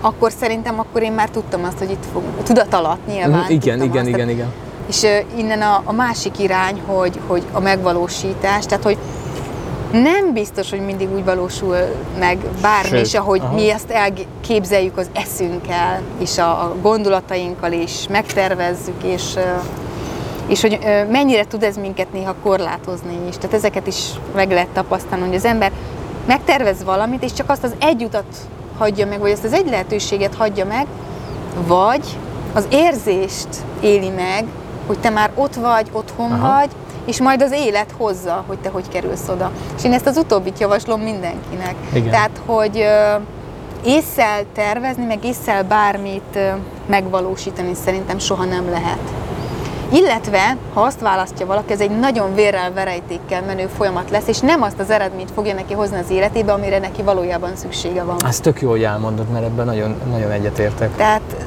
akkor 0.00 0.32
szerintem 0.40 0.78
akkor 0.78 1.02
én 1.02 1.12
már 1.12 1.28
tudtam 1.28 1.64
azt, 1.64 1.78
hogy 1.78 1.90
itt 1.90 2.04
fogunk. 2.12 2.42
Tudat 2.42 2.74
alatt 2.74 3.06
nyilván. 3.06 3.30
Mhm, 3.30 3.52
Igen, 3.52 3.82
igen, 3.82 3.98
azt. 3.98 4.08
igen, 4.08 4.28
igen. 4.28 4.52
És 4.88 5.06
innen 5.36 5.62
a, 5.62 5.82
a 5.84 5.92
másik 5.92 6.38
irány, 6.38 6.82
hogy, 6.86 7.20
hogy 7.26 7.42
a 7.52 7.60
megvalósítás, 7.60 8.66
tehát 8.66 8.84
hogy 8.84 8.98
nem 10.02 10.32
biztos, 10.32 10.70
hogy 10.70 10.80
mindig 10.80 11.12
úgy 11.14 11.24
valósul 11.24 11.76
meg 12.18 12.38
bármi 12.60 12.88
Sőt, 12.88 13.06
is, 13.06 13.14
ahogy 13.14 13.40
aha. 13.40 13.54
mi 13.54 13.70
ezt 13.70 13.90
elképzeljük 13.90 14.96
az 14.96 15.08
eszünkkel, 15.12 16.00
és 16.18 16.38
a, 16.38 16.62
a 16.62 16.74
gondolatainkkal, 16.82 17.72
és 17.72 18.06
megtervezzük, 18.08 19.02
és, 19.02 19.34
és 20.46 20.60
hogy 20.60 20.78
mennyire 21.10 21.44
tud 21.44 21.62
ez 21.62 21.76
minket 21.76 22.12
néha 22.12 22.34
korlátozni 22.42 23.18
is. 23.28 23.36
Tehát 23.36 23.54
ezeket 23.54 23.86
is 23.86 24.04
meg 24.34 24.50
lehet 24.50 24.68
tapasztalni, 24.68 25.26
hogy 25.26 25.34
az 25.34 25.44
ember 25.44 25.72
megtervez 26.26 26.84
valamit, 26.84 27.22
és 27.22 27.32
csak 27.32 27.50
azt 27.50 27.64
az 27.64 27.74
egy 27.80 28.04
utat 28.04 28.36
hagyja 28.78 29.06
meg, 29.06 29.20
vagy 29.20 29.30
azt 29.30 29.44
az 29.44 29.52
egy 29.52 29.68
lehetőséget 29.68 30.34
hagyja 30.34 30.64
meg, 30.64 30.86
vagy 31.66 32.04
az 32.52 32.66
érzést 32.70 33.48
éli 33.80 34.08
meg, 34.08 34.44
hogy 34.86 34.98
te 34.98 35.10
már 35.10 35.30
ott 35.34 35.54
vagy, 35.54 35.88
otthon. 35.92 36.32
Aha. 36.32 36.54
vagy, 36.54 36.70
és 37.04 37.20
majd 37.20 37.42
az 37.42 37.52
élet 37.52 37.94
hozza, 37.96 38.44
hogy 38.46 38.58
te 38.58 38.68
hogy 38.68 38.88
kerülsz 38.88 39.28
oda. 39.28 39.50
És 39.76 39.84
én 39.84 39.92
ezt 39.92 40.06
az 40.06 40.16
utóbbit 40.16 40.58
javaslom 40.58 41.00
mindenkinek. 41.00 41.74
Igen. 41.92 42.10
Tehát, 42.10 42.40
hogy 42.46 42.78
ö, 42.78 43.14
észszel 43.84 44.44
tervezni, 44.54 45.04
meg 45.04 45.24
észszel 45.24 45.62
bármit 45.62 46.38
megvalósítani 46.86 47.74
szerintem 47.84 48.18
soha 48.18 48.44
nem 48.44 48.70
lehet. 48.70 48.98
Illetve, 49.92 50.56
ha 50.74 50.80
azt 50.80 51.00
választja 51.00 51.46
valaki, 51.46 51.72
ez 51.72 51.80
egy 51.80 51.98
nagyon 51.98 52.34
vérrel, 52.34 52.72
verejtékkel 52.72 53.42
menő 53.42 53.66
folyamat 53.76 54.10
lesz, 54.10 54.28
és 54.28 54.38
nem 54.38 54.62
azt 54.62 54.78
az 54.78 54.90
eredményt 54.90 55.30
fogja 55.30 55.54
neki 55.54 55.74
hozni 55.74 55.98
az 55.98 56.10
életébe, 56.10 56.52
amire 56.52 56.78
neki 56.78 57.02
valójában 57.02 57.50
szüksége 57.56 58.02
van. 58.02 58.26
Ezt 58.26 58.42
tök 58.42 58.60
jó, 58.60 58.70
hogy 58.70 58.82
elmondod, 58.82 59.28
mert 59.28 59.44
ebben 59.44 59.66
nagyon, 59.66 59.96
nagyon 60.10 60.30
egyetértek. 60.30 60.96
Tehát 60.96 61.46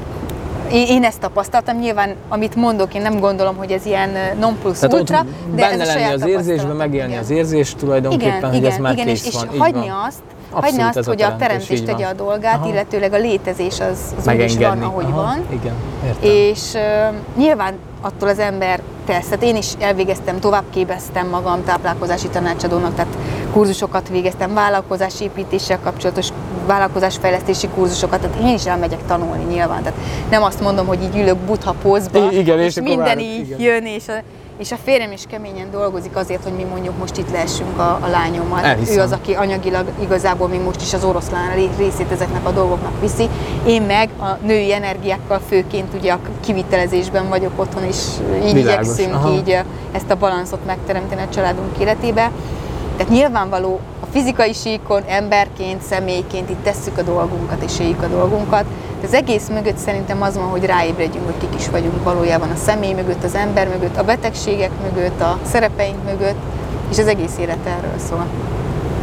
én, 0.72 1.04
ezt 1.04 1.20
tapasztaltam, 1.20 1.78
nyilván 1.78 2.14
amit 2.28 2.54
mondok, 2.54 2.94
én 2.94 3.02
nem 3.02 3.20
gondolom, 3.20 3.56
hogy 3.56 3.70
ez 3.70 3.86
ilyen 3.86 4.10
non 4.40 4.58
plus 4.62 4.78
Tehát 4.78 4.94
ultra, 4.94 5.24
de 5.54 5.68
benne 5.68 5.82
ez 5.82 5.88
a 5.88 5.94
lenni 5.94 6.12
az 6.12 6.26
érzésben, 6.26 6.76
megélni 6.76 7.10
igen. 7.10 7.22
az 7.22 7.30
érzést 7.30 7.76
tulajdonképpen, 7.76 8.36
igen, 8.36 8.48
hogy 8.48 8.58
igen, 8.58 8.70
ez 8.70 8.78
már 8.78 8.92
igen, 8.92 9.06
kész 9.06 9.26
és, 9.26 9.34
van. 9.34 9.48
és 9.52 9.58
hagyni 9.58 9.88
van. 9.88 10.04
azt, 10.06 10.22
Hagyni 10.50 10.82
azt, 10.82 11.04
hogy 11.04 11.22
a 11.22 11.36
teremtés, 11.36 11.82
tegye 11.82 12.06
a 12.06 12.12
dolgát, 12.12 12.56
Aha. 12.56 12.68
illetőleg 12.68 13.12
a 13.12 13.18
létezés 13.18 13.80
az, 13.80 13.98
az 14.18 14.26
úgy 14.26 14.40
is 14.40 14.56
van, 14.56 14.68
Megengedni. 14.68 14.84
ahogy 14.84 15.04
Aha, 15.04 15.22
van. 15.22 15.46
Igen, 15.50 15.74
értem. 16.06 16.30
És 16.30 16.72
uh, 16.74 17.14
nyilván 17.36 17.74
attól 18.00 18.28
az 18.28 18.38
ember 18.38 18.80
tesz. 19.06 19.24
Tehát 19.24 19.42
én 19.42 19.56
is 19.56 19.72
elvégeztem, 19.78 20.38
továbbképeztem 20.38 21.28
magam 21.28 21.64
táplálkozási 21.64 22.28
tanácsadónak, 22.28 22.94
tehát 22.94 23.16
kurzusokat 23.52 24.08
végeztem, 24.08 24.54
vállalkozásépítéssel 24.54 25.78
kapcsolatos 25.80 26.28
vállalkozásfejlesztési 26.68 27.68
kurzusokat, 27.68 28.20
tehát 28.20 28.40
én 28.40 28.54
is 28.54 28.66
elmegyek 28.66 29.06
tanulni 29.06 29.44
nyilván. 29.44 29.82
Tehát 29.82 29.98
nem 30.30 30.42
azt 30.42 30.60
mondom, 30.60 30.86
hogy 30.86 31.02
így 31.02 31.20
ülök 31.20 31.36
butha 31.36 31.74
pózba, 31.82 32.32
igen, 32.32 32.58
és 32.58 32.76
és 32.76 32.82
minden 32.82 33.04
várod, 33.04 33.22
így 33.22 33.46
igen. 33.46 33.60
jön, 33.60 33.86
és 33.86 34.08
a, 34.08 34.12
és 34.58 34.72
a 34.72 34.76
férjem 34.84 35.12
is 35.12 35.22
keményen 35.28 35.70
dolgozik 35.70 36.16
azért, 36.16 36.42
hogy 36.42 36.52
mi 36.52 36.62
mondjuk 36.62 36.98
most 36.98 37.16
itt 37.16 37.30
lehessünk 37.30 37.78
a, 37.78 37.98
a 38.02 38.08
lányommal. 38.10 38.64
Elhiszem. 38.64 38.96
Ő 38.96 39.00
az, 39.00 39.12
aki 39.12 39.32
anyagilag 39.34 39.84
igazából 40.00 40.48
még 40.48 40.60
most 40.60 40.82
is 40.82 40.94
az 40.94 41.04
oroszlán 41.04 41.54
ré- 41.54 41.76
részét 41.78 42.12
ezeknek 42.12 42.46
a 42.46 42.50
dolgoknak 42.50 43.00
viszi. 43.00 43.28
Én 43.66 43.82
meg 43.82 44.08
a 44.20 44.36
női 44.46 44.72
energiákkal 44.72 45.40
főként 45.48 45.94
ugye 45.94 46.12
a 46.12 46.18
kivitelezésben 46.40 47.28
vagyok 47.28 47.52
otthon, 47.56 47.84
és 47.84 47.96
így 48.46 48.52
Világos, 48.52 48.86
igyekszünk 48.86 49.14
aha. 49.14 49.32
így 49.32 49.58
ezt 49.92 50.10
a 50.10 50.16
balanszot 50.16 50.66
megteremteni 50.66 51.22
a 51.22 51.34
családunk 51.34 51.78
életébe. 51.78 52.30
Tehát 52.96 53.12
nyilvánvaló 53.12 53.80
fizikai 54.12 54.52
síkon, 54.52 55.02
emberként, 55.06 55.82
személyként 55.82 56.50
itt 56.50 56.62
tesszük 56.62 56.98
a 56.98 57.02
dolgunkat 57.02 57.62
és 57.62 57.80
éljük 57.80 58.02
a 58.02 58.06
dolgunkat. 58.06 58.64
De 59.00 59.06
az 59.06 59.14
egész 59.14 59.48
mögött 59.48 59.76
szerintem 59.76 60.22
az 60.22 60.36
van, 60.36 60.46
hogy 60.46 60.64
ráébredjünk, 60.64 61.24
hogy 61.26 61.38
kik 61.38 61.58
is 61.60 61.68
vagyunk 61.68 62.04
valójában 62.04 62.50
a 62.50 62.56
személy 62.56 62.92
mögött, 62.92 63.24
az 63.24 63.34
ember 63.34 63.68
mögött, 63.68 63.96
a 63.96 64.04
betegségek 64.04 64.70
mögött, 64.82 65.20
a 65.20 65.38
szerepeink 65.42 66.04
mögött, 66.04 66.38
és 66.90 66.98
az 66.98 67.06
egész 67.06 67.38
élet 67.38 67.66
erről 67.66 67.98
szól. 68.08 68.26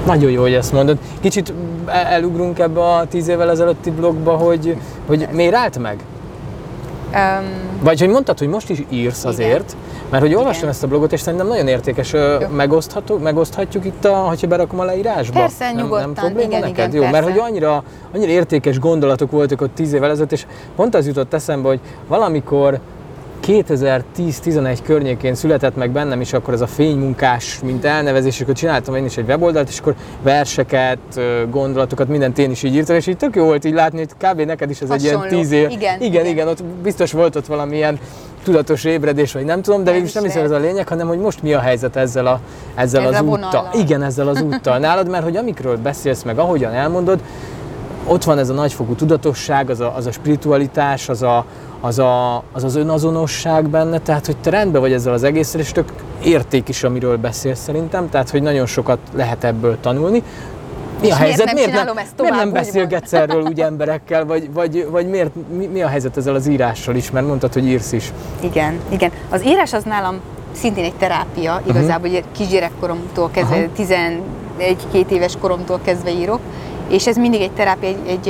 Nagyon 0.06 0.32
jó, 0.32 0.42
hogy 0.42 0.54
ezt 0.54 0.72
mondod. 0.72 0.98
Kicsit 1.22 1.54
el- 1.86 2.06
elugrunk 2.06 2.60
ebbe 2.60 2.82
a 2.82 3.06
tíz 3.08 3.28
évvel 3.28 3.50
ezelőtti 3.50 3.92
blogba, 3.92 4.36
hogy, 4.36 4.78
hogy 5.08 5.28
miért 5.32 5.56
állt 5.56 5.78
meg? 5.78 6.00
Um, 7.16 7.46
Vagy 7.82 8.00
hogy 8.00 8.10
mondtad, 8.10 8.40
hogy 8.40 8.48
most 8.48 8.70
is 8.70 8.84
írsz 8.90 9.20
Igen. 9.20 9.32
azért, 9.32 9.76
mert 10.10 10.24
hogy 10.24 10.34
olvastam 10.34 10.58
Igen. 10.58 10.70
ezt 10.70 10.84
a 10.84 10.88
blogot, 10.88 11.14
és 11.14 11.20
szerintem 11.20 11.48
nagyon 11.48 11.68
értékes, 11.68 12.14
Jó. 12.14 12.20
megosztható, 12.56 13.18
megoszthatjuk 13.18 13.86
itt, 13.86 14.06
a, 14.06 14.14
ha 14.14 14.36
berakom 14.48 14.80
a 14.80 14.84
leírásba. 14.84 15.40
Persze, 15.40 15.66
nem, 15.66 15.76
nem 15.76 15.84
nyugodtan. 15.84 16.14
probléma 16.14 16.48
Igen, 16.48 16.60
neked? 16.60 16.94
igen, 16.94 16.94
Jó, 16.94 17.02
mert 17.02 17.14
persze. 17.14 17.30
hogy 17.30 17.40
annyira, 17.40 17.84
annyira 18.14 18.32
értékes 18.32 18.80
gondolatok 18.80 19.32
voltak 19.32 19.62
ott 19.62 19.76
tíz 19.76 19.94
évvel 19.94 20.10
ezelőtt, 20.10 20.32
és 20.32 20.46
pont 20.76 20.96
az 20.96 21.08
jutott 21.08 21.34
eszembe, 21.34 21.68
hogy 21.68 21.80
valamikor 22.08 22.80
2010-11 23.48 24.78
környékén 24.84 25.36
született 25.36 25.76
meg 25.76 25.92
bennem 25.92 26.22
is 26.22 26.34
akkor 26.34 26.54
ez 26.54 26.62
a 26.62 26.68
fénymunkás, 26.68 27.60
mint 27.64 27.86
elnevezés, 27.86 28.36
és 28.36 28.42
akkor 28.42 28.54
csináltam 28.54 28.96
én 28.96 29.06
is 29.06 29.18
egy 29.18 29.28
weboldalt, 29.28 29.70
és 29.70 29.80
akkor 29.80 29.96
verseket, 30.22 30.98
gondolatokat, 31.50 32.08
mindent 32.08 32.38
én 32.38 32.52
is 32.52 32.64
így 32.64 32.76
írtam, 32.76 32.96
és 32.96 33.08
így 33.08 33.18
tök 33.18 33.36
jó 33.36 33.46
volt 33.46 33.66
így 33.66 33.74
látni, 33.74 33.98
hogy 33.98 34.32
kb. 34.32 34.42
neked 34.42 34.70
is 34.70 34.82
ez 34.82 34.90
egy 34.90 35.04
ilyen 35.04 35.16
Hasonló. 35.16 35.38
tíz 35.38 35.52
év. 35.52 35.70
Igen, 35.70 36.02
igen, 36.02 36.02
igen. 36.02 36.26
igen, 36.26 36.48
ott 36.48 36.64
biztos 36.64 37.12
volt 37.12 37.36
ott 37.36 37.46
valamilyen 37.46 38.00
tudatos 38.44 38.84
ébredés, 38.84 39.34
vagy 39.34 39.46
nem 39.46 39.62
tudom, 39.62 39.84
de 39.84 39.92
Nem 39.92 40.04
is 40.04 40.14
nem 40.14 40.24
hiszem 40.24 40.44
ez 40.44 40.52
a 40.52 40.58
lényeg, 40.58 40.88
hanem 40.88 41.08
hogy 41.08 41.20
most 41.20 41.42
mi 41.42 41.54
a 41.54 41.60
helyzet 41.60 41.96
ezzel, 41.96 42.28
a, 42.28 42.40
ezzel 42.76 43.02
Ezzel 43.02 43.14
az 43.14 43.20
a 43.20 43.24
úttal. 43.24 43.70
Igen, 43.74 44.04
ezzel 44.04 44.28
az 44.28 44.42
úttal 44.42 44.78
nálad, 44.78 45.10
mert 45.10 45.24
hogy 45.24 45.36
amikről 45.36 45.78
beszélsz 45.78 46.24
meg, 46.24 46.40
ahogyan 46.40 46.74
elmondod, 46.74 47.20
ott 48.08 48.24
van 48.24 48.38
ez 48.38 48.50
a 48.50 48.54
nagyfokú 48.54 48.96
tudatosság, 48.96 49.70
az 49.70 49.80
a, 49.80 49.96
az 49.96 50.06
a 50.06 50.12
spiritualitás, 50.12 51.10
az 51.10 51.22
a, 51.22 51.46
az, 51.82 52.00
a, 52.00 52.44
az 52.52 52.64
az 52.64 52.76
önazonosság 52.76 53.70
benne, 53.70 54.00
tehát 54.00 54.26
hogy 54.26 54.38
te 54.38 54.50
rendben 54.50 54.82
vagy 54.82 54.94
ezzel 54.94 55.14
az 55.14 55.24
egésszel, 55.24 55.60
és 55.60 55.72
tök 55.72 55.94
érték 56.24 56.70
is, 56.70 56.84
amiről 56.84 57.18
beszélsz 57.18 57.60
szerintem, 57.60 58.10
tehát 58.10 58.30
hogy 58.30 58.42
nagyon 58.42 58.66
sokat 58.66 59.00
lehet 59.14 59.44
ebből 59.44 59.78
tanulni. 59.82 60.24
Mi 61.02 61.08
És 61.08 61.14
a 61.14 61.20
miért 61.20 61.28
helyzet? 61.28 61.46
nem 61.46 61.56
miért 61.56 61.72
nem, 61.72 61.88
ezt 61.88 61.96
miért 61.96 62.16
tovább, 62.16 62.32
nem 62.32 62.48
úgy 62.48 62.54
van? 62.54 62.64
beszélgetsz 62.64 63.14
erről 63.14 63.42
úgy 63.42 63.62
emberekkel, 63.62 64.26
vagy, 64.26 64.54
vagy, 64.54 64.88
vagy 64.92 65.08
miért, 65.08 65.32
mi, 65.58 65.66
mi 65.66 65.82
a 65.82 65.88
helyzet 65.88 66.18
ezzel 66.18 66.36
az 66.36 66.48
írással 66.48 66.96
is, 66.96 67.12
mert 67.12 67.28
mondtad, 67.28 67.54
hogy 67.54 67.68
írsz 67.68 67.92
is. 67.92 68.14
Igen, 68.40 68.80
igen. 68.90 69.12
Az 69.30 69.46
írás 69.46 69.74
az 69.74 69.84
nálam 69.84 70.20
szintén 70.52 70.84
egy 70.84 70.96
terápia, 70.96 71.62
igazából 71.68 72.10
uh-huh. 72.10 72.26
kisgyerekkoromtól 72.32 73.30
kezdve, 73.32 73.56
Aha. 73.56 74.16
11-2 74.94 75.10
éves 75.10 75.38
koromtól 75.42 75.80
kezdve 75.84 76.12
írok, 76.12 76.40
és 76.88 77.08
ez 77.08 77.18
mindig 77.18 77.42
egy 77.42 77.52
terápia, 77.52 77.88
egy, 77.88 78.08
egy 78.08 78.22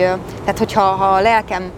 tehát 0.43 0.57
hogyha 0.57 0.81
ha 0.81 1.05
a 1.05 1.21
lelkem 1.21 1.71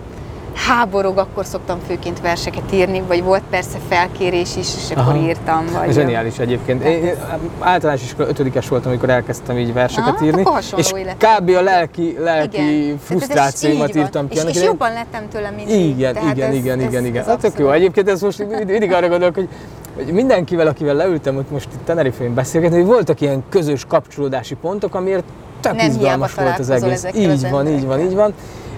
háborog, 0.68 1.18
akkor 1.18 1.46
szoktam 1.46 1.80
főként 1.88 2.22
verseket 2.22 2.74
írni, 2.74 3.02
vagy 3.08 3.24
volt 3.24 3.42
persze 3.50 3.78
felkérés 3.90 4.56
is, 4.56 4.68
és 4.76 4.92
akkor 4.92 5.14
Aha. 5.14 5.28
írtam. 5.28 5.66
Vagy, 5.74 5.94
Zseniális 5.94 6.40
egyébként. 6.40 6.84
Én, 6.84 7.04
én 7.04 7.16
általános 7.60 8.02
iskola 8.02 8.28
ötödikes 8.28 8.68
voltam, 8.68 8.90
amikor 8.90 9.10
elkezdtem 9.10 9.58
így 9.58 9.74
verseket 9.74 10.16
Aha, 10.16 10.26
írni, 10.26 10.44
és 10.76 10.92
élet. 10.96 11.16
kb. 11.18 11.50
a 11.50 11.62
lelki, 11.62 12.16
lelki 12.20 12.58
Igen. 12.58 13.00
Ez 13.36 13.64
van. 13.64 13.90
írtam 13.98 14.28
ki. 14.28 14.38
És, 14.38 14.44
és 14.56 14.64
jobban 14.64 14.94
lettem 14.94 15.30
tőle 15.30 15.50
mindig. 15.50 15.86
Igen, 15.86 16.14
Tehát 16.14 16.36
igen, 16.36 16.50
ez, 16.50 16.56
igen, 16.56 16.80
ez, 16.80 16.86
igen, 16.86 17.06
igen. 17.06 17.22
Ez 17.22 17.28
Hát 17.28 17.40
tök 17.40 17.60
jó. 17.60 17.72
Egyébként 17.72 18.10
ez 18.10 18.22
most 18.22 18.46
mindig 18.68 18.94
arra 18.94 19.08
gondolok, 19.08 19.36
hogy, 19.36 19.48
hogy 19.96 20.06
mindenkivel, 20.06 20.68
akivel 20.68 20.96
leültem 20.96 21.38
ott 21.38 21.52
most 21.52 21.68
itt 21.74 21.86
Tenerife-n 21.86 22.34
beszélgetni, 22.34 22.78
hogy 22.78 22.86
voltak 22.86 23.22
ilyen 23.22 23.44
közös 23.50 23.86
kapcsolódási 23.88 24.56
pontok, 24.56 24.96
amiért 24.96 25.24
tök 25.68 25.76
Nem 25.76 25.90
izgalmas 25.90 26.34
volt 26.34 26.60
az 26.60 26.70
egész. 26.70 27.06
Így 27.16 27.50
van, 27.50 27.68
így 27.68 27.86
van, 27.86 28.00
így 28.00 28.16
van. 28.16 28.34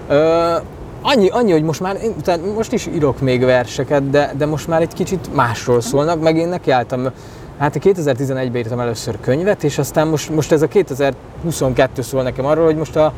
Ö, 0.08 0.56
annyi, 1.02 1.28
annyi, 1.28 1.52
hogy 1.52 1.62
most 1.62 1.80
már, 1.80 1.96
én, 2.02 2.14
tehát 2.22 2.40
most 2.54 2.72
is 2.72 2.86
írok 2.86 3.20
még 3.20 3.44
verseket, 3.44 4.10
de, 4.10 4.32
de 4.36 4.46
most 4.46 4.68
már 4.68 4.80
egy 4.80 4.94
kicsit 4.94 5.34
másról 5.34 5.80
szólnak, 5.80 6.20
meg 6.20 6.36
én 6.36 6.48
nekiálltam 6.48 7.08
Hát 7.60 7.76
2011-ben 7.80 8.56
írtam 8.56 8.80
először 8.80 9.20
könyvet, 9.20 9.64
és 9.64 9.78
aztán 9.78 10.08
most, 10.08 10.30
most 10.30 10.52
ez 10.52 10.62
a 10.62 10.68
2022 10.68 12.02
szól 12.02 12.22
nekem 12.22 12.44
arról, 12.44 12.64
hogy 12.64 12.76
most 12.76 12.96
a 12.96 13.12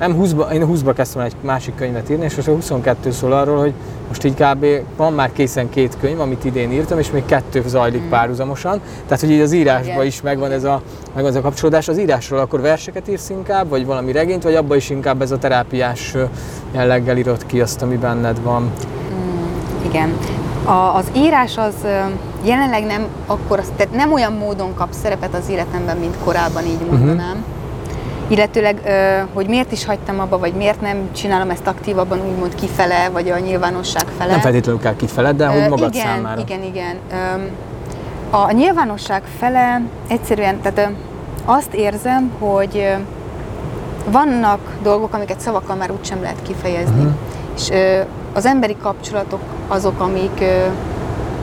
nem 0.00 0.16
20-ba, 0.20 0.50
én 0.52 0.66
20-ba 0.66 0.92
kezdtem 0.94 1.22
egy 1.22 1.34
másik 1.40 1.74
könyvet 1.74 2.10
írni, 2.10 2.24
és 2.24 2.34
most 2.36 2.48
a 2.48 2.52
22 2.52 3.10
szól 3.10 3.32
arról, 3.32 3.58
hogy 3.58 3.72
most 4.08 4.24
így 4.24 4.34
kb. 4.34 4.66
van 4.96 5.12
már 5.12 5.32
készen 5.32 5.68
két 5.70 5.96
könyv, 6.00 6.20
amit 6.20 6.44
idén 6.44 6.72
írtam, 6.72 6.98
és 6.98 7.10
még 7.10 7.24
kettő 7.24 7.62
zajlik 7.66 8.08
párhuzamosan. 8.08 8.80
Tehát, 9.04 9.20
hogy 9.20 9.30
így 9.30 9.40
az 9.40 9.52
írásban 9.52 9.94
Igen. 9.94 10.06
is 10.06 10.22
megvan 10.22 10.50
ez, 10.50 10.64
a, 10.64 10.82
megvan 11.14 11.30
ez 11.32 11.36
a 11.36 11.40
kapcsolódás. 11.40 11.88
Az 11.88 11.98
írásról 11.98 12.38
akkor 12.40 12.60
verseket 12.60 13.08
írsz 13.08 13.30
inkább, 13.30 13.68
vagy 13.68 13.86
valami 13.86 14.12
regényt, 14.12 14.42
vagy 14.42 14.54
abba 14.54 14.76
is 14.76 14.90
inkább 14.90 15.22
ez 15.22 15.30
a 15.30 15.38
terápiás 15.38 16.14
jelleggel 16.72 17.16
írod 17.16 17.46
ki 17.46 17.60
azt, 17.60 17.82
ami 17.82 17.96
benned 17.96 18.42
van. 18.42 18.70
Igen. 19.86 20.16
A, 20.64 20.94
az 20.96 21.04
írás 21.16 21.56
az 21.56 21.74
jelenleg 22.44 22.84
nem 22.86 23.06
akkor, 23.26 23.60
tehát 23.76 23.94
nem 23.94 24.12
olyan 24.12 24.32
módon 24.32 24.74
kap 24.74 24.88
szerepet 25.02 25.34
az 25.34 25.48
életemben, 25.50 25.96
mint 25.96 26.14
korábban, 26.24 26.64
így 26.64 26.80
Mhm. 26.80 26.94
mondanám. 26.96 27.44
Illetőleg, 28.30 28.80
hogy 29.32 29.46
miért 29.46 29.72
is 29.72 29.84
hagytam 29.84 30.20
abba, 30.20 30.38
vagy 30.38 30.52
miért 30.52 30.80
nem 30.80 31.12
csinálom 31.12 31.50
ezt 31.50 31.66
aktívabban, 31.66 32.20
úgymond 32.20 32.54
kifele, 32.54 33.08
vagy 33.08 33.30
a 33.30 33.38
nyilvánosság 33.38 34.04
fele. 34.18 34.30
Nem 34.30 34.40
feltétlenül 34.40 34.80
kell 34.80 34.96
kifele, 34.96 35.32
de 35.32 35.46
hogy 35.46 35.68
magad 35.68 35.94
igen, 35.94 36.06
számára. 36.06 36.40
Igen, 36.40 36.62
igen. 36.62 36.96
A 38.30 38.50
nyilvánosság 38.52 39.22
fele 39.38 39.82
egyszerűen, 40.08 40.60
tehát 40.60 40.90
azt 41.44 41.74
érzem, 41.74 42.30
hogy 42.38 42.94
vannak 44.10 44.60
dolgok, 44.82 45.14
amiket 45.14 45.40
szavakkal 45.40 45.76
már 45.76 45.90
úgysem 45.90 46.22
lehet 46.22 46.42
kifejezni. 46.42 47.02
Mhm. 47.02 47.12
És 47.56 47.70
az 48.32 48.46
emberi 48.46 48.76
kapcsolatok 48.82 49.40
azok, 49.68 50.00
amik 50.00 50.44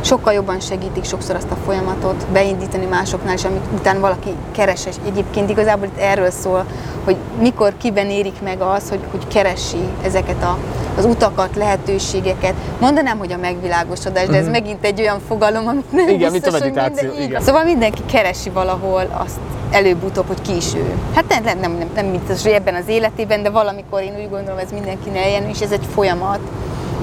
sokkal 0.01 0.33
jobban 0.33 0.59
segítik 0.59 1.03
sokszor 1.03 1.35
azt 1.35 1.51
a 1.51 1.55
folyamatot 1.65 2.25
beindítani 2.33 2.85
másoknál, 2.85 3.33
és 3.33 3.43
amit 3.43 3.61
után 3.73 3.99
valaki 3.99 4.29
keres. 4.51 4.85
És 4.85 4.95
egyébként 5.07 5.49
igazából 5.49 5.85
itt 5.87 5.97
erről 5.99 6.31
szól, 6.31 6.65
hogy 7.03 7.15
mikor 7.41 7.73
kiben 7.77 8.09
érik 8.09 8.41
meg 8.43 8.61
az, 8.61 8.89
hogy, 8.89 8.99
hogy 9.11 9.27
keresi 9.27 9.77
ezeket 10.03 10.43
a, 10.43 10.57
az 10.97 11.05
utakat, 11.05 11.55
lehetőségeket. 11.55 12.53
Mondanám, 12.79 13.17
hogy 13.17 13.31
a 13.31 13.37
megvilágosodás, 13.37 14.27
de 14.27 14.37
ez 14.37 14.43
Mhm. 14.43 14.51
megint 14.51 14.85
egy 14.85 14.99
olyan 14.99 15.19
fogalom, 15.27 15.67
amit 15.67 15.91
nem 15.91 16.07
Igen, 16.07 16.31
biztos, 16.31 16.31
mint 16.31 16.45
a 16.45 16.51
hogy 16.65 16.73
meditáció, 16.73 17.07
minden, 17.07 17.23
így 17.23 17.29
igen. 17.29 17.41
Szóval 17.41 17.63
mindenki 17.63 18.01
keresi 18.05 18.49
valahol 18.49 19.03
azt 19.25 19.37
előbb-utóbb, 19.71 20.27
hogy 20.27 20.41
ki 20.41 20.55
is 20.55 20.73
ő. 20.75 20.91
Hát 21.15 21.23
nem, 21.29 21.43
nem, 21.43 21.59
nem, 21.59 21.71
nem, 21.77 21.89
nem 21.95 22.11
biztos, 22.11 22.43
hogy 22.43 22.51
ebben 22.51 22.75
az 22.75 22.87
életében, 22.87 23.43
de 23.43 23.49
valamikor 23.49 24.01
én 24.01 24.13
úgy 24.17 24.29
gondolom, 24.29 24.57
ez 24.57 24.71
mindenkinek 24.71 25.23
eljön, 25.23 25.49
és 25.49 25.59
ez 25.59 25.71
egy 25.71 25.85
folyamat. 25.93 26.39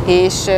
És 0.07 0.47
ö, 0.47 0.53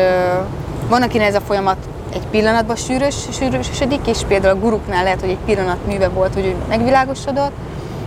van, 0.89 1.03
akinek 1.03 1.29
ez 1.29 1.35
a 1.35 1.41
folyamat 1.41 1.77
egy 2.17 2.27
pillanatban 2.31 2.77
sűrös, 2.77 3.15
sűrösödik, 3.33 4.07
és 4.07 4.19
például 4.29 4.57
a 4.57 4.61
guruknál 4.61 5.03
lehet, 5.03 5.21
hogy 5.21 5.31
egy 5.31 5.39
pillanat 5.45 5.87
műve 5.87 6.09
volt, 6.09 6.35
hogy 6.35 6.55
megvilágosodott, 6.69 7.53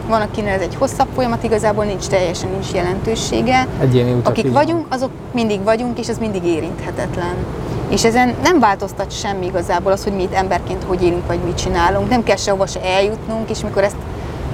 van, 0.07 0.21
akinek 0.21 0.53
ez 0.53 0.61
egy 0.61 0.75
hosszabb 0.75 1.07
folyamat, 1.15 1.43
igazából 1.43 1.85
nincs 1.85 2.07
teljesen 2.07 2.49
nincs 2.49 2.71
jelentősége. 2.73 3.67
Egyéni 3.81 4.11
utak, 4.11 4.27
Akik 4.27 4.45
így 4.45 4.51
vagyunk, 4.51 4.85
azok 4.89 5.09
mindig 5.33 5.63
vagyunk, 5.63 5.99
és 5.99 6.07
ez 6.07 6.17
mindig 6.17 6.43
érinthetetlen. 6.43 7.33
És 7.89 8.03
ezen 8.03 8.35
nem 8.43 8.59
változtat 8.59 9.11
semmi 9.11 9.45
igazából 9.45 9.91
az, 9.91 10.03
hogy 10.03 10.13
mi 10.13 10.21
itt 10.21 10.33
emberként 10.33 10.83
hogy 10.83 11.03
élünk, 11.03 11.27
vagy 11.27 11.39
mit 11.45 11.57
csinálunk. 11.57 12.09
Nem 12.09 12.23
kell 12.23 12.35
sehova 12.35 12.67
se 12.67 12.81
eljutnunk, 12.81 13.49
és 13.49 13.63
mikor 13.63 13.83
ezt 13.83 13.95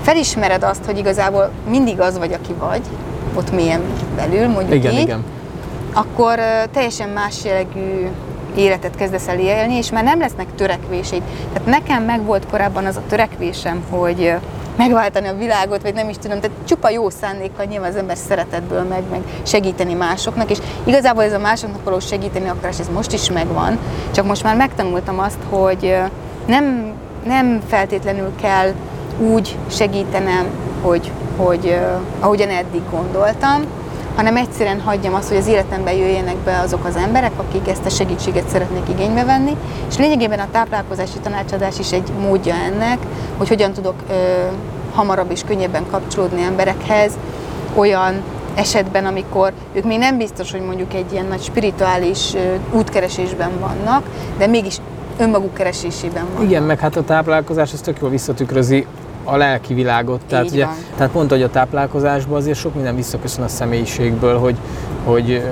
felismered 0.01 0.63
azt, 0.63 0.85
hogy 0.85 0.97
igazából 0.97 1.51
mindig 1.69 1.99
az 1.99 2.17
vagy, 2.17 2.33
aki 2.33 2.53
vagy, 2.59 2.81
ott 3.35 3.51
mélyen 3.51 3.81
belül, 4.15 4.47
mondjuk 4.47 4.73
Igen, 4.73 4.93
így, 4.93 4.99
igen. 4.99 5.23
akkor 5.93 6.39
teljesen 6.71 7.09
más 7.09 7.43
jellegű 7.43 8.07
életet 8.57 8.95
kezdesz 8.95 9.27
el 9.27 9.39
élni, 9.39 9.73
és 9.73 9.91
már 9.91 10.03
nem 10.03 10.19
lesznek 10.19 10.55
törekvéseid. 10.55 11.21
Tehát 11.53 11.67
nekem 11.67 12.03
meg 12.03 12.23
volt 12.25 12.47
korábban 12.49 12.85
az 12.85 12.95
a 12.95 13.03
törekvésem, 13.09 13.83
hogy 13.89 14.33
megváltani 14.77 15.27
a 15.27 15.37
világot, 15.37 15.81
vagy 15.81 15.93
nem 15.93 16.09
is 16.09 16.15
tudom, 16.17 16.39
tehát 16.39 16.57
csupa 16.67 16.89
jó 16.89 17.09
szándékkal 17.09 17.65
nyilván 17.65 17.89
az 17.89 17.95
ember 17.95 18.17
szeretetből 18.17 18.83
meg, 18.83 19.03
meg 19.11 19.21
segíteni 19.43 19.93
másoknak, 19.93 20.49
és 20.49 20.57
igazából 20.83 21.23
ez 21.23 21.33
a 21.33 21.39
másoknak 21.39 21.83
való 21.83 21.99
segíteni 21.99 22.49
akarás, 22.49 22.79
ez 22.79 22.89
most 22.93 23.13
is 23.13 23.31
megvan, 23.31 23.79
csak 24.11 24.25
most 24.25 24.43
már 24.43 24.55
megtanultam 24.55 25.19
azt, 25.19 25.39
hogy 25.49 25.95
nem, 26.45 26.93
nem 27.25 27.61
feltétlenül 27.67 28.31
kell 28.41 28.73
úgy 29.19 29.57
segítenem, 29.69 30.45
hogy, 30.81 31.11
hogy 31.37 31.79
ahogyan 32.19 32.49
eddig 32.49 32.81
gondoltam, 32.91 33.65
hanem 34.15 34.37
egyszerűen 34.37 34.81
hagyjam 34.81 35.13
azt, 35.13 35.27
hogy 35.27 35.37
az 35.37 35.47
életembe 35.47 35.95
jöjjenek 35.95 36.35
be 36.35 36.59
azok 36.59 36.85
az 36.85 36.95
emberek, 36.95 37.31
akik 37.37 37.67
ezt 37.67 37.85
a 37.85 37.89
segítséget 37.89 38.49
szeretnék 38.49 38.89
igénybe 38.89 39.23
venni, 39.23 39.55
és 39.89 39.97
lényegében 39.97 40.39
a 40.39 40.47
táplálkozási 40.51 41.19
tanácsadás 41.21 41.79
is 41.79 41.91
egy 41.91 42.11
módja 42.19 42.55
ennek, 42.55 42.97
hogy 43.37 43.47
hogyan 43.47 43.73
tudok 43.73 43.95
ö, 44.09 44.13
hamarabb 44.93 45.31
és 45.31 45.41
könnyebben 45.47 45.83
kapcsolódni 45.91 46.41
emberekhez, 46.41 47.11
olyan 47.75 48.21
esetben, 48.55 49.05
amikor 49.05 49.53
ők 49.73 49.83
még 49.83 49.97
nem 49.97 50.17
biztos, 50.17 50.51
hogy 50.51 50.61
mondjuk 50.61 50.93
egy 50.93 51.11
ilyen 51.11 51.25
nagy 51.25 51.41
spirituális 51.41 52.33
útkeresésben 52.71 53.51
vannak, 53.59 54.03
de 54.37 54.47
mégis 54.47 54.77
önmaguk 55.17 55.53
keresésében 55.53 56.25
vannak. 56.33 56.49
Igen, 56.49 56.63
meg 56.63 56.79
hát 56.79 56.95
a 56.95 57.03
táplálkozás 57.03 57.73
ez 57.73 57.81
tök 57.81 57.97
jól 58.01 58.09
visszatükrözi 58.09 58.85
a 59.25 59.35
lelki 59.37 59.73
világot. 59.73 60.21
Tehát, 60.27 60.51
ugye, 60.51 60.65
tehát 60.95 61.11
pont, 61.11 61.29
hogy 61.29 61.41
a 61.41 61.49
táplálkozásban 61.49 62.37
azért 62.37 62.57
sok 62.57 62.75
minden 62.75 62.95
visszaköszön 62.95 63.43
a 63.43 63.47
személyiségből, 63.47 64.37
hogy, 64.37 64.55
hogy 65.03 65.43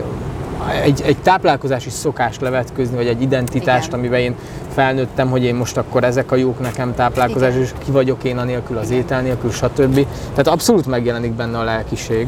egy, 0.83 1.01
egy 1.05 1.17
táplálkozási 1.17 1.89
szokást 1.89 2.41
levetkőzni, 2.41 2.95
vagy 2.95 3.07
egy 3.07 3.21
identitást, 3.21 3.87
Igen. 3.87 3.99
amiben 3.99 4.19
én 4.19 4.35
felnőttem, 4.73 5.29
hogy 5.29 5.43
én 5.43 5.55
most 5.55 5.77
akkor 5.77 6.03
ezek 6.03 6.31
a 6.31 6.35
jók 6.35 6.59
nekem 6.59 6.95
táplálkozás, 6.95 7.49
Igen. 7.49 7.61
és 7.61 7.73
ki 7.85 7.91
vagyok 7.91 8.23
én 8.23 8.37
anélkül 8.37 8.77
az 8.77 8.91
étel 8.91 9.21
nélkül, 9.21 9.51
stb. 9.51 10.05
Tehát 10.29 10.47
abszolút 10.47 10.85
megjelenik 10.85 11.31
benne 11.31 11.57
a 11.57 11.63
lelkiség. 11.63 12.27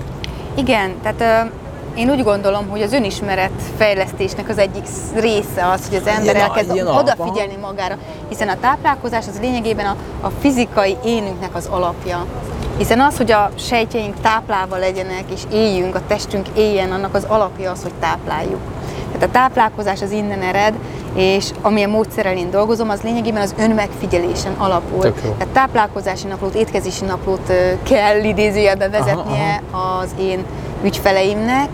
Igen, 0.56 0.92
tehát 1.02 1.52
én 1.96 2.10
úgy 2.10 2.24
gondolom, 2.24 2.68
hogy 2.70 2.82
az 2.82 2.94
önismeret 2.94 3.52
fejlesztésnek 3.78 4.50
az 4.50 4.58
egyik 4.58 4.84
része 5.16 5.68
az, 5.68 5.88
hogy 5.88 5.98
az 5.98 6.08
ember 6.08 6.36
ilyen 6.36 6.50
elkezd 6.50 6.74
ilyen 6.74 6.88
odafigyelni 6.88 7.56
magára, 7.62 7.98
hiszen 8.30 8.48
a 8.48 8.60
táplálkozás 8.60 9.28
az 9.28 9.40
lényegében 9.40 9.86
a, 9.86 9.96
a 10.22 10.30
fizikai 10.40 10.98
énünknek 11.06 11.56
az 11.56 11.68
alapja. 11.72 12.26
Hiszen 12.78 13.00
az, 13.00 13.18
hogy 13.18 13.32
a 13.32 13.50
sejtjeink 13.56 14.16
táplálva 14.22 14.78
legyenek 14.78 15.24
és 15.34 15.42
éljünk, 15.52 15.96
a 15.96 16.02
testünk 16.08 16.48
éljen, 16.56 16.92
annak 16.92 17.16
az 17.16 17.24
alapja 17.28 17.72
az, 17.72 17.82
hogy 17.82 17.94
tápláljuk. 18.00 18.62
Tehát 19.12 19.30
a 19.30 19.32
táplálkozás 19.32 20.02
az 20.02 20.12
innen 20.12 20.42
ered, 20.42 20.74
és 21.16 21.50
amilyen 21.62 21.90
módszerrel 21.90 22.38
én 22.38 22.52
dolgozom, 22.52 22.90
az 22.90 23.02
lényegében 23.02 23.42
az 23.42 23.56
önmegfigyelésen 23.58 24.54
alapul. 24.58 25.02
Tehát 25.02 25.54
táplálkozási 25.54 26.28
naplót, 26.28 26.54
étkezési 26.54 27.06
naplót 27.06 27.54
kell 27.84 28.24
idézőjelbe 28.24 28.90
vezetnie 28.90 29.62
aha, 29.72 29.84
aha. 29.84 29.98
az 29.98 30.10
én 30.20 30.46
ügyfeleimnek, 30.84 31.70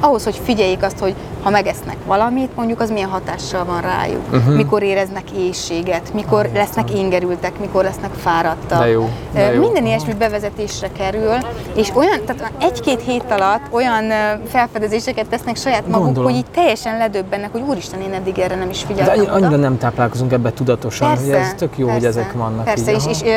ahhoz, 0.00 0.24
hogy 0.24 0.40
figyeljék 0.44 0.82
azt, 0.82 0.98
hogy 0.98 1.14
ha 1.42 1.50
megesznek 1.50 1.96
valamit, 2.06 2.56
mondjuk 2.56 2.80
az 2.80 2.90
milyen 2.90 3.08
hatással 3.08 3.64
van 3.64 3.80
rájuk. 3.80 4.32
Uh-huh. 4.32 4.54
Mikor 4.54 4.82
éreznek 4.82 5.30
éjséget, 5.30 6.14
mikor 6.14 6.50
lesznek 6.54 6.94
ingerültek, 6.94 7.58
mikor 7.60 7.84
lesznek 7.84 8.10
fáradtak. 8.22 8.78
De 8.78 8.88
jó, 8.88 9.08
de 9.32 9.52
jó. 9.52 9.60
Minden 9.60 9.86
ilyesmi 9.86 10.14
bevezetésre 10.14 10.88
kerül, 10.98 11.36
és 11.74 11.90
olyan, 11.94 12.20
tehát 12.26 12.52
egy-két 12.60 13.02
hét 13.02 13.24
alatt 13.30 13.62
olyan 13.70 14.04
felfedezéseket 14.48 15.26
tesznek 15.26 15.56
saját 15.56 15.86
maguk, 15.86 16.04
Gondolom. 16.04 16.30
hogy 16.30 16.38
így 16.38 16.50
teljesen 16.54 16.98
ledöbbennek, 16.98 17.52
hogy 17.52 17.62
úristen, 17.68 18.00
én 18.00 18.12
eddig 18.12 18.38
erre 18.38 18.54
nem 18.54 18.70
is 18.70 18.82
figyeltem. 18.82 19.24
De 19.24 19.30
annyira 19.30 19.56
nem 19.56 19.78
táplálkozunk 19.78 20.32
ebbe 20.32 20.52
tudatosan, 20.52 21.08
persze, 21.08 21.24
hogy 21.24 21.34
ez 21.34 21.54
tök 21.56 21.78
jó, 21.78 21.86
persze, 21.86 22.00
hogy 22.00 22.16
ezek 22.16 22.32
vannak. 22.32 22.64
Persze, 22.64 22.90
így, 22.90 22.96
és, 22.96 23.04
és, 23.06 23.20
és 23.22 23.32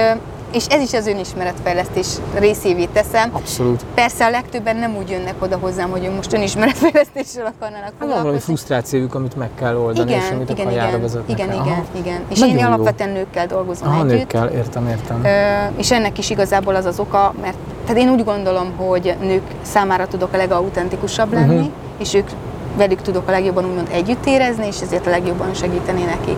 ez 0.53 0.81
is 0.81 0.93
az 0.93 1.07
önismeretfejlesztés 1.07 2.07
részévé 2.33 2.85
teszem. 2.85 3.29
Abszolút. 3.33 3.85
Persze 3.93 4.25
a 4.25 4.29
legtöbben 4.29 4.75
nem 4.75 4.95
úgy 4.95 5.09
jönnek 5.09 5.35
oda 5.39 5.57
hozzám, 5.57 5.89
hogy 5.89 6.11
most 6.15 6.33
önismeretfejlesztéssel 6.33 7.45
akarnának 7.45 7.83
hát 7.83 7.91
foglalkozni. 7.91 8.23
valami 8.23 8.39
frusztrációjuk, 8.39 9.15
amit 9.15 9.35
meg 9.35 9.49
kell 9.55 9.75
oldani, 9.75 10.11
igen, 10.11 10.21
és 10.23 10.29
amit 10.31 10.49
igen, 10.49 10.67
a 10.67 10.71
igen, 10.71 11.01
vezetnek 11.01 11.39
igen, 11.39 11.51
igen, 11.51 11.65
igen, 11.65 11.85
igen. 11.95 12.21
És 12.29 12.39
Nagyon 12.39 12.55
én 12.55 12.61
jó. 12.61 12.67
alapvetően 12.67 13.09
nőkkel 13.09 13.47
dolgozom 13.47 13.87
Aha, 13.87 13.97
együtt. 14.05 14.17
nőkkel, 14.17 14.47
értem, 14.47 14.87
értem. 14.87 15.23
Ö, 15.23 15.79
és 15.79 15.91
ennek 15.91 16.17
is 16.17 16.29
igazából 16.29 16.75
az 16.75 16.85
az 16.85 16.99
oka, 16.99 17.33
mert 17.41 17.57
tehát 17.85 18.01
én 18.01 18.09
úgy 18.09 18.23
gondolom, 18.23 18.73
hogy 18.77 19.15
nők 19.21 19.43
számára 19.61 20.07
tudok 20.07 20.33
a 20.33 20.37
legautentikusabb 20.37 21.33
lenni, 21.33 21.55
uh-huh. 21.55 21.71
és 21.97 22.13
ők 22.13 22.29
velük 22.77 23.01
tudok 23.01 23.27
a 23.27 23.31
legjobban 23.31 23.65
úgymond 23.65 23.87
együtt 23.91 24.25
érezni, 24.25 24.65
és 24.65 24.81
ezért 24.81 25.07
a 25.07 25.09
legjobban 25.09 25.53
segíteni 25.53 26.03
nekik. 26.03 26.37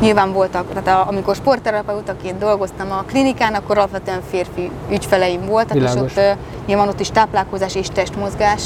Nyilván 0.00 0.32
voltak, 0.32 0.64
tehát 0.72 1.06
a, 1.06 1.08
amikor 1.08 1.34
sportterapeutaként 1.34 2.38
dolgoztam 2.38 2.90
a 2.90 3.04
klinikán, 3.06 3.54
akkor 3.54 3.78
alapvetően 3.78 4.20
férfi 4.30 4.70
ügyfeleim 4.90 5.46
voltak, 5.46 5.72
Világos. 5.72 6.10
és 6.10 6.16
ott 6.16 6.36
nyilván 6.66 6.88
ott 6.88 7.00
is 7.00 7.10
táplálkozás 7.10 7.74
és 7.74 7.86
testmozgás 7.92 8.62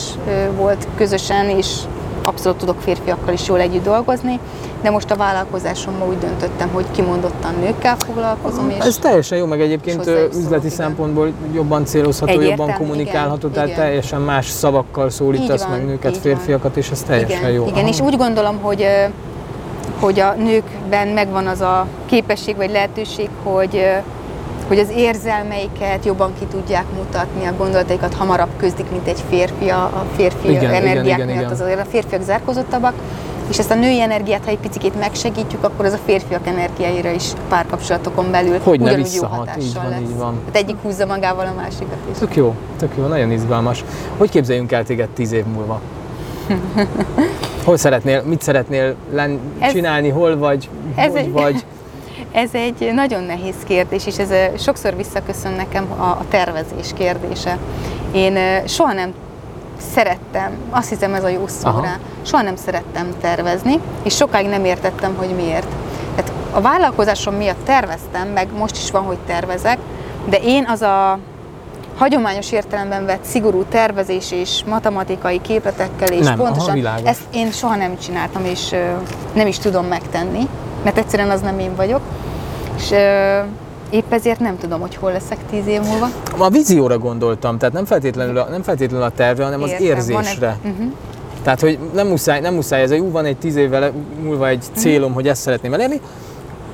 volt 0.57 0.87
közösen, 0.97 1.49
és 1.49 1.77
abszolút 2.25 2.59
tudok 2.59 2.81
férfiakkal 2.81 3.33
is 3.33 3.49
jól 3.49 3.61
együtt 3.61 3.85
dolgozni, 3.85 4.39
de 4.83 4.91
most 4.91 5.11
a 5.11 5.17
vállalkozásomban 5.17 6.09
úgy 6.09 6.19
döntöttem, 6.19 6.69
hogy 6.73 6.85
kimondottan 6.91 7.55
nőkkel 7.61 7.97
foglalkozom. 7.99 8.71
És 8.71 8.85
Ez 8.85 8.99
teljesen 8.99 9.39
jó, 9.39 9.47
meg 9.47 9.61
egyébként 9.61 10.11
üzleti 10.37 10.69
szempontból 10.69 11.33
jobban 11.55 11.85
célozható, 11.85 12.33
Egyértelmű, 12.33 12.63
jobban 12.63 12.77
kommunikálható, 12.77 13.49
igen, 13.49 13.53
tehát 13.53 13.69
igen. 13.69 13.81
teljesen 13.81 14.21
más 14.21 14.49
szavakkal 14.49 15.11
szólítasz 15.11 15.67
meg 15.67 15.85
nőket, 15.85 16.17
férfiakat, 16.17 16.77
és 16.77 16.91
ez 16.91 17.03
teljesen 17.03 17.39
igen, 17.39 17.51
jó. 17.51 17.65
Igen, 17.67 17.79
Aha. 17.79 17.89
és 17.89 18.01
úgy 18.01 18.17
gondolom, 18.17 18.59
hogy 18.61 18.87
hogy 20.03 20.21
a 20.21 20.33
nőkben 20.33 21.09
megvan 21.09 21.47
az 21.47 21.61
a 21.61 21.87
képesség 22.07 22.57
vagy 22.57 22.71
lehetőség, 22.71 23.29
hogy 23.43 23.87
hogy 24.69 24.79
az 24.79 24.91
érzelmeiket 24.97 26.05
jobban 26.05 26.33
ki 26.39 26.45
tudják 26.45 26.85
mutatni, 26.97 27.47
a 27.47 27.55
gondolataikat 27.57 28.15
hamarabb 28.15 28.49
közdik, 28.57 28.91
mint 28.91 29.07
egy 29.07 29.23
férfi, 29.29 29.69
a 29.69 30.05
férfi 30.17 30.51
igen, 30.51 30.71
energiák 30.71 31.19
igen, 31.19 31.29
igen, 31.29 31.37
miatt 31.37 31.51
az 31.51 31.61
a 31.61 31.85
férfiak 31.91 32.23
zárkozottabbak, 32.23 32.93
és 33.51 33.59
ezt 33.59 33.71
a 33.71 33.75
női 33.75 34.01
energiát, 34.01 34.45
ha 34.45 34.51
egy 34.51 34.59
picit 34.59 34.99
megsegítjük, 34.99 35.65
akkor 35.65 35.85
ez 35.85 35.93
a 35.93 35.99
férfiak 36.05 36.47
energiáira 36.47 37.11
is 37.11 37.25
párkapcsolatokon 37.49 38.31
belül 38.31 38.59
hogy 38.63 38.81
ugyanúgy 38.81 39.15
jó 39.15 39.27
hatással 39.27 39.63
így 39.63 39.75
van, 39.75 39.89
lesz. 39.89 40.01
Így 40.01 40.17
van. 40.17 40.41
Tehát 40.53 40.69
egyik 40.69 40.77
húzza 40.83 41.07
magával 41.07 41.47
a 41.47 41.53
másikat 41.57 41.99
is. 42.11 42.19
Tök 42.19 42.37
jó, 42.37 42.55
tök 42.79 42.91
jó, 42.97 43.07
nagyon 43.07 43.31
izgalmas. 43.31 43.85
Hogy 44.19 44.31
képzeljünk 44.31 44.73
el 44.73 44.85
téged 44.85 45.09
tíz 45.09 45.33
év 45.33 45.45
múlva? 45.45 45.81
Hol 47.65 47.77
szeretnél, 47.77 48.23
mit 48.23 48.43
szeretnél 48.43 48.95
len, 49.13 49.41
ez, 49.59 49.73
csinálni, 49.73 50.09
hol 50.09 50.37
vagy, 50.37 50.69
ez 50.95 51.11
hogy 51.11 51.21
egy, 51.21 51.33
vagy? 51.33 51.65
Ez 52.33 52.51
egy 52.53 52.91
nagyon 52.95 53.23
nehéz 53.23 53.55
kérdés, 53.67 54.07
és 54.07 54.19
ez 54.19 54.61
sokszor 54.63 54.97
visszaköszön 54.97 55.53
nekem 55.53 55.87
a, 55.99 56.03
a 56.03 56.25
tervezés 56.29 56.93
kérdése. 56.95 57.59
Én 58.13 58.67
soha 58.67 58.93
nem 58.93 59.13
szerettem, 59.93 60.51
azt 60.71 60.89
hiszem 60.89 61.15
ez 61.15 61.25
a 61.25 61.29
jó 61.29 61.47
szó 61.47 61.71
rá, 61.83 61.99
soha 62.23 62.43
nem 62.43 62.57
szerettem 62.57 63.09
tervezni, 63.21 63.81
és 64.03 64.17
sokáig 64.17 64.49
nem 64.49 64.65
értettem, 64.65 65.15
hogy 65.17 65.29
miért. 65.37 65.67
Tehát 66.15 66.33
a 66.53 66.61
vállalkozásom 66.61 67.35
miatt 67.35 67.65
terveztem, 67.65 68.29
meg 68.29 68.49
most 68.59 68.77
is 68.77 68.91
van, 68.91 69.03
hogy 69.03 69.19
tervezek, 69.27 69.79
de 70.29 70.37
én 70.37 70.65
az 70.69 70.83
a 70.83 71.19
hagyományos 71.97 72.53
értelemben 72.53 73.05
vett 73.05 73.25
szigorú 73.25 73.65
tervezés 73.69 74.33
és 74.33 74.65
matematikai 74.67 75.41
képletekkel 75.41 76.09
és 76.09 76.25
nem, 76.25 76.37
pontosan, 76.37 76.85
aha, 76.85 76.99
ezt 77.05 77.23
én 77.35 77.51
soha 77.51 77.77
nem 77.77 77.99
csináltam, 77.99 78.45
és 78.45 78.75
nem 79.33 79.47
is 79.47 79.59
tudom 79.59 79.87
megtenni, 79.87 80.49
mert 80.85 80.99
egyszerűen 80.99 81.31
az 81.31 81.41
nem 81.41 81.59
én 81.59 81.75
vagyok. 81.77 82.01
És 82.77 82.91
épp 83.91 84.13
ezért 84.13 84.41
nem 84.41 84.59
tudom, 84.59 84.81
hogy 84.81 84.97
hol 84.97 85.13
leszek 85.13 85.39
tíz 85.51 85.67
év 85.67 85.81
múlva. 85.81 86.09
A 86.39 86.49
vízióra 86.49 86.99
gondoltam, 86.99 87.59
tehát 87.59 87.75
nem 87.75 87.85
feltétlenül 87.85 88.39
a, 88.39 88.49
nem 88.51 88.63
feltétlenül 88.63 89.07
a 89.07 89.11
tervre, 89.11 89.45
hanem 89.45 89.61
Értem, 89.61 89.77
az 89.77 89.83
érzésre. 89.83 90.57
Egy, 90.63 90.71
uh-huh. 90.71 90.93
Tehát, 91.43 91.61
hogy 91.61 91.79
nem 91.95 92.07
muszáj, 92.07 92.41
nem 92.41 92.55
muszáj 92.55 92.83
ez, 92.83 92.91
hogy 92.91 93.11
van 93.11 93.25
egy 93.25 93.37
tíz 93.37 93.57
évvel 93.57 93.93
múlva 94.23 94.49
egy 94.49 94.65
mhm. 94.71 94.79
célom, 94.79 95.01
uh-huh. 95.01 95.15
hogy 95.15 95.29
ezt 95.29 95.43
szeretném 95.43 95.73
elérni, 95.73 96.01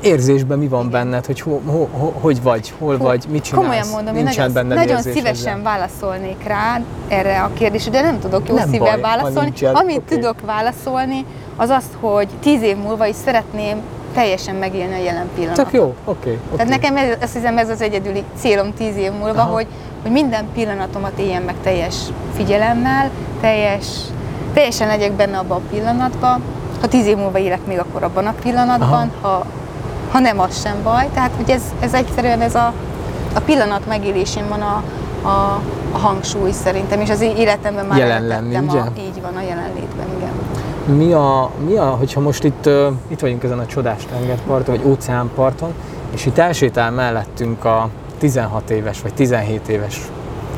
érzésben 0.01 0.59
mi 0.59 0.69
van 0.69 0.91
benned, 0.91 1.27
hogy 1.27 1.41
ho, 1.41 1.61
ho, 1.67 1.87
ho, 1.93 2.07
hogy 2.21 2.43
vagy, 2.43 2.73
hol 2.79 2.97
Hú, 2.97 3.05
vagy, 3.05 3.25
mit 3.29 3.43
csinálsz? 3.43 3.65
Komolyan 3.65 3.89
mondom, 3.89 4.17
én 4.17 4.23
nagyon, 4.23 4.53
benned 4.53 4.77
nagyon 4.77 5.03
szívesen 5.03 5.33
ezzel. 5.33 5.63
válaszolnék 5.63 6.45
rá 6.47 6.81
erre 7.09 7.41
a 7.41 7.51
kérdésre, 7.55 7.91
de 7.91 8.01
nem 8.01 8.19
tudok 8.19 8.49
jó 8.49 8.55
nem 8.55 8.69
szívvel 8.69 8.91
baj, 8.91 9.01
válaszolni. 9.01 9.53
Amit 9.73 9.97
okay. 9.97 10.17
tudok 10.17 10.41
válaszolni, 10.47 11.25
az 11.57 11.69
azt, 11.69 11.93
hogy 12.01 12.29
tíz 12.41 12.63
év 12.63 12.77
múlva 12.77 13.07
is 13.07 13.17
szeretném 13.25 13.81
teljesen 14.15 14.55
megélni 14.55 14.95
a 14.95 15.03
jelen 15.03 15.27
pillanatot. 15.35 15.65
Csak 15.65 15.75
jó, 15.75 15.85
oké. 15.85 15.95
Okay, 16.05 16.33
okay. 16.33 16.57
Tehát 16.57 16.69
nekem 16.69 16.97
ez, 16.97 17.17
azt 17.21 17.33
hiszem 17.33 17.59
ez 17.59 17.69
az 17.69 17.81
egyedüli 17.81 18.23
célom 18.37 18.75
tíz 18.75 18.97
év 18.97 19.13
múlva, 19.13 19.43
hogy, 19.43 19.67
hogy 20.03 20.11
minden 20.11 20.45
pillanatomat 20.55 21.19
éljen 21.19 21.43
meg 21.43 21.55
teljes 21.63 21.95
figyelemmel, 22.37 23.11
teljes, 23.41 23.87
teljesen 24.53 24.87
legyek 24.87 25.13
benne 25.13 25.39
abban 25.39 25.57
a 25.57 25.69
pillanatban. 25.71 26.43
Ha 26.81 26.89
tíz 26.89 27.07
év 27.07 27.17
múlva 27.17 27.39
élek 27.39 27.67
még 27.67 27.79
akkor 27.79 28.03
abban 28.03 28.27
a 28.27 28.35
pillanatban, 28.43 29.11
Aha. 29.21 29.29
ha 29.29 29.47
ha 30.11 30.19
nem, 30.19 30.41
az 30.41 30.61
sem 30.63 30.77
baj. 30.83 31.09
Tehát 31.15 31.31
ugye 31.43 31.55
ez, 31.55 31.63
ez 31.81 31.95
egyszerűen 31.95 32.41
ez 32.41 32.55
a, 32.55 32.73
a 33.35 33.41
pillanat 33.41 33.87
megélésén 33.87 34.49
van 34.49 34.61
a, 34.61 34.83
a, 35.23 35.61
a 35.93 35.99
hangsúly 35.99 36.51
szerintem, 36.51 37.01
és 37.01 37.11
az 37.11 37.21
életemben 37.21 37.87
már 37.87 37.99
Jelen 37.99 38.27
lenni, 38.27 38.57
ugye? 38.57 38.79
A, 38.79 38.93
így 38.99 39.23
van, 39.23 39.37
a 39.37 39.43
jelenlétben, 39.43 40.07
igen. 40.17 40.33
Mi 40.97 41.13
a, 41.13 41.51
mi 41.67 41.77
a 41.77 41.85
hogyha 41.87 42.21
most 42.21 42.45
itt, 42.45 42.67
uh, 42.67 42.87
itt 43.09 43.21
vagyunk 43.21 43.43
ezen 43.43 43.59
a 43.59 43.67
csodás 43.67 44.03
tengerparton, 44.11 44.77
vagy 44.77 44.87
óceánparton, 44.87 45.73
és 46.15 46.27
itt 46.27 46.39
elsétál 46.39 46.91
mellettünk 46.91 47.65
a 47.65 47.89
16 48.19 48.71
éves 48.71 49.03
vagy 49.03 49.15
17 49.15 49.69
éves, 49.69 50.01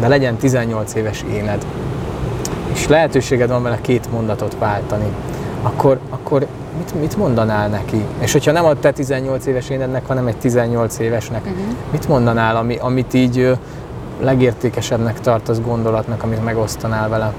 de 0.01 0.09
legyen 0.09 0.37
18 0.37 0.95
éves 0.95 1.25
éned, 1.31 1.65
és 2.73 2.89
lehetőséged 2.89 3.49
van 3.49 3.63
vele 3.63 3.79
két 3.81 4.13
mondatot 4.13 4.57
váltani, 4.59 5.13
akkor, 5.63 5.99
akkor 6.11 6.47
mit, 6.77 7.01
mit 7.01 7.17
mondanál 7.17 7.69
neki? 7.69 8.05
És 8.19 8.33
hogyha 8.33 8.53
nem 8.53 8.65
a 8.65 8.75
te 8.75 8.93
18 8.93 9.47
éves 9.47 9.69
énednek, 9.69 10.07
hanem 10.07 10.27
egy 10.27 10.37
18 10.37 10.99
évesnek, 10.99 11.45
uh-huh. 11.45 11.61
mit 11.91 12.09
mondanál, 12.09 12.57
ami, 12.57 12.77
amit 12.77 13.15
így 13.15 13.59
legértékesebbnek 14.21 15.21
tartasz 15.21 15.61
gondolatnak, 15.61 16.23
amit 16.23 16.45
megosztanál 16.45 17.09
vele? 17.09 17.33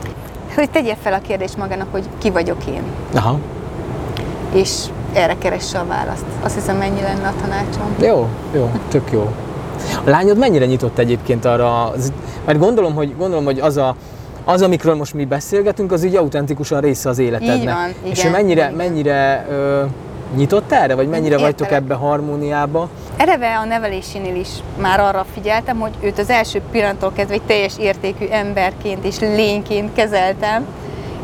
Hogy 0.55 0.69
tegye 0.69 0.95
fel 1.01 1.13
a 1.13 1.19
kérdést 1.19 1.57
magának, 1.57 1.87
hogy 1.91 2.03
ki 2.17 2.29
vagyok 2.29 2.65
én, 2.65 2.83
Aha, 3.13 3.39
és 4.53 4.85
erre 5.13 5.35
keresse 5.37 5.79
a 5.79 5.85
választ. 5.85 6.25
Azt 6.43 6.55
hiszem, 6.55 6.77
mennyi 6.77 7.01
lenne 7.01 7.27
a 7.27 7.33
tanácsom. 7.41 7.95
jó, 7.99 8.27
jó, 8.53 8.71
tök 8.87 9.11
jó. 9.11 9.31
A 10.05 10.09
lányod 10.09 10.37
mennyire 10.37 10.65
nyitott 10.65 10.97
egyébként 10.97 11.45
arra, 11.45 11.91
mert 12.45 12.59
gondolom, 12.59 12.93
hogy, 12.93 13.15
gondolom, 13.17 13.45
hogy 13.45 13.59
az 13.59 13.77
a, 13.77 13.95
az, 14.45 14.61
amikről 14.61 14.95
most 14.95 15.13
mi 15.13 15.25
beszélgetünk, 15.25 15.91
az 15.91 16.03
így 16.03 16.15
autentikusan 16.15 16.81
része 16.81 17.09
az 17.09 17.19
életednek. 17.19 17.57
Így 17.57 17.65
van, 17.65 18.11
És 18.11 18.19
igen, 18.19 18.31
ő 18.31 18.35
mennyire, 18.35 18.61
igen. 18.61 18.73
mennyire 18.73 19.45
ö, 19.49 19.83
nyitott 20.35 20.71
erre, 20.71 20.95
vagy 20.95 21.07
mennyire 21.07 21.37
vagytok 21.37 21.67
Értelek. 21.67 21.83
ebbe 21.83 21.93
harmóniába? 21.93 22.89
Eleve 23.17 23.57
a 23.57 23.65
nevelésénél 23.65 24.35
is 24.35 24.49
már 24.77 24.99
arra 24.99 25.25
figyeltem, 25.33 25.79
hogy 25.79 25.91
őt 26.01 26.19
az 26.19 26.29
első 26.29 26.61
pillanattól 26.71 27.11
kezdve 27.15 27.33
egy 27.33 27.41
teljes 27.41 27.73
értékű 27.79 28.25
emberként 28.25 29.05
és 29.05 29.19
lényként 29.19 29.93
kezeltem, 29.93 30.65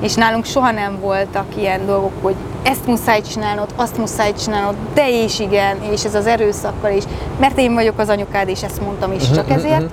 és 0.01 0.13
nálunk 0.13 0.45
soha 0.45 0.72
nem 0.72 0.99
voltak 0.99 1.45
ilyen 1.57 1.86
dolgok, 1.86 2.11
hogy 2.22 2.36
ezt 2.63 2.86
muszáj 2.86 3.22
csinálnod, 3.22 3.68
azt 3.76 3.97
muszáj 3.97 4.34
csinálnod, 4.34 4.76
de 4.93 5.24
és 5.24 5.39
igen, 5.39 5.78
és 5.91 6.03
ez 6.03 6.15
az 6.15 6.28
erőszakkal 6.28 6.91
is, 6.91 7.03
mert 7.39 7.57
én 7.57 7.74
vagyok 7.74 7.99
az 7.99 8.09
anyukád, 8.09 8.49
és 8.49 8.63
ezt 8.63 8.82
mondtam 8.82 9.11
is 9.11 9.32
csak 9.32 9.47
mhm, 9.47 9.57
ezért, 9.57 9.80
mhm. 9.80 9.91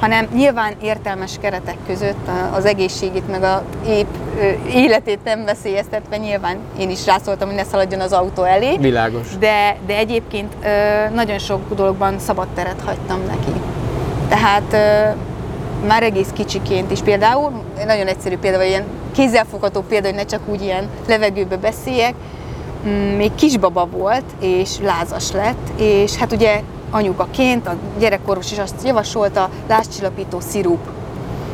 Hanem 0.00 0.28
nyilván 0.34 0.72
értelmes 0.82 1.36
keretek 1.40 1.76
között 1.86 2.28
az 2.52 2.64
egészségét, 2.64 3.30
meg 3.30 3.42
a 3.42 3.62
épp 3.88 4.14
életét 4.68 5.18
nem 5.24 5.44
veszélyeztetve, 5.44 6.16
nyilván 6.16 6.56
én 6.78 6.90
is 6.90 7.06
rászóltam, 7.06 7.48
hogy 7.48 7.56
ne 7.56 7.64
szaladjon 7.64 8.00
az 8.00 8.12
autó 8.12 8.42
elé, 8.42 8.76
Világos. 8.76 9.36
de, 9.38 9.76
de 9.86 9.96
egyébként 9.96 10.54
nagyon 11.14 11.38
sok 11.38 11.74
dologban 11.74 12.18
szabad 12.18 12.48
teret 12.54 12.80
hagytam 12.84 13.20
neki. 13.26 13.60
Tehát 14.28 14.76
már 15.86 16.02
egész 16.02 16.30
kicsiként 16.32 16.90
is 16.90 17.00
például, 17.00 17.62
nagyon 17.86 18.06
egyszerű 18.06 18.36
példa, 18.36 18.58
vagy 18.58 18.68
ilyen 18.68 18.84
kézzelfogható 19.14 19.80
példa, 19.80 20.06
hogy 20.06 20.16
ne 20.16 20.24
csak 20.24 20.40
úgy 20.46 20.62
ilyen 20.62 20.88
levegőbe 21.06 21.56
beszéljek, 21.56 22.14
Mm, 22.86 23.16
még 23.16 23.34
kisbaba 23.34 23.86
volt, 23.90 24.24
és 24.40 24.70
lázas 24.82 25.32
lett, 25.32 25.80
és 25.80 26.16
hát 26.16 26.32
ugye 26.32 26.60
anyukaként 26.96 27.66
a 27.66 27.74
gyerekorvos 27.98 28.52
is 28.52 28.58
azt 28.58 28.84
javasolta, 28.84 29.50
lázcsillapító 29.68 30.40
szirup. 30.40 30.88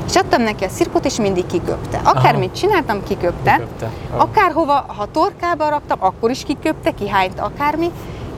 És 0.07 0.17
adtam 0.17 0.43
neki 0.43 0.65
a 0.65 0.69
szirupot, 0.69 1.05
és 1.05 1.17
mindig 1.17 1.47
kiköpte. 1.47 2.01
Akármit 2.05 2.55
csináltam, 2.55 3.03
kiköpte. 3.05 3.53
Kiköpte. 3.53 3.91
Akárhova, 4.17 4.85
ha 4.97 5.09
torkába 5.13 5.69
raktam, 5.69 5.99
akkor 6.01 6.31
is 6.31 6.45
kiköpte, 6.45 6.91
kihányt 6.91 7.41
akármi, 7.41 7.91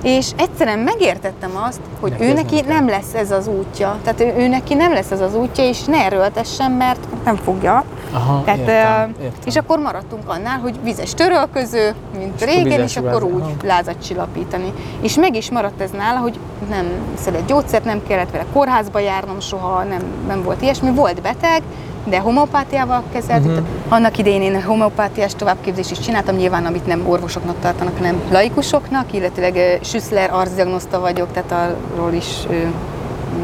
és 0.05 0.30
egyszerűen 0.36 0.78
megértettem 0.78 1.50
azt, 1.68 1.80
hogy 2.00 2.11
Neki 2.11 2.24
ő 2.24 2.32
neki 2.32 2.61
nem 2.66 2.88
lesz 2.88 3.14
ez 3.14 3.30
az 3.30 3.46
útja. 3.46 3.98
Tehát 4.02 4.20
ő, 4.20 4.42
ő 4.42 4.48
neki 4.48 4.74
nem 4.74 4.92
lesz 4.92 5.11
ez 5.11 5.20
az 5.20 5.34
útja, 5.34 5.64
és 5.64 5.84
ne 5.84 6.05
erőltessen, 6.05 6.70
mert 6.70 6.98
nem 7.24 7.36
fogja. 7.36 7.84
Aha, 8.12 8.42
Tehát, 8.44 8.61
értem, 8.61 9.14
ö, 9.18 9.22
értem. 9.22 9.40
És 9.44 9.57
akkor 9.57 9.78
maradtunk 9.78 10.22
annál, 10.26 10.59
hogy 10.59 10.74
vizes 10.82 11.14
törölköző, 11.14 11.94
mint 12.18 12.42
akkor 12.42 12.55
régen, 12.55 12.80
és 12.80 12.96
akkor 12.96 13.22
úgy 13.22 13.42
aha. 13.42 13.52
lázat 13.62 14.05
csillapítani. 14.07 14.72
És 15.00 15.14
meg 15.14 15.36
is 15.36 15.50
maradt 15.50 15.80
ez 15.80 15.90
nála, 15.90 16.18
hogy 16.18 16.38
nem 16.68 16.86
szedett 17.14 17.46
gyógyszert, 17.46 17.84
nem 17.84 18.02
kellett 18.07 18.30
vele 18.30 18.44
kórházba 18.52 18.98
járnom 18.98 19.40
soha, 19.40 19.82
nem, 19.82 20.02
nem 20.26 20.42
volt 20.42 20.62
ilyesmi. 20.62 20.90
Volt 20.90 21.22
beteg, 21.22 21.62
de 22.05 22.18
homopátiával 22.18 23.02
kezeltük. 23.12 23.50
Mhm. 23.50 23.61
Uh-huh. 23.61 23.92
Annak 23.92 24.18
idején 24.18 24.42
én 24.42 24.62
homopátiás 24.62 25.34
továbbképzést 25.34 25.90
is 25.90 25.98
csináltam, 25.98 26.36
nyilván 26.36 26.66
amit 26.66 26.86
nem 26.86 27.02
orvosoknak 27.07 27.57
tartanak, 27.61 27.96
hanem 27.96 28.20
laikusoknak, 28.30 29.12
illetőleg 29.12 29.78
Schüssler 29.82 30.30
arcdiagnoszta 30.32 31.00
vagyok, 31.00 31.28
tehát 31.32 31.76
arról 31.96 32.12
is 32.12 32.26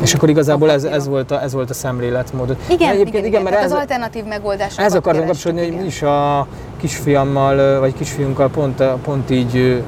És 0.02 0.14
akkor 0.14 0.28
igazából 0.28 0.70
ez, 0.70 0.84
ez, 0.84 1.08
volt, 1.08 1.30
a, 1.30 1.42
ez 1.42 1.52
volt 1.52 1.70
a 1.70 1.74
szemléletmódod. 1.74 2.56
igen, 2.68 2.94
igen, 2.94 3.06
igen, 3.06 3.24
igen, 3.24 3.42
mert 3.42 3.56
ez, 3.56 3.72
az 3.72 3.78
alternatív 3.78 4.24
megoldásokat 4.24 4.84
Ez 4.84 4.94
akartam 4.94 5.26
kapcsolni, 5.26 5.61
hogy 5.61 5.76
mi 5.76 5.84
is 5.84 6.02
a 6.02 6.46
kisfiammal, 6.76 7.80
vagy 7.80 7.94
kisfiunkkal 7.94 8.48
pont, 8.48 8.82
pont 8.82 9.30
így 9.30 9.82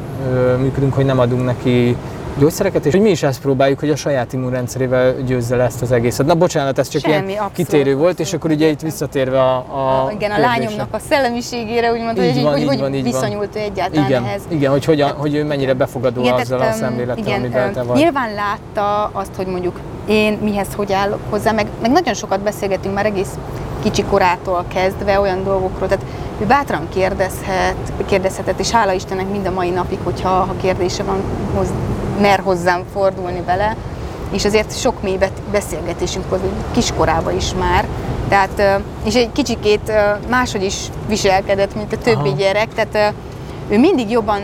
működünk, 0.59 0.95
hogy 0.95 1.05
nem 1.05 1.19
adunk 1.19 1.45
neki 1.45 1.97
gyógyszereket, 2.39 2.85
és 2.87 2.93
hogy 2.93 3.01
mi 3.01 3.11
is 3.11 3.23
ezt 3.23 3.41
próbáljuk, 3.41 3.79
hogy 3.79 3.91
a 3.91 3.97
saját 3.97 4.33
immunrendszerével 4.33 5.15
győzze 5.23 5.57
le 5.57 5.65
ezt 5.65 5.83
az 5.83 5.93
egészet. 5.93 6.27
Na 6.27 6.35
bocsánat, 6.35 6.79
ez 6.79 6.89
csak 6.89 7.01
Semmi, 7.01 7.15
ilyen 7.15 7.27
abszolút, 7.29 7.53
kitérő 7.53 7.97
volt, 7.97 8.21
és 8.21 8.33
akkor 8.33 8.51
ugye 8.51 8.69
itt 8.69 8.81
visszatérve 8.81 9.41
a, 9.41 9.57
a 9.57 10.11
igen, 10.13 10.31
a 10.31 10.35
kérdésre. 10.35 10.41
lányomnak 10.41 10.95
a 10.95 10.99
szellemiségére, 11.09 11.93
úgymond, 11.93 12.19
Így 12.19 12.33
hogy, 12.33 12.43
van, 12.43 12.53
hogy, 12.53 12.61
így 12.61 12.67
van, 12.81 12.95
így 12.95 13.03
van. 13.03 13.13
viszonyult 13.13 13.57
ő 13.57 13.59
egyáltalán 13.59 14.07
igen, 14.09 14.25
ehhez. 14.25 14.43
igen, 14.49 14.71
hogy, 14.71 14.85
hogyan, 14.85 15.11
hogy 15.11 15.35
ő 15.35 15.45
mennyire 15.45 15.75
befogadó 15.75 16.21
Igen, 16.21 16.35
azzal 16.35 16.59
a 16.59 16.61
tehát, 16.61 16.77
öm, 16.77 16.81
szemlélettel, 16.89 17.25
igen, 17.25 17.39
amiben 17.39 17.73
te 17.73 17.83
vagy. 17.83 17.97
Nyilván 17.97 18.35
látta 18.35 19.11
azt, 19.13 19.35
hogy 19.37 19.47
mondjuk 19.47 19.81
én 20.07 20.39
mihez 20.43 20.69
hogy 20.77 20.93
állok 20.93 21.21
hozzá, 21.31 21.53
meg, 21.53 21.67
meg 21.83 21.91
nagyon 21.91 22.15
sokat 22.15 22.41
beszélgetünk 22.41 22.95
már 22.95 23.07
egész 23.07 23.31
kicsi 23.83 24.05
korától 24.05 24.65
kezdve 24.69 25.21
olyan 25.21 25.45
dolgokról, 25.45 25.89
tehát 25.89 26.05
ő 26.41 26.47
bátran 26.47 26.89
kérdezhet, 26.89 27.77
kérdezhetett, 28.07 28.59
és 28.59 28.71
hála 28.71 28.93
Istennek 28.93 29.31
mind 29.31 29.47
a 29.47 29.51
mai 29.51 29.71
napig, 29.71 29.99
hogyha 30.05 30.29
ha 30.29 30.55
kérdése 30.61 31.03
van, 31.03 31.23
hoz, 31.55 31.69
mer 32.21 32.41
hozzám 32.41 32.83
fordulni 32.93 33.43
vele, 33.47 33.77
és 34.31 34.45
azért 34.45 34.79
sok 34.79 35.03
mély 35.03 35.19
beszélgetésünk 35.51 36.29
volt, 36.29 36.43
kiskorába 36.73 37.31
is 37.31 37.55
már, 37.59 37.85
tehát, 38.29 38.83
és 39.05 39.15
egy 39.15 39.33
kicsikét 39.33 39.93
máshogy 40.29 40.65
is 40.65 40.77
viselkedett, 41.09 41.75
mint 41.75 41.93
a 41.93 41.99
többi 41.99 42.29
Aha. 42.29 42.37
gyerek, 42.37 42.69
tehát 42.75 43.15
ő 43.69 43.79
mindig 43.79 44.11
jobban 44.11 44.41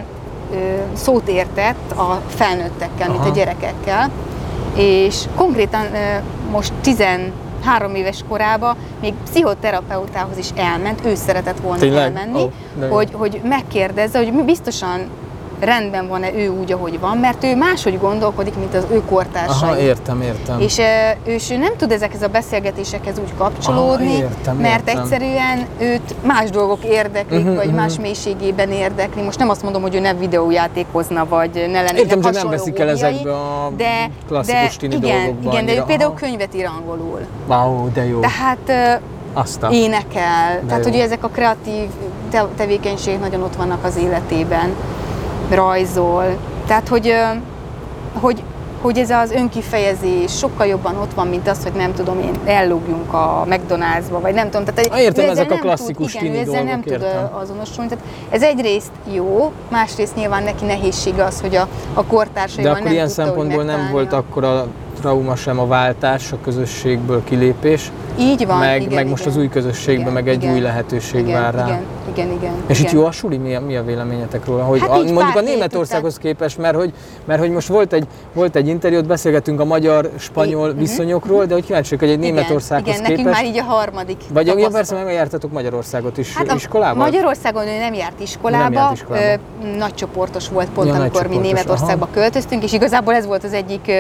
szót 0.93 1.29
értett 1.29 1.93
a 1.97 2.21
felnőttekkel, 2.29 3.09
Aha. 3.09 3.13
mint 3.13 3.31
a 3.31 3.35
gyerekekkel, 3.35 4.11
és 4.75 5.25
konkrétan 5.37 5.87
most 6.51 6.73
10 6.81 7.01
három 7.65 7.95
éves 7.95 8.25
korába 8.29 8.77
még 9.01 9.15
pszichoterapeutához 9.25 10.39
is 10.39 10.49
elment, 10.55 11.07
ő 11.07 11.15
szeretett 11.15 11.61
volna 11.61 11.79
Tényleg? 11.79 12.03
elmenni, 12.03 12.43
oh, 12.43 12.89
hogy, 12.89 13.09
hogy 13.13 13.41
megkérdezze, 13.45 14.19
hogy 14.19 14.33
biztosan 14.33 15.09
rendben 15.61 16.09
van-e 16.09 16.33
ő 16.35 16.49
úgy, 16.49 16.73
ahogy 16.73 17.01
van, 17.01 17.17
mert 17.19 17.45
ő 17.45 17.57
máshogy 17.57 17.99
gondolkodik, 17.99 18.55
mint 18.57 18.75
az 18.75 18.87
ő 18.93 19.03
kortársai. 19.09 19.69
Aha, 19.69 19.79
értem, 19.79 20.21
értem. 20.21 20.61
És 20.61 20.81
és 21.25 21.51
ő 21.51 21.57
nem 21.57 21.73
tud 21.77 21.93
ezekhez 21.93 22.23
a 22.23 22.29
beszélgetésekhez 22.29 23.19
úgy 23.19 23.33
kapcsolódni, 23.39 24.07
Aha, 24.07 24.17
értem, 24.19 24.57
mert 24.57 24.89
értem. 24.89 25.03
egyszerűen 25.03 25.67
őt 25.79 26.15
más 26.27 26.51
dolgok 26.51 26.85
érdeklik, 26.85 27.45
Mhm, 27.45 27.55
vagy 27.55 27.67
mhm. 27.67 27.77
más 27.77 27.99
mélységében 27.99 28.71
érdekli. 28.71 29.23
Most 29.23 29.39
nem 29.39 29.49
azt 29.49 29.63
mondom, 29.63 29.83
hogy 29.83 29.95
ő 29.95 30.01
ne 30.01 30.15
videójátékozna, 30.15 31.27
vagy 31.29 31.51
ne 31.55 31.61
lennének 31.83 31.99
Értem, 31.99 32.21
csak 32.21 32.33
nem 32.33 32.49
veszik 32.49 32.79
el 32.79 32.89
ezekbe 32.89 33.33
a 33.35 33.71
de, 33.77 34.11
klasszikus 34.27 34.77
de, 34.77 34.89
tini 34.89 34.95
igen, 34.95 35.17
dolgokba 35.25 35.53
igen, 35.53 35.67
de 35.67 35.75
ő 35.75 35.83
például 35.87 36.11
Aha. 36.11 36.19
könyvet 36.21 36.55
ír 36.55 36.67
angolul. 36.79 37.21
Wow, 37.47 37.93
de 37.93 38.05
jó. 38.07 38.21
Tehát 38.21 38.99
Aztán. 39.33 39.73
énekel, 39.73 40.61
tehát 40.69 40.85
jó. 40.85 40.91
ugye 40.91 41.03
ezek 41.03 41.25
a 41.25 41.29
kreatív 41.29 41.89
te- 42.31 42.47
tevékenységek 42.57 43.21
nagyon 43.21 43.43
ott 43.43 43.57
vannak 43.57 43.85
az 43.85 43.97
életében, 43.97 44.75
rajzol, 45.51 46.37
tehát 46.67 46.89
hogy, 46.89 47.15
hogy, 48.21 48.43
hogy 48.81 48.99
ez 48.99 49.11
az 49.11 49.31
önkifejezés 49.31 50.39
sokkal 50.39 50.67
jobban 50.67 50.97
ott 50.97 51.15
van, 51.15 51.27
mint 51.27 51.49
az, 51.49 51.63
hogy 51.63 51.73
nem 51.73 51.95
tudom 51.95 52.19
én, 52.21 52.35
ellógjunk 52.45 53.13
a 53.13 53.47
McDonald'sba, 53.49 54.19
vagy 54.21 54.35
nem 54.35 54.51
tudom. 54.51 54.65
Tehát 54.65 54.87
Ah, 54.93 55.01
értem, 55.01 55.29
ezek 55.29 55.51
a 55.51 55.57
klasszikus 55.57 56.13
tud, 56.13 56.23
igen, 56.23 56.35
tini 56.35 56.43
ezzel 56.49 56.63
nem 56.63 56.81
dolgok, 56.81 56.85
tud 56.85 56.93
értem. 56.93 57.31
azonosulni. 57.41 57.91
Tehát 57.91 58.05
ez 58.31 58.43
egyrészt 58.43 58.91
jó, 59.13 59.53
másrészt 59.71 60.15
nyilván 60.17 60.43
neki 60.43 60.65
nehézsége 60.65 61.25
az, 61.25 61.41
hogy 61.41 61.57
a, 61.57 61.69
a 61.95 62.05
kortársaival 62.05 62.65
De 62.65 62.71
akkor 62.71 62.83
nem 62.83 62.93
ilyen 62.93 63.07
tudta, 63.07 63.23
szempontból 63.23 63.63
nem 63.65 63.89
volt 63.93 64.13
akkor 64.13 64.45
a 64.45 64.67
trauma 65.01 65.37
sem 65.37 65.59
a 65.59 65.67
váltás, 65.67 66.33
a 66.33 66.37
közösségből 66.45 67.25
kilépés, 67.25 67.91
Így 68.19 68.47
van, 68.47 68.59
meg, 68.59 68.81
igen, 68.83 68.95
meg 68.95 69.09
most 69.09 69.23
igen. 69.23 69.35
az 69.35 69.41
új 69.41 69.49
közösségben 69.49 70.01
Igen, 70.01 70.13
meg 70.13 70.29
egy 70.29 70.43
igen, 70.43 70.55
új 70.55 70.61
lehetőség 70.61 71.27
igen, 71.27 71.43
vár 71.43 71.55
rá. 71.55 71.65
Igen, 71.67 71.83
igen, 72.13 72.31
igen. 72.33 72.53
És 72.67 72.79
igen. 72.81 72.91
itt 72.93 72.99
jó 72.99 73.05
a 73.07 73.11
suli? 73.11 73.37
Mi 73.37 73.55
a, 73.55 73.61
mi 73.61 73.77
a 73.77 73.85
véleményetek 73.85 74.47
róla? 74.47 74.63
Hogy 74.65 74.81
Hát 74.81 74.89
a, 74.91 74.95
mondjuk 74.95 75.37
a 75.37 75.41
Németországhoz 75.41 76.19
képest, 76.19 76.59
mert 76.59 76.77
hogy, 76.77 76.93
mert 77.25 77.41
hogy 77.41 77.51
most 77.51 77.69
volt 77.69 77.93
egy, 77.93 78.07
volt 78.33 78.57
egy 78.57 78.69
interjút, 78.69 79.07
beszélgettünk 79.07 79.61
a 79.61 79.65
magyar-spanyol 79.65 80.69
Mhm. 80.69 80.79
viszonyokról, 80.79 81.45
de 81.45 81.55
hogy 81.55 81.65
kíváncsiak, 81.65 82.01
hogy 82.01 82.11
egy 82.11 82.19
Németországhoz 82.19 82.89
igen, 82.89 83.01
igen, 83.01 83.11
nekünk 83.11 83.27
képest. 83.29 83.43
már 83.43 83.53
így 83.55 83.59
a 83.59 83.73
harmadik 83.75 84.17
Vagy 84.33 84.47
tapasztalat. 84.47 84.73
persze 84.73 85.05
meg 85.05 85.15
jártatok 85.15 85.53
Magyarországot 85.53 86.19
is 86.19 86.35
Hát 86.37 86.53
iskolában? 86.55 86.97
Magyarországon 87.05 87.67
ő 87.67 87.79
nem 87.79 87.95
járt 87.95 88.21
iskolába, 88.21 88.63
Nem 88.65 88.73
járt 88.73 88.93
iskolába. 88.93 89.41
Ö, 89.65 89.77
nagy 89.79 89.95
csoportos 89.95 90.49
volt 90.49 90.69
pont, 90.69 90.89
Ja, 90.89 90.95
amikor 90.95 91.27
mi 91.27 91.37
Németországba 91.37 92.09
költöztünk, 92.13 92.63
és 92.63 92.73
igazából 92.73 93.15
ez 93.15 93.27
volt 93.27 93.45
az 93.45 93.53
egyik 93.53 93.93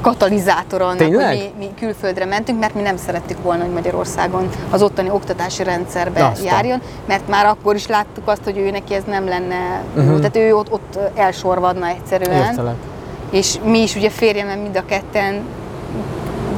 katalizátor 0.00 0.80
annak, 0.82 0.96
Tényleg? 0.96 1.26
hogy 1.28 1.52
mi, 1.58 1.64
mi 1.64 1.70
külföldre 1.80 2.24
mentünk, 2.24 2.60
mert 2.60 2.74
mi 2.74 2.82
nem 2.82 2.96
szerettük 2.96 3.42
volna, 3.42 3.62
hogy 3.64 3.72
Magyarországon 3.72 4.48
az 4.70 4.82
ottani 4.82 5.10
oktatási 5.10 5.62
rendszerbe 5.62 6.24
Aztán. 6.24 6.44
járjon, 6.44 6.80
mert 7.06 7.28
már 7.28 7.46
akkor 7.46 7.74
is 7.74 7.86
láttuk 7.86 8.28
azt, 8.28 8.40
hogy 8.44 8.58
ő 8.58 8.70
neki 8.70 8.94
ez 8.94 9.02
nem 9.06 9.28
lenne 9.28 9.82
jó, 9.96 10.02
Mhm. 10.02 10.16
tehát 10.16 10.36
ő 10.36 10.54
ott, 10.56 10.72
ott 10.72 10.98
elsorvadna 11.14 11.86
egyszerűen. 11.86 12.42
Értelek. 12.48 12.74
és 13.30 13.54
mi 13.64 13.78
is 13.82 13.94
ugye 13.96 14.10
férjemmel 14.10 14.56
mind 14.58 14.76
a 14.76 14.84
ketten 14.86 15.40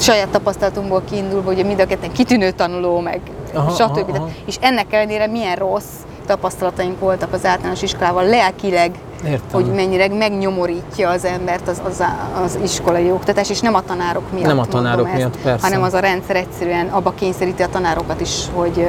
saját 0.01 0.28
tapasztalatunkból 0.28 1.03
kiindulva, 1.11 1.51
ugye 1.51 1.62
mind 1.64 1.80
a 1.80 1.87
ketten 1.87 2.12
kitűnő 2.12 2.51
tanuló, 2.51 3.01
meg 3.01 3.20
Aha, 3.55 3.70
stb. 3.70 3.80
aha, 4.09 4.16
aha. 4.16 4.28
És 4.47 4.57
ennek 4.61 4.93
ellenére 4.93 5.26
milyen 5.26 5.57
rossz 5.57 5.84
tapasztalataink 6.27 7.01
voltak 7.01 7.33
az 7.33 7.45
általános 7.45 7.83
iskolával, 7.83 8.24
lelkileg, 8.24 8.91
Értem. 9.24 9.41
hogy 9.53 9.74
mennyire 9.74 10.09
megnyomorítja 10.09 11.11
az 11.11 11.24
embert 11.24 11.68
az, 11.68 11.81
az, 11.85 12.03
az 12.45 12.59
iskolai 12.62 13.11
oktatás, 13.11 13.51
és 13.51 13.61
nem 13.61 13.74
a 13.74 13.83
tanárok 13.83 14.33
miatt. 14.33 14.47
Nem 14.47 14.59
a 14.59 14.66
tanárok 14.66 15.12
miatt, 15.12 15.35
ezt, 15.35 15.45
persze. 15.45 15.66
hanem 15.66 15.83
az 15.83 15.95
a 15.95 15.99
rendszer 15.99 16.37
egyszerűen 16.37 16.87
abba 16.89 17.14
kényszeríti 17.14 17.62
a 17.62 17.68
tanárokat 17.68 18.20
is, 18.20 18.45
hogy 18.55 18.89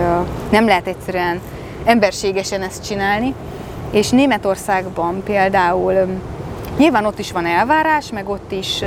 nem 0.49 0.65
lehet 0.65 0.87
egyszerűen 0.87 1.39
emberségesen 1.85 2.61
ezt 2.61 2.85
csinálni. 2.87 3.33
És 3.91 4.09
Németországban 4.09 5.23
például 5.23 5.93
nyilván 6.77 7.05
ott 7.05 7.19
is 7.19 7.31
van 7.31 7.45
elvárás, 7.45 8.11
meg 8.11 8.29
ott 8.29 8.51
is 8.51 8.83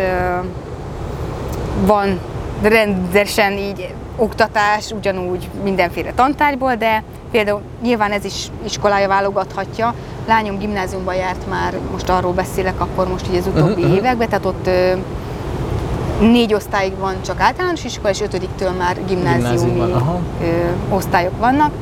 van 1.87 2.19
rendesen 2.63 3.53
így 3.53 3.95
oktatás, 4.17 4.91
ugyanúgy 4.91 5.49
mindenféle 5.63 6.13
tantárgyból, 6.13 6.75
de 6.75 7.03
például 7.31 7.61
nyilván 7.83 8.13
ez 8.13 8.25
is 8.25 8.51
iskolája 8.65 9.09
válogathatja. 9.09 9.95
Lányom 10.27 10.59
gimnáziumban 10.59 11.15
járt 11.15 11.49
már, 11.49 11.79
most 11.93 12.09
arról 12.09 12.33
beszélek, 12.33 12.81
akkor 12.81 13.09
most 13.09 13.27
így 13.31 13.37
az 13.37 13.47
utóbbi 13.47 13.83
Uh-huh, 13.83 13.97
években, 13.97 14.29
tehát 14.29 14.45
ott 14.45 14.67
ö, 14.67 14.93
négy 16.21 16.55
osztályig 16.55 16.99
van 16.99 17.15
csak 17.25 17.41
általános 17.41 17.85
iskola, 17.85 18.11
és 18.11 18.21
ötödiktől 18.21 18.71
már 18.71 18.97
gimnáziumi 19.07 19.81
ö, 19.81 20.95
osztályok 20.95 21.39
vannak. 21.39 21.73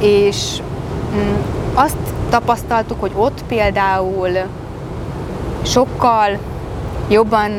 És 0.00 0.60
mm, 1.14 1.34
azt 1.74 1.96
tapasztaltuk, 2.30 3.00
hogy 3.00 3.12
ott 3.14 3.44
például 3.48 4.30
sokkal 5.62 6.38
jobban, 7.08 7.50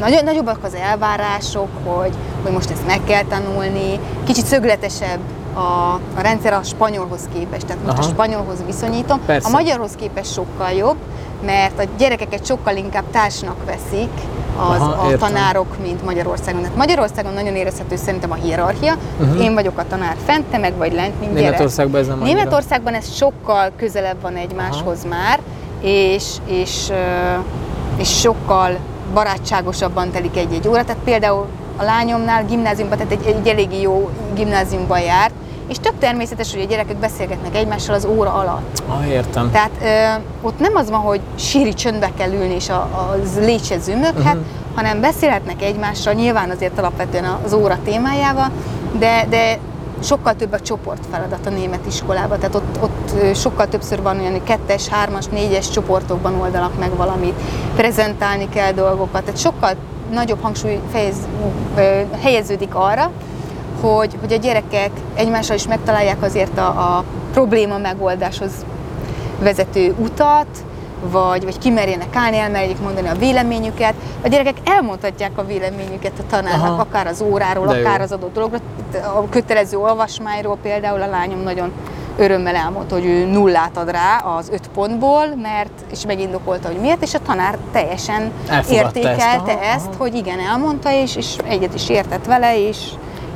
nagyon, 0.00 0.24
nagyobbak 0.24 0.58
az 0.62 0.74
elvárások, 0.74 1.68
hogy, 1.84 2.12
hogy 2.42 2.52
most 2.52 2.70
ezt 2.70 2.86
meg 2.86 3.00
kell 3.04 3.22
tanulni, 3.22 3.98
kicsit 4.24 4.44
szögletesebb 4.44 5.18
a, 5.56 5.92
a 6.16 6.20
rendszer 6.20 6.52
a 6.52 6.62
spanyolhoz 6.62 7.20
képest, 7.32 7.66
tehát 7.66 7.84
most 7.84 7.98
Aha. 7.98 8.06
a 8.06 8.10
spanyolhoz 8.10 8.56
viszonyítom. 8.66 9.20
Persze. 9.26 9.48
A 9.48 9.50
magyarhoz 9.50 9.90
képest 9.96 10.32
sokkal 10.32 10.70
jobb, 10.70 10.96
mert 11.44 11.78
a 11.78 11.82
gyerekeket 11.98 12.46
sokkal 12.46 12.76
inkább 12.76 13.04
társnak 13.10 13.56
veszik 13.64 14.10
az, 14.56 14.80
Aha, 14.80 15.02
a 15.06 15.10
értem. 15.10 15.28
tanárok, 15.28 15.66
mint 15.82 16.04
Magyarországon. 16.04 16.60
Tehát 16.60 16.76
Magyarországon 16.76 17.32
nagyon 17.32 17.54
érezhető 17.54 17.96
szerintem 17.96 18.30
a 18.30 18.34
hierarchia. 18.34 18.94
Mhm. 19.18 19.40
Én 19.40 19.54
vagyok 19.54 19.78
a 19.78 19.84
tanár 19.88 20.16
fent, 20.24 20.44
te 20.44 20.58
meg 20.58 20.76
vagy 20.76 20.92
lent, 20.92 21.20
mint 21.20 21.32
gyerek. 21.32 21.50
Németországban 21.50 22.00
ez 22.00 22.06
nem 22.06 22.20
annyira. 22.20 22.36
Németországban 22.36 22.94
ez 22.94 23.14
sokkal 23.14 23.70
közelebb 23.76 24.20
van 24.20 24.34
egymáshoz 24.36 25.04
már, 25.08 25.40
és, 25.80 26.24
és, 26.46 26.92
és 27.96 28.20
sokkal 28.20 28.76
barátságosabban 29.14 30.10
telik 30.10 30.36
egy-egy 30.36 30.68
óra. 30.68 30.84
Tehát 30.84 31.02
például 31.04 31.46
a 31.76 31.82
lányomnál 31.82 32.44
gimnáziumban, 32.44 32.98
tehát 32.98 33.12
egy, 33.12 33.26
egy 33.26 33.48
eléggé 33.48 33.80
jó 33.80 34.10
gimnáziumban 34.34 35.00
járt, 35.00 35.32
és 35.68 35.76
tök 35.78 35.92
természetes, 35.98 36.52
hogy 36.52 36.62
a 36.62 36.66
gyerekek 36.66 36.96
beszélgetnek 36.96 37.56
egymással 37.56 37.94
az 37.94 38.04
óra 38.04 38.32
alatt. 38.32 38.82
Ah, 38.88 39.08
értem. 39.08 39.50
Tehát 39.50 39.70
ö, 39.82 40.46
ott 40.46 40.58
nem 40.58 40.76
az 40.76 40.90
van, 40.90 41.00
hogy 41.00 41.20
síri 41.34 41.74
csöndbe 41.74 42.10
kell 42.16 42.32
ülni, 42.32 42.54
és 42.54 42.68
a, 42.68 42.88
az 43.12 43.38
lécse 43.38 43.78
zümöghet, 43.78 44.14
uh-huh. 44.16 44.40
hanem 44.74 45.00
beszélhetnek 45.00 45.62
egymással, 45.62 46.12
nyilván 46.12 46.50
azért 46.50 46.78
alapvetően 46.78 47.24
az 47.44 47.52
óra 47.52 47.78
témájával, 47.84 48.50
de, 48.98 49.26
de 49.28 49.58
sokkal 50.02 50.34
több 50.34 50.52
a 50.52 50.60
csoportfeladat 50.60 51.46
a 51.46 51.50
német 51.50 51.86
iskolában, 51.86 52.38
tehát 52.38 52.54
ott, 52.54 52.78
ott 52.82 53.34
sokkal 53.34 53.68
többször 53.68 54.02
van 54.02 54.18
olyan, 54.18 54.32
hogy 54.32 54.42
kettes, 54.42 54.88
hármas, 54.88 55.26
négyes 55.26 55.70
csoportokban 55.70 56.40
oldanak 56.40 56.78
meg 56.78 56.96
valamit, 56.96 57.34
prezentálni 57.76 58.48
kell 58.48 58.72
dolgokat, 58.72 59.24
tehát 59.24 59.40
sokkal 59.40 59.74
nagyobb 60.12 60.42
hangsúly 60.42 60.80
fejez, 60.92 61.16
helyeződik 62.20 62.74
arra, 62.74 63.10
hogy, 63.80 64.16
hogy 64.20 64.32
a 64.32 64.36
gyerekek 64.36 64.90
egymással 65.14 65.56
is 65.56 65.66
megtalálják 65.66 66.22
azért 66.22 66.58
a, 66.58 66.66
a 66.66 67.04
probléma 67.32 67.78
megoldáshoz 67.78 68.50
vezető 69.38 69.94
utat, 69.98 70.46
vagy, 71.10 71.44
vagy 71.44 71.58
kimerjenek 71.58 72.16
állni, 72.16 72.38
elmerjék 72.38 72.80
mondani 72.80 73.08
a 73.08 73.14
véleményüket. 73.14 73.94
A 74.22 74.28
gyerekek 74.28 74.56
elmondhatják 74.64 75.38
a 75.38 75.44
véleményüket 75.44 76.12
a 76.18 76.22
tanárnak, 76.30 76.70
Aha. 76.70 76.80
akár 76.80 77.06
az 77.06 77.22
óráról, 77.22 77.66
De 77.66 77.78
jó. 77.78 77.86
akár 77.86 78.00
az 78.00 78.12
adott 78.12 78.32
dologról. 78.32 78.60
A 78.92 79.28
kötelező 79.28 79.76
olvasmányról 79.76 80.58
például 80.62 81.02
a 81.02 81.06
lányom 81.06 81.40
nagyon 81.42 81.72
örömmel 82.18 82.54
elmondta, 82.54 82.94
hogy 82.94 83.04
ő 83.04 83.24
nullát 83.24 83.76
ad 83.76 83.90
rá 83.90 84.18
az 84.18 84.48
öt 84.52 84.68
pontból, 84.74 85.26
mert, 85.42 85.70
és 85.90 86.06
megindokolta, 86.06 86.68
hogy 86.68 86.80
miért, 86.80 87.02
és 87.02 87.14
a 87.14 87.18
tanár 87.26 87.58
teljesen 87.72 88.32
Elfogadta 88.48 88.98
értékelte 88.98 89.50
ezt, 89.50 89.60
aha, 89.60 89.74
ezt, 89.74 89.86
aha. 89.86 89.96
hogy 89.98 90.14
igen, 90.14 90.38
elmondta, 90.38 90.92
és, 90.92 91.16
és 91.16 91.36
egyet 91.44 91.74
is 91.74 91.88
értett 91.88 92.26
vele, 92.26 92.68
és 92.68 92.78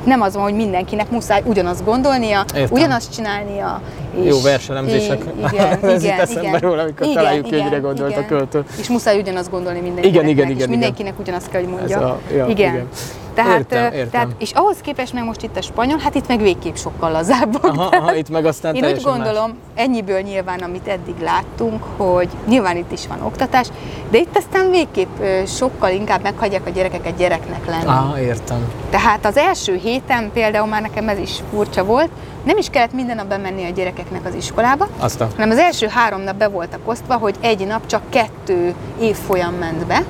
nem 0.04 0.20
az 0.20 0.34
van, 0.34 0.42
hogy 0.42 0.54
mindenkinek 0.54 1.10
muszáj 1.10 1.42
ugyanazt 1.44 1.84
gondolnia, 1.84 2.44
Értem. 2.54 2.68
ugyanazt 2.70 3.14
csinálnia. 3.14 3.80
És 4.20 4.28
Jó 4.28 4.40
verselemzések. 4.40 5.22
Igen, 5.52 5.78
Ez 5.94 6.02
igen, 6.02 6.20
eszembe 6.20 6.48
igen. 6.48 6.60
róla, 6.60 6.82
amikor 6.82 7.06
Igen, 7.06 7.16
találjuk 7.16 7.46
igen, 7.46 7.64
mire 7.64 7.78
gondolt 7.78 8.10
a 8.10 8.16
igen. 8.16 8.26
költő. 8.26 8.64
És 8.78 8.88
muszáj 8.88 9.18
ugyanazt 9.18 9.50
gondolni 9.50 9.80
mindenkinek. 9.80 10.28
igen, 10.30 10.46
és 10.46 10.54
igen, 10.54 10.68
mindenkinek 10.68 11.18
ugyanazt 11.18 11.48
kell, 11.50 11.60
hogy 11.60 11.70
mondja. 11.70 11.98
A- 11.98 12.20
ja, 12.34 12.46
igen. 12.46 12.74
igen. 12.74 12.88
Tehát, 13.34 13.58
Értem, 13.58 13.92
értem. 13.92 14.10
tehát, 14.10 14.28
és 14.38 14.52
ahhoz 14.52 14.76
képest 14.82 15.12
meg 15.12 15.24
most 15.24 15.42
itt 15.42 15.56
a 15.56 15.62
spanyol, 15.62 15.98
hát 15.98 16.14
itt 16.14 16.28
meg 16.28 16.40
végképp 16.40 16.74
sokkal 16.74 17.10
lazábbak. 17.10 17.64
Aha, 17.64 17.84
aha, 17.96 18.14
itt 18.14 18.28
meg 18.28 18.44
aztán 18.46 18.74
Én 18.74 18.82
úgy 18.82 18.88
teljesen 18.88 19.10
más. 19.18 19.20
gondolom, 19.26 19.56
ennyiből 19.74 20.20
nyilván, 20.20 20.58
amit 20.58 20.88
eddig 20.88 21.14
láttunk, 21.22 21.82
hogy 21.96 22.28
nyilván 22.46 22.76
itt 22.76 22.92
is 22.92 23.06
van 23.06 23.22
oktatás, 23.22 23.66
de 24.10 24.18
itt 24.18 24.36
aztán 24.36 24.70
végképp 24.70 25.22
sokkal 25.46 25.90
inkább 25.90 26.22
meghagyják 26.22 26.66
a 26.66 26.70
gyerekeket 26.70 27.16
gyereknek 27.16 27.66
lenni. 27.66 27.86
Ah, 27.86 28.20
értem. 28.20 28.72
Tehát 28.90 29.26
az 29.26 29.36
első 29.36 29.74
héten 29.76 30.30
például 30.32 30.66
már 30.66 30.82
nekem 30.82 31.08
ez 31.08 31.18
is 31.18 31.38
furcsa 31.50 31.84
volt, 31.84 32.08
nem 32.44 32.56
is 32.56 32.68
kellett 32.70 32.92
minden 32.92 33.16
nap 33.16 33.26
bemenni 33.26 33.64
a 33.64 33.70
gyerekeknek 33.70 34.26
az 34.26 34.34
iskolába, 34.34 34.88
Azt 34.98 35.20
a... 35.20 35.28
hanem 35.34 35.50
az 35.50 35.58
első 35.58 35.86
három 35.86 36.20
nap 36.20 36.36
be 36.36 36.48
voltak 36.48 36.80
osztva, 36.84 37.14
hogy 37.16 37.34
egy 37.40 37.66
nap 37.66 37.86
csak 37.86 38.02
kettő 38.08 38.74
évfolyam 39.00 39.54
ment 39.54 39.86
be, 39.86 40.02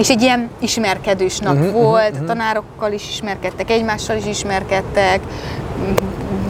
és 0.00 0.08
egy 0.10 0.22
ilyen 0.22 0.48
ismerkedős 0.58 1.38
nap 1.38 1.54
uh-huh, 1.54 1.72
volt, 1.72 2.16
a 2.22 2.24
tanárokkal 2.24 2.92
is 2.92 3.08
ismerkedtek, 3.08 3.70
egymással 3.70 4.16
is 4.16 4.26
ismerkedtek, 4.26 5.20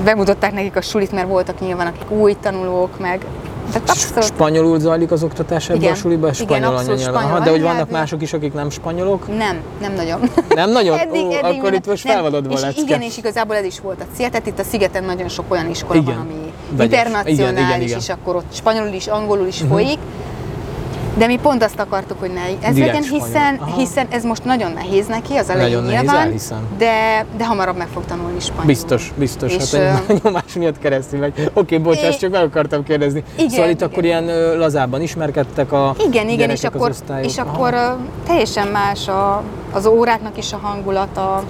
bemutatták 0.05 0.53
nekik 0.53 0.77
a 0.77 0.81
sulit, 0.83 1.13
mert 1.13 1.29
voltak 1.29 1.61
nyilván, 1.61 1.87
akik 1.87 2.11
új 2.11 2.37
tanulók, 2.43 2.99
meg 2.99 3.25
abszolút 3.87 4.25
Spanyolul 4.25 4.79
zajlik 4.79 5.11
az 5.11 5.23
oktatás 5.23 5.69
ebben 5.69 5.81
Igen. 5.81 5.93
a 5.93 5.97
suliban? 5.97 6.33
Spanyol 6.33 6.77
anyanyelven. 6.77 7.23
Aha, 7.23 7.39
de 7.41 7.51
hogy 7.51 7.63
vannak 7.63 7.91
mások 7.91 8.23
is, 8.23 8.33
akik 8.33 8.53
nem 8.53 8.71
spanyolok? 8.71 9.37
nem, 9.37 9.61
nem 9.81 9.93
nagyon. 9.93 10.21
Nem 10.55 10.71
nagyon? 10.71 10.99
Eddig, 11.09 11.25
Ó, 11.25 11.31
eddig 11.31 11.35
akkor 11.43 11.53
minden- 11.53 11.75
itt 11.75 11.87
most 11.87 12.03
felvadodva 12.03 12.59
lecke. 12.59 12.81
Igen, 12.81 13.03
és 13.03 13.17
igazából 13.17 13.57
ez 13.57 13.65
is 13.65 13.81
volt 13.81 14.01
a 14.01 14.05
cél, 14.17 14.29
tehát 14.31 14.47
itt 14.47 14.59
a 14.59 14.63
szigeten 14.63 15.05
nagyon 15.05 15.29
sok 15.29 15.45
olyan 15.49 15.71
iskola 15.71 16.01
Igen. 16.01 16.15
van, 16.15 16.27
ami 16.27 16.53
Vegyes. 16.77 16.99
internacionális, 16.99 17.39
Igen, 17.39 17.67
igen, 17.69 17.81
igen. 17.81 17.99
és 17.99 18.09
akkor 18.09 18.37
ott 18.37 18.55
spanyolul 18.55 18.93
is, 18.93 19.07
angolul 19.07 19.47
is 19.47 19.61
Mhm. 19.63 19.71
folyik. 19.71 19.99
De 21.17 21.27
mi 21.27 21.39
pont 21.43 21.63
azt 21.63 21.79
akartuk, 21.81 22.21
hogy 22.21 22.31
ne 22.33 22.41
ez 22.67 22.75
Direkt 22.75 22.93
legyen, 22.93 23.03
hiszen, 23.03 23.61
hiszen 23.77 24.07
ez 24.11 24.25
most 24.25 24.45
nagyon 24.45 24.73
nehéz 24.73 25.07
neki, 25.07 25.37
az 25.37 25.49
elején 25.51 25.69
Nagyon 25.71 25.85
nehéz, 25.85 26.01
nyilván, 26.01 26.27
elhiszem. 26.27 26.59
de, 26.79 27.27
de 27.37 27.47
hamarabb 27.47 27.77
meg 27.77 27.87
fog 27.93 28.05
tanulni 28.05 28.41
spanyolul. 28.41 28.67
Biztos, 28.67 29.13
biztos. 29.17 29.55
És, 29.55 29.75
hát 29.75 30.03
ö, 30.09 30.13
egy 30.13 30.21
nyomás 30.25 30.53
miatt 30.55 30.79
keresztül 30.79 31.19
megy. 31.19 31.33
Oké, 31.37 31.51
okay, 31.55 31.79
bocsáss, 31.79 32.15
É- 32.15 32.19
csak 32.19 32.31
meg 32.31 32.43
akartam 32.45 32.85
kérdezni. 32.85 33.25
Igen, 33.37 33.51
szóval 33.51 33.69
itt 33.69 33.77
igen. 33.77 33.89
akkor 33.89 34.05
ilyen 34.05 34.29
ö, 34.29 34.57
lazábban 34.57 35.01
ismerkedtek 35.03 35.73
a 35.73 35.95
Igen, 36.07 36.29
igen, 36.29 36.51
és 36.51 36.65
akkor, 36.65 36.93
és 37.23 37.39
akkor 37.39 37.75
ö, 37.75 37.87
teljesen 38.27 38.69
más 38.69 39.09
a, 39.09 39.43
az 39.73 39.87
óráknak 39.87 40.39
is 40.39 40.53
a 40.53 40.59
hangulata. 40.63 41.43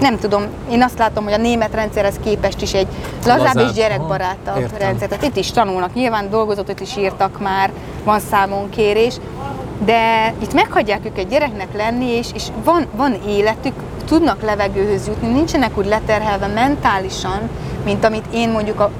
Nem 0.00 0.18
tudom, 0.18 0.42
én 0.70 0.82
azt 0.82 0.98
látom, 0.98 1.24
hogy 1.24 1.32
a 1.32 1.36
német 1.36 1.74
rendszerhez 1.74 2.14
képest 2.24 2.62
is 2.62 2.74
egy 2.74 2.86
lazább, 3.24 3.38
Lazább, 3.38 3.68
és 3.68 3.72
gyerekbarátabb 3.72 4.56
aha, 4.56 4.78
rendszer. 4.78 5.08
Tehát 5.08 5.24
itt 5.24 5.36
is 5.36 5.50
tanulnak, 5.50 5.94
nyilván 5.94 6.30
dolgozatot 6.30 6.80
is 6.80 6.96
írtak 6.96 7.40
már, 7.40 7.70
van 8.04 8.20
számonkérés, 8.20 9.14
de 9.84 10.34
itt 10.42 10.54
meghagyják 10.54 11.06
őket 11.06 11.28
gyereknek 11.28 11.76
lenni, 11.76 12.06
és, 12.06 12.26
és 12.34 12.44
van, 12.64 12.86
van 12.96 13.14
életük, 13.28 13.74
tudnak 14.06 14.42
levegőhöz 14.42 15.06
jutni, 15.06 15.28
nincsenek 15.28 15.78
úgy 15.78 15.86
leterhelve 15.86 16.46
mentálisan, 16.46 17.50
mint 17.84 18.04
amit 18.04 18.24
én 18.32 18.48
mondjuk 18.48 18.80
a 18.80 18.90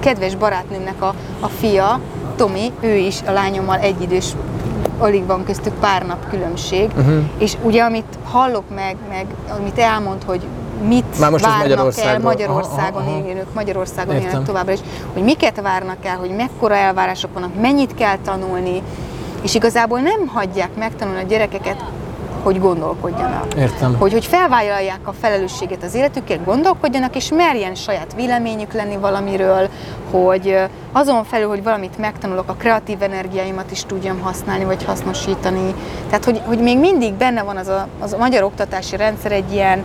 kedves 0.00 0.34
barátnőmnek 0.34 1.02
a, 1.02 1.14
a 1.40 1.46
fia, 1.46 2.00
Tomi, 2.36 2.72
ő 2.80 2.94
is 2.94 3.16
a 3.26 3.30
lányommal 3.30 3.78
egyidős, 3.78 4.32
alig 4.98 5.26
van 5.26 5.44
köztük 5.44 5.72
pár 5.74 6.06
nap 6.06 6.28
különbség, 6.30 6.90
Mhm. 6.96 7.18
és 7.38 7.56
ugye 7.62 7.82
amit 7.82 8.18
hallok 8.24 8.64
meg, 8.74 8.96
meg 9.08 9.26
amit 9.58 9.78
elmond, 9.78 10.22
hogy 10.26 10.40
mit 10.88 11.18
Már 11.18 11.30
most 11.30 11.44
várnak 11.44 11.62
el 11.62 11.68
Magyarországról. 11.68 12.22
Magyarországon 12.22 13.02
Aha, 13.02 13.10
aha. 13.18 13.28
élők, 13.28 13.54
Magyarországon 13.54 14.14
Értem. 14.14 14.30
élnek 14.30 14.46
továbbra 14.46 14.72
is, 14.72 14.80
hogy 15.12 15.22
miket 15.22 15.60
várnak 15.60 16.04
el, 16.04 16.16
hogy 16.16 16.30
mekkora 16.30 16.74
elvárások 16.74 17.30
vannak, 17.34 17.60
mennyit 17.60 17.94
kell 17.94 18.16
tanulni, 18.24 18.82
és 19.42 19.54
igazából 19.54 20.00
nem 20.00 20.26
hagyják 20.26 20.70
megtanulni 20.78 21.20
a 21.20 21.26
gyerekeket 21.26 21.84
hogy 22.46 22.60
gondolkodjanak. 22.60 23.54
Értem. 23.56 23.96
Hogy, 23.98 24.12
hogy 24.12 24.24
felvállalják 24.24 25.00
a 25.02 25.12
felelősséget 25.12 25.82
az 25.82 25.94
életükért, 25.94 26.44
gondolkodjanak, 26.44 27.16
és 27.16 27.30
merjen 27.30 27.74
saját 27.74 28.14
véleményük 28.14 28.72
lenni 28.72 28.96
valamiről, 28.96 29.68
hogy 30.10 30.58
azon 30.92 31.24
felül, 31.24 31.48
hogy 31.48 31.62
valamit 31.62 31.98
megtanulok, 31.98 32.48
a 32.48 32.52
kreatív 32.52 33.02
energiáimat 33.02 33.70
is 33.70 33.84
tudjam 33.84 34.20
használni, 34.20 34.64
vagy 34.64 34.84
hasznosítani. 34.84 35.74
Tehát, 36.06 36.24
hogy, 36.24 36.40
hogy 36.44 36.58
még 36.58 36.78
mindig 36.78 37.14
benne 37.14 37.42
van 37.42 37.56
az 37.56 37.68
a, 37.68 37.88
az 38.00 38.12
a 38.12 38.16
magyar 38.16 38.42
oktatási 38.42 38.96
rendszer 38.96 39.32
egy 39.32 39.52
ilyen, 39.52 39.84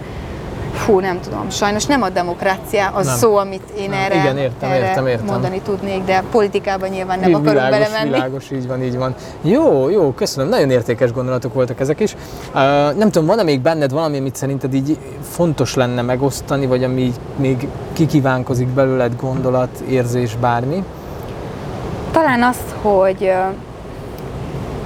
Fú, 0.86 1.00
nem 1.00 1.20
tudom, 1.22 1.50
sajnos 1.50 1.86
nem 1.86 2.02
a 2.02 2.10
demokrácia 2.10 2.88
az 2.94 3.06
Nem. 3.06 3.16
szó, 3.16 3.36
amit 3.36 3.64
én 3.78 3.90
Nem. 3.90 4.00
erre, 4.00 4.16
Igen, 4.16 4.38
értem, 4.38 4.70
erre 4.70 4.88
értem, 4.88 5.08
értem. 5.08 5.26
mondani 5.26 5.62
tudnék, 5.62 6.04
de 6.04 6.24
politikában 6.32 6.90
nyilván 6.90 7.20
nem 7.20 7.30
Így 7.30 7.36
akarok 7.36 7.54
világos, 7.54 7.78
belemenni. 7.78 8.10
Világos, 8.10 8.52
így 8.52 8.68
van, 8.68 8.84
így 8.84 8.98
van. 8.98 9.16
Jó, 9.42 9.90
jó, 9.90 10.14
köszönöm. 10.14 10.50
Nagyon 10.50 10.70
értékes 10.70 11.12
gondolatok 11.12 11.54
voltak 11.54 11.80
ezek 11.80 12.00
is. 12.00 12.14
Uh, 12.14 12.54
nem 12.98 13.12
tudom, 13.12 13.26
van-e 13.26 13.44
még 13.44 13.62
benned 13.62 13.92
valami, 13.92 14.18
amit 14.18 14.36
szerinted 14.36 14.74
így 14.74 14.98
fontos 15.30 15.76
lenne 15.76 16.02
megosztani, 16.02 16.66
vagy 16.66 16.84
ami 16.84 17.14
még 17.36 17.68
kikívánkozik 17.94 18.68
belőled 18.68 19.16
gondolat, 19.20 19.80
érzés, 19.90 20.36
bármi? 20.36 20.84
Talán 22.12 22.44
azt, 22.44 22.76
hogy 22.82 23.32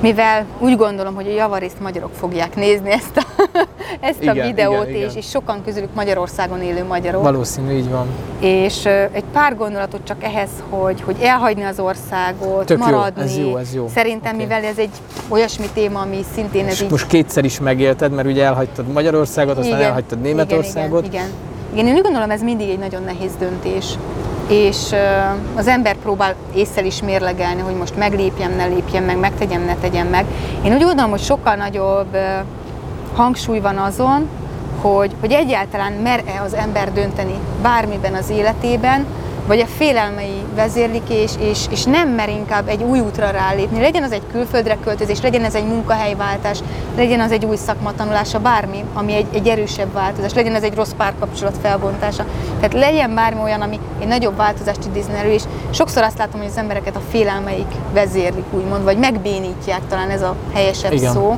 mivel 0.05 0.45
úgy 0.59 0.77
gondolom, 0.77 1.15
hogy 1.15 1.27
a 1.27 1.31
javarészt 1.33 1.79
magyarok 1.79 2.11
fogják 2.13 2.55
nézni 2.55 2.91
ezt 2.91 3.17
a, 3.17 3.25
ezt 4.09 4.19
a 4.19 4.31
Igen, 4.31 4.47
videót, 4.47 4.87
igen, 4.87 4.95
és, 4.95 5.03
igen. 5.03 5.15
és 5.17 5.29
sokan 5.29 5.61
közülük 5.65 5.93
Magyarországon 5.93 6.61
élő 6.61 6.83
magyarok, 6.83 7.23
Valószínű, 7.23 7.71
így 7.71 7.89
van. 7.89 8.07
és 8.39 8.85
egy 9.11 9.23
pár 9.33 9.55
gondolatot 9.55 10.01
csak 10.03 10.23
ehhez, 10.23 10.49
hogy, 10.69 11.01
hogy 11.01 11.15
elhagyni 11.21 11.63
az 11.63 11.79
országot, 11.79 12.65
Tök 12.65 12.77
jó, 12.79 12.85
maradni. 12.85 13.21
ez 13.21 13.37
jó, 13.37 13.57
ez 13.57 13.73
jó. 13.73 13.87
Szerintem, 13.93 14.33
Oké. 14.35 14.43
mivel 14.43 14.63
ez 14.63 14.77
egy 14.77 14.89
olyasmi 15.27 15.65
téma, 15.73 15.99
ami 15.99 16.19
szintén 16.33 16.65
ez 16.65 16.71
És 16.71 16.81
így 16.81 16.89
most 16.91 17.07
kétszer 17.07 17.45
is 17.45 17.59
megélted, 17.59 18.11
mert 18.11 18.27
ugye 18.27 18.43
elhagytad 18.43 18.87
Magyarországot, 18.87 19.57
aztán 19.57 19.73
Igen, 19.77 19.87
elhagytad 19.87 20.21
Németországot. 20.21 21.05
Igen, 21.05 21.13
igen, 21.13 21.25
igen. 21.73 21.73
igen, 21.73 21.87
én 21.87 21.95
úgy 21.95 22.01
gondolom, 22.03 22.29
ez 22.29 22.41
mindig 22.41 22.69
egy 22.69 22.79
nagyon 22.79 23.03
nehéz 23.03 23.31
döntés. 23.39 23.85
És 24.47 24.95
az 25.55 25.67
ember 25.67 25.95
próbál 25.95 26.35
észsel 26.55 26.85
is 26.85 27.01
mérlegelni, 27.01 27.61
hogy 27.61 27.75
most 27.75 27.97
meglépjem, 27.97 28.55
ne 28.55 28.65
lépjem 28.65 29.03
meg, 29.03 29.17
megtegyem, 29.17 29.61
ne 29.61 29.75
tegyem 29.75 30.07
meg. 30.07 30.25
Én 30.63 30.73
úgy 30.73 30.83
gondolom, 30.83 31.11
hogy 31.11 31.21
sokkal 31.21 31.55
nagyobb 31.55 32.17
hangsúly 33.15 33.59
van 33.59 33.77
azon, 33.77 34.29
hogy, 34.81 35.11
hogy 35.19 35.31
egyáltalán 35.31 35.93
mer-e 35.93 36.41
az 36.45 36.53
ember 36.53 36.93
dönteni 36.93 37.35
bármiben 37.61 38.13
az 38.13 38.29
életében, 38.29 39.05
vagy 39.47 39.59
a 39.59 39.65
félelmei 39.65 40.43
vezérlik, 40.55 41.09
és, 41.09 41.31
és, 41.39 41.65
és 41.69 41.83
nem 41.83 42.09
mer 42.09 42.29
inkább 42.29 42.67
egy 42.67 42.83
új 42.83 42.99
útra 42.99 43.29
rálépni. 43.29 43.79
Legyen 43.79 44.03
az 44.03 44.11
egy 44.11 44.21
külföldre 44.31 44.77
költözés, 44.83 45.21
legyen 45.21 45.43
ez 45.43 45.55
egy 45.55 45.67
munkahelyváltás, 45.67 46.59
legyen 46.95 47.19
az 47.19 47.31
egy 47.31 47.45
új 47.45 47.55
szakmatanulása, 47.55 48.39
bármi, 48.39 48.83
ami 48.93 49.13
egy, 49.13 49.25
egy 49.33 49.47
erősebb 49.47 49.93
változás, 49.93 50.33
legyen 50.33 50.55
ez 50.55 50.63
egy 50.63 50.75
rossz 50.75 50.93
párkapcsolat 50.97 51.57
felbontása. 51.61 52.25
Tehát 52.55 52.73
legyen 52.73 53.15
bármi 53.15 53.41
olyan, 53.41 53.61
ami 53.61 53.79
egy 53.99 54.07
nagyobb 54.07 54.35
változást 54.35 54.85
idézne 54.85 55.17
elő, 55.17 55.31
és 55.31 55.43
sokszor 55.69 56.03
azt 56.03 56.17
látom, 56.17 56.39
hogy 56.39 56.49
az 56.49 56.57
embereket 56.57 56.95
a 56.95 57.01
félelmeik 57.09 57.71
vezérlik, 57.93 58.45
úgymond, 58.51 58.83
vagy 58.83 58.97
megbénítják, 58.97 59.81
talán 59.89 60.09
ez 60.09 60.21
a 60.21 60.35
helyesebb 60.53 60.93
Igen. 60.93 61.13
szó 61.13 61.37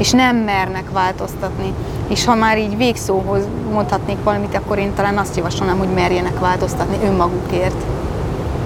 és 0.00 0.10
nem 0.10 0.36
mernek 0.36 0.90
változtatni. 0.92 1.72
És 2.08 2.24
ha 2.24 2.34
már 2.34 2.58
így 2.58 2.76
végszóhoz 2.76 3.42
mondhatnék 3.72 4.16
valamit, 4.24 4.54
akkor 4.54 4.78
én 4.78 4.94
talán 4.94 5.18
azt 5.18 5.36
javasolnám, 5.36 5.78
hogy 5.78 5.88
merjenek 5.88 6.38
változtatni 6.38 7.06
önmagukért. 7.06 7.84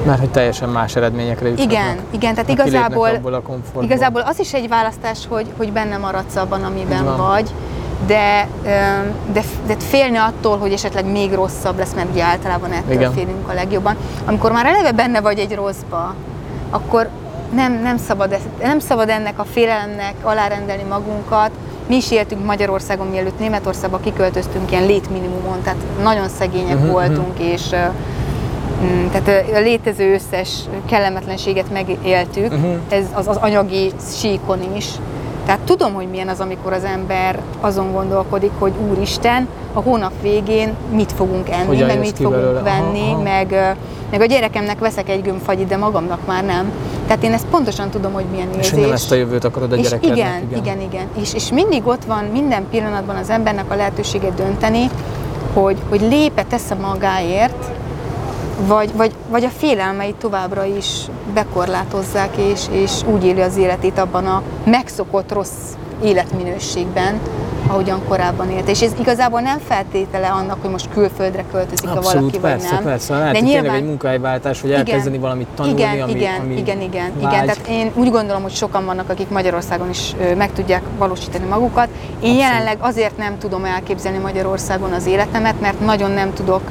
Mert 0.06 0.18
hogy 0.18 0.30
teljesen 0.30 0.68
más 0.68 0.96
eredményekre 0.96 1.48
juthatnak. 1.48 1.72
Igen, 1.72 1.98
igen, 2.10 2.34
tehát 2.34 2.50
igazából, 2.50 3.08
a 3.32 3.82
igazából 3.82 4.20
az 4.20 4.40
is 4.40 4.52
egy 4.52 4.68
választás, 4.68 5.18
hogy, 5.28 5.46
hogy 5.56 5.72
benne 5.72 5.96
maradsz 5.96 6.36
abban, 6.36 6.62
amiben 6.62 7.16
vagy, 7.16 7.50
de, 8.06 8.48
de, 9.32 9.42
de 9.66 9.76
félni 9.78 10.16
attól, 10.16 10.58
hogy 10.58 10.72
esetleg 10.72 11.10
még 11.10 11.32
rosszabb 11.32 11.78
lesz, 11.78 11.92
mert 11.94 12.10
ugye 12.10 12.22
általában 12.22 12.72
ettől 12.72 12.94
Igen. 12.94 13.12
félünk 13.12 13.48
a 13.48 13.52
legjobban. 13.52 13.96
Amikor 14.24 14.52
már 14.52 14.66
eleve 14.66 14.92
benne 14.92 15.20
vagy 15.20 15.38
egy 15.38 15.54
rosszba, 15.54 16.14
akkor 16.70 17.08
nem, 17.54 17.80
nem, 17.82 17.96
szabad, 17.96 18.32
ezt, 18.32 18.48
nem 18.62 18.78
szabad 18.78 19.08
ennek 19.08 19.38
a 19.38 19.44
félelemnek 19.44 20.14
alárendelni 20.22 20.82
magunkat. 20.88 21.50
Mi 21.88 21.96
is 21.96 22.10
éltünk 22.10 22.44
Magyarországon, 22.44 23.06
mielőtt 23.06 23.38
Németországba 23.38 23.98
kiköltöztünk 23.98 24.70
ilyen 24.70 24.86
létminimumon, 24.86 25.62
tehát 25.62 25.78
nagyon 26.02 26.28
szegények 26.28 26.78
Mhm, 26.78 26.90
voltunk, 26.90 27.38
és 27.38 27.62
ö, 27.72 27.76
mm, 28.84 29.06
tehát 29.10 29.44
a 29.54 29.58
létező 29.58 30.14
összes 30.14 30.50
kellemetlenséget 30.86 31.70
megéltük, 31.72 32.50
Mhm. 32.50 32.66
ez 32.88 33.04
az, 33.12 33.28
az 33.28 33.36
anyagi 33.36 33.92
síkon 34.20 34.58
is. 34.76 34.86
Tehát 35.46 35.60
tudom, 35.60 35.94
hogy 35.94 36.08
milyen 36.10 36.28
az, 36.28 36.40
amikor 36.40 36.72
az 36.72 36.84
ember 36.84 37.38
azon 37.60 37.92
gondolkodik, 37.92 38.50
hogy 38.58 38.72
úristen, 38.90 39.48
a 39.74 39.80
hónap 39.80 40.12
végén 40.22 40.74
mit 40.90 41.12
fogunk 41.12 41.48
enni, 41.50 41.66
Hogyan 41.66 41.86
meg 41.86 41.98
mit 41.98 42.16
fogunk 42.16 42.34
belőle? 42.34 42.60
Aha, 42.60 42.82
venni, 42.82 43.10
aha. 43.12 43.22
meg, 43.22 43.50
ö, 43.52 43.68
meg 44.10 44.20
a 44.20 44.24
gyerekemnek 44.24 44.78
veszek 44.78 45.08
egy 45.08 45.22
gömb 45.22 45.42
fagyit, 45.42 45.66
de 45.66 45.76
magamnak 45.76 46.26
már 46.26 46.44
nem. 46.44 46.72
Tehát 47.06 47.22
én 47.22 47.32
ezt 47.32 47.46
pontosan 47.46 47.90
tudom, 47.90 48.12
hogy 48.12 48.24
milyen 48.30 48.48
És 48.50 48.56
érzés. 48.56 48.70
hogy 48.70 48.80
nem 48.80 48.92
ezt 48.92 49.12
a 49.12 49.14
jövőt 49.14 49.44
akarod 49.44 49.72
a 49.72 49.76
És 49.76 49.82
gyerekednek. 49.82 50.16
igen, 50.16 50.42
igen, 50.50 50.62
igen, 50.62 50.80
igen. 50.80 51.06
És, 51.20 51.34
és 51.34 51.50
mindig 51.50 51.86
ott 51.86 52.04
van 52.04 52.24
minden 52.24 52.66
pillanatban 52.70 53.16
az 53.16 53.30
embernek 53.30 53.70
a 53.70 53.74
lehetősége 53.74 54.30
dönteni, 54.30 54.90
hogy, 55.52 55.76
hogy 55.88 56.00
lépe 56.00 56.42
tesz 56.42 56.72
magáért, 56.80 57.64
vagy, 58.66 58.90
vagy, 58.96 59.12
vagy 59.30 59.44
a 59.44 59.48
félelmeit 59.58 60.14
továbbra 60.14 60.64
is 60.64 60.86
bekorlátozzák, 61.34 62.36
és, 62.36 62.60
és 62.70 62.92
úgy 63.14 63.24
éli 63.24 63.40
az 63.40 63.56
életét 63.56 63.98
abban 63.98 64.26
a 64.26 64.42
megszokott 64.64 65.32
rossz 65.32 65.72
életminőségben, 66.02 67.20
ahogyan 67.66 68.00
korábban 68.08 68.50
élt. 68.50 68.68
És 68.68 68.82
ez 68.82 68.92
igazából 69.00 69.40
nem 69.40 69.58
feltétele 69.58 70.28
annak, 70.28 70.56
hogy 70.60 70.70
most 70.70 70.88
külföldre 70.92 71.44
költözik 71.52 71.88
a 71.88 72.00
valaki, 72.00 72.38
persze, 72.38 72.68
vagy 72.68 72.72
nem. 72.72 72.84
persze. 72.84 73.14
Lehet, 73.18 73.36
hogy 73.38 73.46
tényleg 73.46 73.74
egy 73.74 73.84
munkahelyváltás, 73.84 74.60
hogy 74.60 74.70
elkezdeni 74.72 75.18
valamit 75.18 75.46
tanulni, 75.54 75.80
igen, 75.80 76.00
ami, 76.00 76.10
igen, 76.12 76.40
ami 76.40 76.56
igen, 76.56 76.80
igen, 76.80 77.12
vágy. 77.20 77.32
igen. 77.32 77.46
Tehát 77.46 77.66
én 77.68 77.90
úgy 77.94 78.10
gondolom, 78.10 78.42
hogy 78.42 78.54
sokan 78.54 78.84
vannak, 78.84 79.10
akik 79.10 79.28
Magyarországon 79.28 79.90
is 79.90 80.14
meg 80.36 80.52
tudják 80.52 80.82
valósítani 80.98 81.44
magukat. 81.46 81.88
Én 81.88 82.14
Abszolút. 82.14 82.40
jelenleg 82.40 82.76
azért 82.80 83.16
nem 83.16 83.38
tudom 83.38 83.64
elképzelni 83.64 84.18
Magyarországon 84.18 84.92
az 84.92 85.06
életemet, 85.06 85.60
mert 85.60 85.80
nagyon 85.80 86.10
nem 86.10 86.32
tudok 86.32 86.62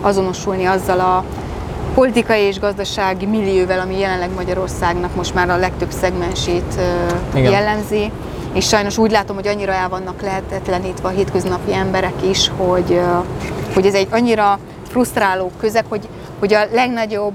azonosulni 0.00 0.64
azzal 0.64 1.00
a 1.00 1.24
politikai 1.94 2.42
és 2.42 2.58
gazdasági 2.58 3.26
millióvel, 3.26 3.80
ami 3.80 3.98
jelenleg 3.98 4.30
Magyarországnak 4.34 5.14
most 5.14 5.34
már 5.34 5.50
a 5.50 5.56
legtöbb 5.56 5.90
szegmensét 5.90 6.74
Igen. 7.34 7.52
jellemzi. 7.52 8.10
És 8.52 8.68
sajnos 8.68 8.98
úgy 8.98 9.10
látom, 9.10 9.36
hogy 9.36 9.46
annyira 9.46 9.72
el 9.72 9.88
vannak 9.88 10.22
lehetetlenítve 10.22 11.08
a 11.08 11.10
hétköznapi 11.10 11.74
emberek 11.74 12.14
is, 12.30 12.50
hogy, 12.56 13.00
hogy 13.74 13.86
ez 13.86 13.94
egy 13.94 14.08
annyira 14.10 14.58
frusztráló 14.88 15.50
közeg, 15.58 15.84
hogy, 15.88 16.08
hogy 16.38 16.54
a 16.54 16.64
legnagyobb 16.72 17.32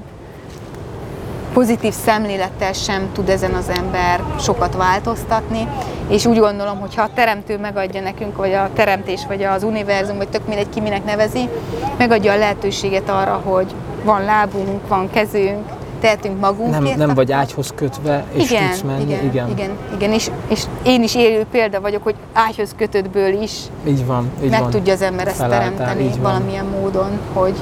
pozitív 1.54 1.94
szemlélettel 1.94 2.74
sem 2.74 3.10
tud 3.14 3.30
ezen 3.30 3.54
az 3.54 3.70
ember 3.70 4.24
sokat 4.40 4.76
változtatni, 4.76 5.68
és 6.08 6.26
úgy 6.26 6.40
gondolom, 6.40 6.80
hogy 6.80 6.96
ha 6.96 7.02
a 7.02 7.10
teremtő 7.14 7.58
megadja 7.58 8.02
nekünk, 8.02 8.38
vagy 8.38 8.54
a 8.54 8.70
teremtés, 8.74 9.22
vagy 9.28 9.44
az 9.44 9.64
univerzum, 9.64 10.18
vagy 10.18 10.28
tök 10.28 10.48
mindegy 10.48 10.70
ki 10.70 10.80
minek 10.82 11.06
nevezi, 11.06 11.50
megadja 11.98 12.32
a 12.32 12.38
lehetőséget 12.38 13.10
arra, 13.10 13.42
hogy 13.44 13.74
van 14.04 14.24
lábunk, 14.24 14.88
van 14.88 15.10
kezünk, 15.10 15.70
tehetünk 16.06 16.40
magunkért. 16.40 16.98
nem, 16.98 17.08
nem 17.08 17.16
vagy 17.16 17.32
ágyhoz 17.32 17.72
kötve, 17.76 18.24
és 18.34 18.50
igen, 18.52 18.70
tudsz 18.70 18.82
menni. 18.82 19.02
igen, 19.04 19.24
igen. 19.26 19.50
igen, 19.50 19.70
igen, 19.96 20.12
és, 20.12 20.30
és 20.48 20.64
én 20.84 21.04
is 21.04 21.16
élő 21.16 21.46
példa 21.52 21.82
vagyok, 21.82 22.04
hogy 22.04 22.16
ágyhoz 22.34 22.74
kötöttből 22.78 23.42
is 23.42 23.52
Így 23.88 24.06
van, 24.06 24.30
így 24.44 24.50
meg 24.50 24.60
van. 24.60 24.70
tudja 24.70 24.94
az 24.94 25.02
ember 25.02 25.28
ezt 25.28 25.36
Felálltál, 25.36 25.74
teremteni 25.76 26.04
így 26.04 26.22
van. 26.22 26.22
valamilyen 26.22 26.66
módon, 26.66 27.20
hogy, 27.34 27.56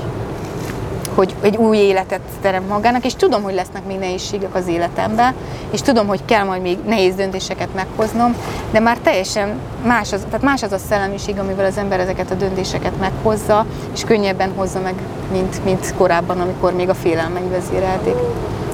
hogy 1.15 1.35
egy 1.41 1.55
új 1.55 1.77
életet 1.77 2.21
teremt 2.41 2.69
magának, 2.69 3.05
és 3.05 3.13
tudom, 3.15 3.43
hogy 3.43 3.53
lesznek 3.53 3.85
még 3.85 3.99
nehézségek 3.99 4.55
az 4.55 4.67
életemben, 4.67 5.33
és 5.71 5.81
tudom, 5.81 6.07
hogy 6.07 6.19
kell 6.25 6.43
majd 6.43 6.61
még 6.61 6.77
nehéz 6.87 7.15
döntéseket 7.15 7.67
meghoznom, 7.75 8.35
de 8.71 8.79
már 8.79 8.97
teljesen 8.97 9.59
más 9.85 10.13
az, 10.13 10.21
tehát 10.25 10.41
más 10.41 10.63
az 10.63 10.71
a 10.71 10.77
szellemiség, 10.77 11.39
amivel 11.39 11.65
az 11.65 11.77
ember 11.77 11.99
ezeket 11.99 12.31
a 12.31 12.35
döntéseket 12.35 12.99
meghozza, 12.99 13.65
és 13.93 14.03
könnyebben 14.03 14.51
hozza 14.55 14.79
meg, 14.79 14.93
mint, 15.31 15.63
mint 15.65 15.93
korábban, 15.97 16.39
amikor 16.39 16.73
még 16.73 16.89
a 16.89 16.93
félelmei 16.93 17.47
vezérelték. 17.51 18.15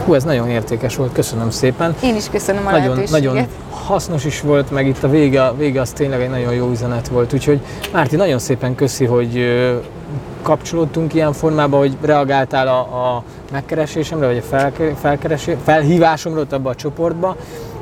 Hú, 0.05 0.13
ez 0.13 0.23
nagyon 0.23 0.49
értékes 0.49 0.95
volt, 0.95 1.11
köszönöm 1.11 1.49
szépen. 1.49 1.95
Én 2.03 2.15
is 2.15 2.29
köszönöm 2.29 2.67
a 2.67 2.71
Nagyon, 2.71 2.95
lehetőséget. 2.95 3.33
nagyon 3.33 3.47
hasznos 3.85 4.25
is 4.25 4.41
volt, 4.41 4.71
meg 4.71 4.87
itt 4.87 5.03
a 5.03 5.09
vége, 5.09 5.43
a 5.43 5.55
vége 5.55 5.81
az 5.81 5.89
tényleg 5.89 6.21
egy 6.21 6.29
nagyon 6.29 6.53
jó 6.53 6.69
üzenet 6.69 7.07
volt. 7.07 7.33
Úgyhogy 7.33 7.59
Márti, 7.91 8.15
nagyon 8.15 8.39
szépen 8.39 8.75
köszi, 8.75 9.05
hogy 9.05 9.33
kapcsolódtunk 10.41 11.13
ilyen 11.13 11.33
formában, 11.33 11.79
hogy 11.79 11.97
reagáltál 12.01 12.67
a, 12.67 12.79
a 12.79 13.23
megkeresésemre, 13.51 14.25
vagy 14.27 14.37
a 14.37 14.41
felke- 14.41 14.97
felkeresé, 14.99 15.57
felhívásomra 15.63 16.39
ott 16.39 16.53
abba 16.53 16.69
a 16.69 16.75
csoportba. 16.75 17.35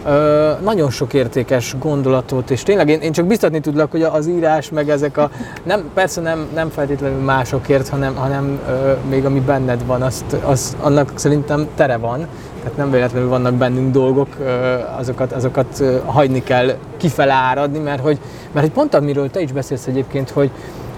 Ö, 0.05 0.51
nagyon 0.63 0.89
sok 0.89 1.13
értékes 1.13 1.75
gondolatot, 1.79 2.51
és 2.51 2.63
tényleg 2.63 2.89
én, 2.89 2.99
én 2.99 3.11
csak 3.11 3.25
biztatni 3.25 3.59
tudlak, 3.59 3.91
hogy 3.91 4.03
az 4.03 4.27
írás, 4.27 4.69
meg 4.69 4.89
ezek 4.89 5.17
a, 5.17 5.29
nem, 5.63 5.89
persze 5.93 6.21
nem, 6.21 6.47
nem 6.53 6.69
feltétlenül 6.69 7.23
másokért, 7.23 7.89
hanem, 7.89 8.15
hanem 8.15 8.59
ö, 8.69 8.91
még 9.09 9.25
ami 9.25 9.39
benned 9.39 9.85
van, 9.85 10.01
azt, 10.01 10.25
az, 10.43 10.75
annak 10.81 11.11
szerintem 11.15 11.67
tere 11.75 11.97
van, 11.97 12.27
tehát 12.61 12.77
nem 12.77 12.91
véletlenül 12.91 13.29
vannak 13.29 13.53
bennünk 13.53 13.91
dolgok, 13.91 14.27
ö, 14.39 14.75
azokat, 14.97 15.31
azokat 15.31 15.83
hagyni 16.05 16.43
kell 16.43 16.73
kifele 16.97 17.33
áradni, 17.33 17.79
mert 17.79 18.01
hogy, 18.01 18.19
mert 18.51 18.65
hogy 18.65 18.75
pont 18.75 18.93
amiről 18.93 19.29
te 19.29 19.41
is 19.41 19.51
beszélsz 19.51 19.87
egyébként, 19.87 20.29
hogy, 20.29 20.51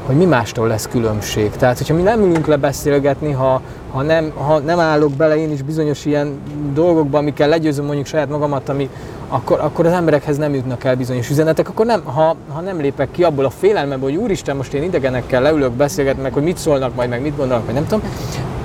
hogy 0.05 0.15
mi 0.15 0.25
mástól 0.25 0.67
lesz 0.67 0.87
különbség. 0.87 1.51
Tehát, 1.51 1.77
hogyha 1.77 1.93
mi 1.93 2.01
nem 2.01 2.21
ülünk 2.21 2.47
le 2.47 2.55
beszélgetni, 2.55 3.31
ha, 3.31 3.61
ha, 3.91 4.01
nem, 4.01 4.31
ha 4.35 4.59
nem 4.59 4.79
állok 4.79 5.11
bele 5.11 5.37
én 5.37 5.51
is 5.51 5.61
bizonyos 5.61 6.05
ilyen 6.05 6.39
dolgokba, 6.73 7.17
amikkel 7.17 7.49
legyőzöm 7.49 7.85
mondjuk 7.85 8.05
saját 8.05 8.29
magamat, 8.29 8.69
ami, 8.69 8.89
akkor, 9.27 9.59
akkor 9.59 9.85
az 9.85 9.91
emberekhez 9.91 10.37
nem 10.37 10.53
jutnak 10.53 10.83
el 10.83 10.95
bizonyos 10.95 11.29
üzenetek, 11.29 11.69
akkor 11.69 11.85
nem, 11.85 12.03
ha, 12.03 12.35
ha 12.53 12.61
nem 12.61 12.79
lépek 12.79 13.11
ki 13.11 13.23
abból 13.23 13.45
a 13.45 13.49
félelmeből, 13.49 14.09
hogy 14.09 14.19
úristen, 14.19 14.55
most 14.55 14.73
én 14.73 14.83
idegenekkel 14.83 15.41
leülök, 15.41 15.71
beszélgetni, 15.71 16.21
meg 16.21 16.33
hogy 16.33 16.43
mit 16.43 16.57
szólnak 16.57 16.95
majd, 16.95 17.09
meg 17.09 17.21
mit 17.21 17.37
gondolnak, 17.37 17.65
vagy 17.65 17.73
nem 17.73 17.87
tudom. 17.87 18.01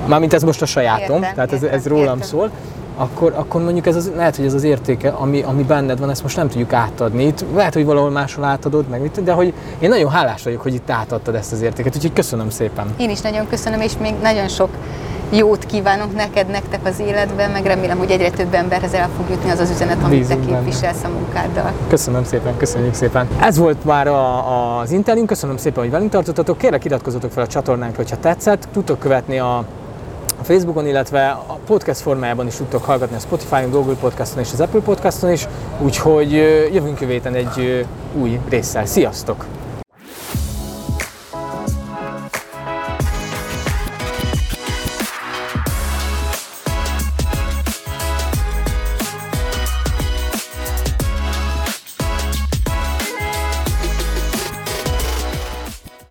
Mármint 0.05 0.33
ez 0.33 0.43
most 0.43 0.61
a 0.61 0.65
sajátom, 0.65 1.15
Értem, 1.15 1.33
tehát 1.33 1.51
ez, 1.51 1.63
ez 1.63 1.87
rólam 1.87 2.03
értem. 2.03 2.21
szól 2.21 2.51
akkor, 2.95 3.33
akkor 3.35 3.63
mondjuk 3.63 3.85
ez 3.85 3.95
az, 3.95 4.11
lehet, 4.15 4.35
hogy 4.35 4.45
ez 4.45 4.53
az 4.53 4.63
értéke, 4.63 5.09
ami, 5.09 5.41
ami 5.41 5.63
benned 5.63 5.99
van, 5.99 6.09
ezt 6.09 6.21
most 6.23 6.35
nem 6.35 6.47
tudjuk 6.47 6.73
átadni. 6.73 7.23
Itt 7.25 7.45
lehet, 7.55 7.73
hogy 7.73 7.85
valahol 7.85 8.09
máshol 8.09 8.43
átadod, 8.43 8.87
meg 8.89 9.01
mit, 9.01 9.23
de 9.23 9.31
hogy 9.31 9.53
én 9.79 9.89
nagyon 9.89 10.11
hálás 10.11 10.43
vagyok, 10.43 10.61
hogy 10.61 10.73
itt 10.73 10.89
átadtad 10.89 11.35
ezt 11.35 11.51
az 11.51 11.61
értéket, 11.61 11.95
úgyhogy 11.95 12.13
köszönöm 12.13 12.49
szépen. 12.49 12.93
Én 12.97 13.09
is 13.09 13.21
nagyon 13.21 13.47
köszönöm, 13.49 13.81
és 13.81 13.97
még 14.01 14.13
nagyon 14.21 14.47
sok 14.47 14.69
jót 15.31 15.65
kívánok 15.65 16.15
neked, 16.15 16.47
nektek 16.47 16.79
az 16.83 16.99
életben, 16.99 17.51
meg 17.51 17.65
remélem, 17.65 17.97
hogy 17.97 18.11
egyre 18.11 18.29
több 18.29 18.53
emberhez 18.53 18.93
el 18.93 19.09
fog 19.17 19.29
jutni 19.29 19.49
az 19.49 19.59
az 19.59 19.69
üzenet, 19.69 19.97
amit 20.03 20.19
Bízunk 20.19 20.39
te 20.39 20.45
benne. 20.45 20.57
képviselsz 20.57 21.03
a 21.03 21.07
munkáddal. 21.07 21.71
Köszönöm 21.87 22.23
szépen, 22.23 22.57
köszönjük 22.57 22.93
szépen. 22.93 23.27
Ez 23.39 23.57
volt 23.57 23.83
már 23.85 24.07
a, 24.07 24.79
az 24.79 24.91
interjúnk, 24.91 25.27
köszönöm 25.27 25.57
szépen, 25.57 25.83
hogy 25.83 25.91
velünk 25.91 26.11
tartottatok. 26.11 26.57
Kérlek 26.57 26.85
iratkozzatok 26.85 27.31
fel 27.31 27.43
a 27.43 27.47
csatornánkra, 27.47 27.97
hogyha 27.97 28.17
tetszett. 28.17 28.67
Tudtok 28.73 28.99
követni 28.99 29.39
a 29.39 29.65
Facebookon, 30.45 30.87
illetve 30.87 31.29
a 31.29 31.59
podcast 31.65 32.01
formájában 32.01 32.47
is 32.47 32.55
tudtok 32.55 32.83
hallgatni 32.83 33.15
a 33.15 33.19
Spotify-on, 33.19 33.69
Google 33.69 33.95
Podcaston 33.95 34.43
és 34.43 34.51
az 34.53 34.59
Apple 34.59 34.81
Podcaston 34.81 35.31
is, 35.31 35.47
úgyhogy 35.81 36.31
jövünk 36.73 37.01
jövő 37.01 37.19
egy 37.33 37.85
új 38.17 38.39
résszel. 38.49 38.85
Sziasztok! 38.85 39.45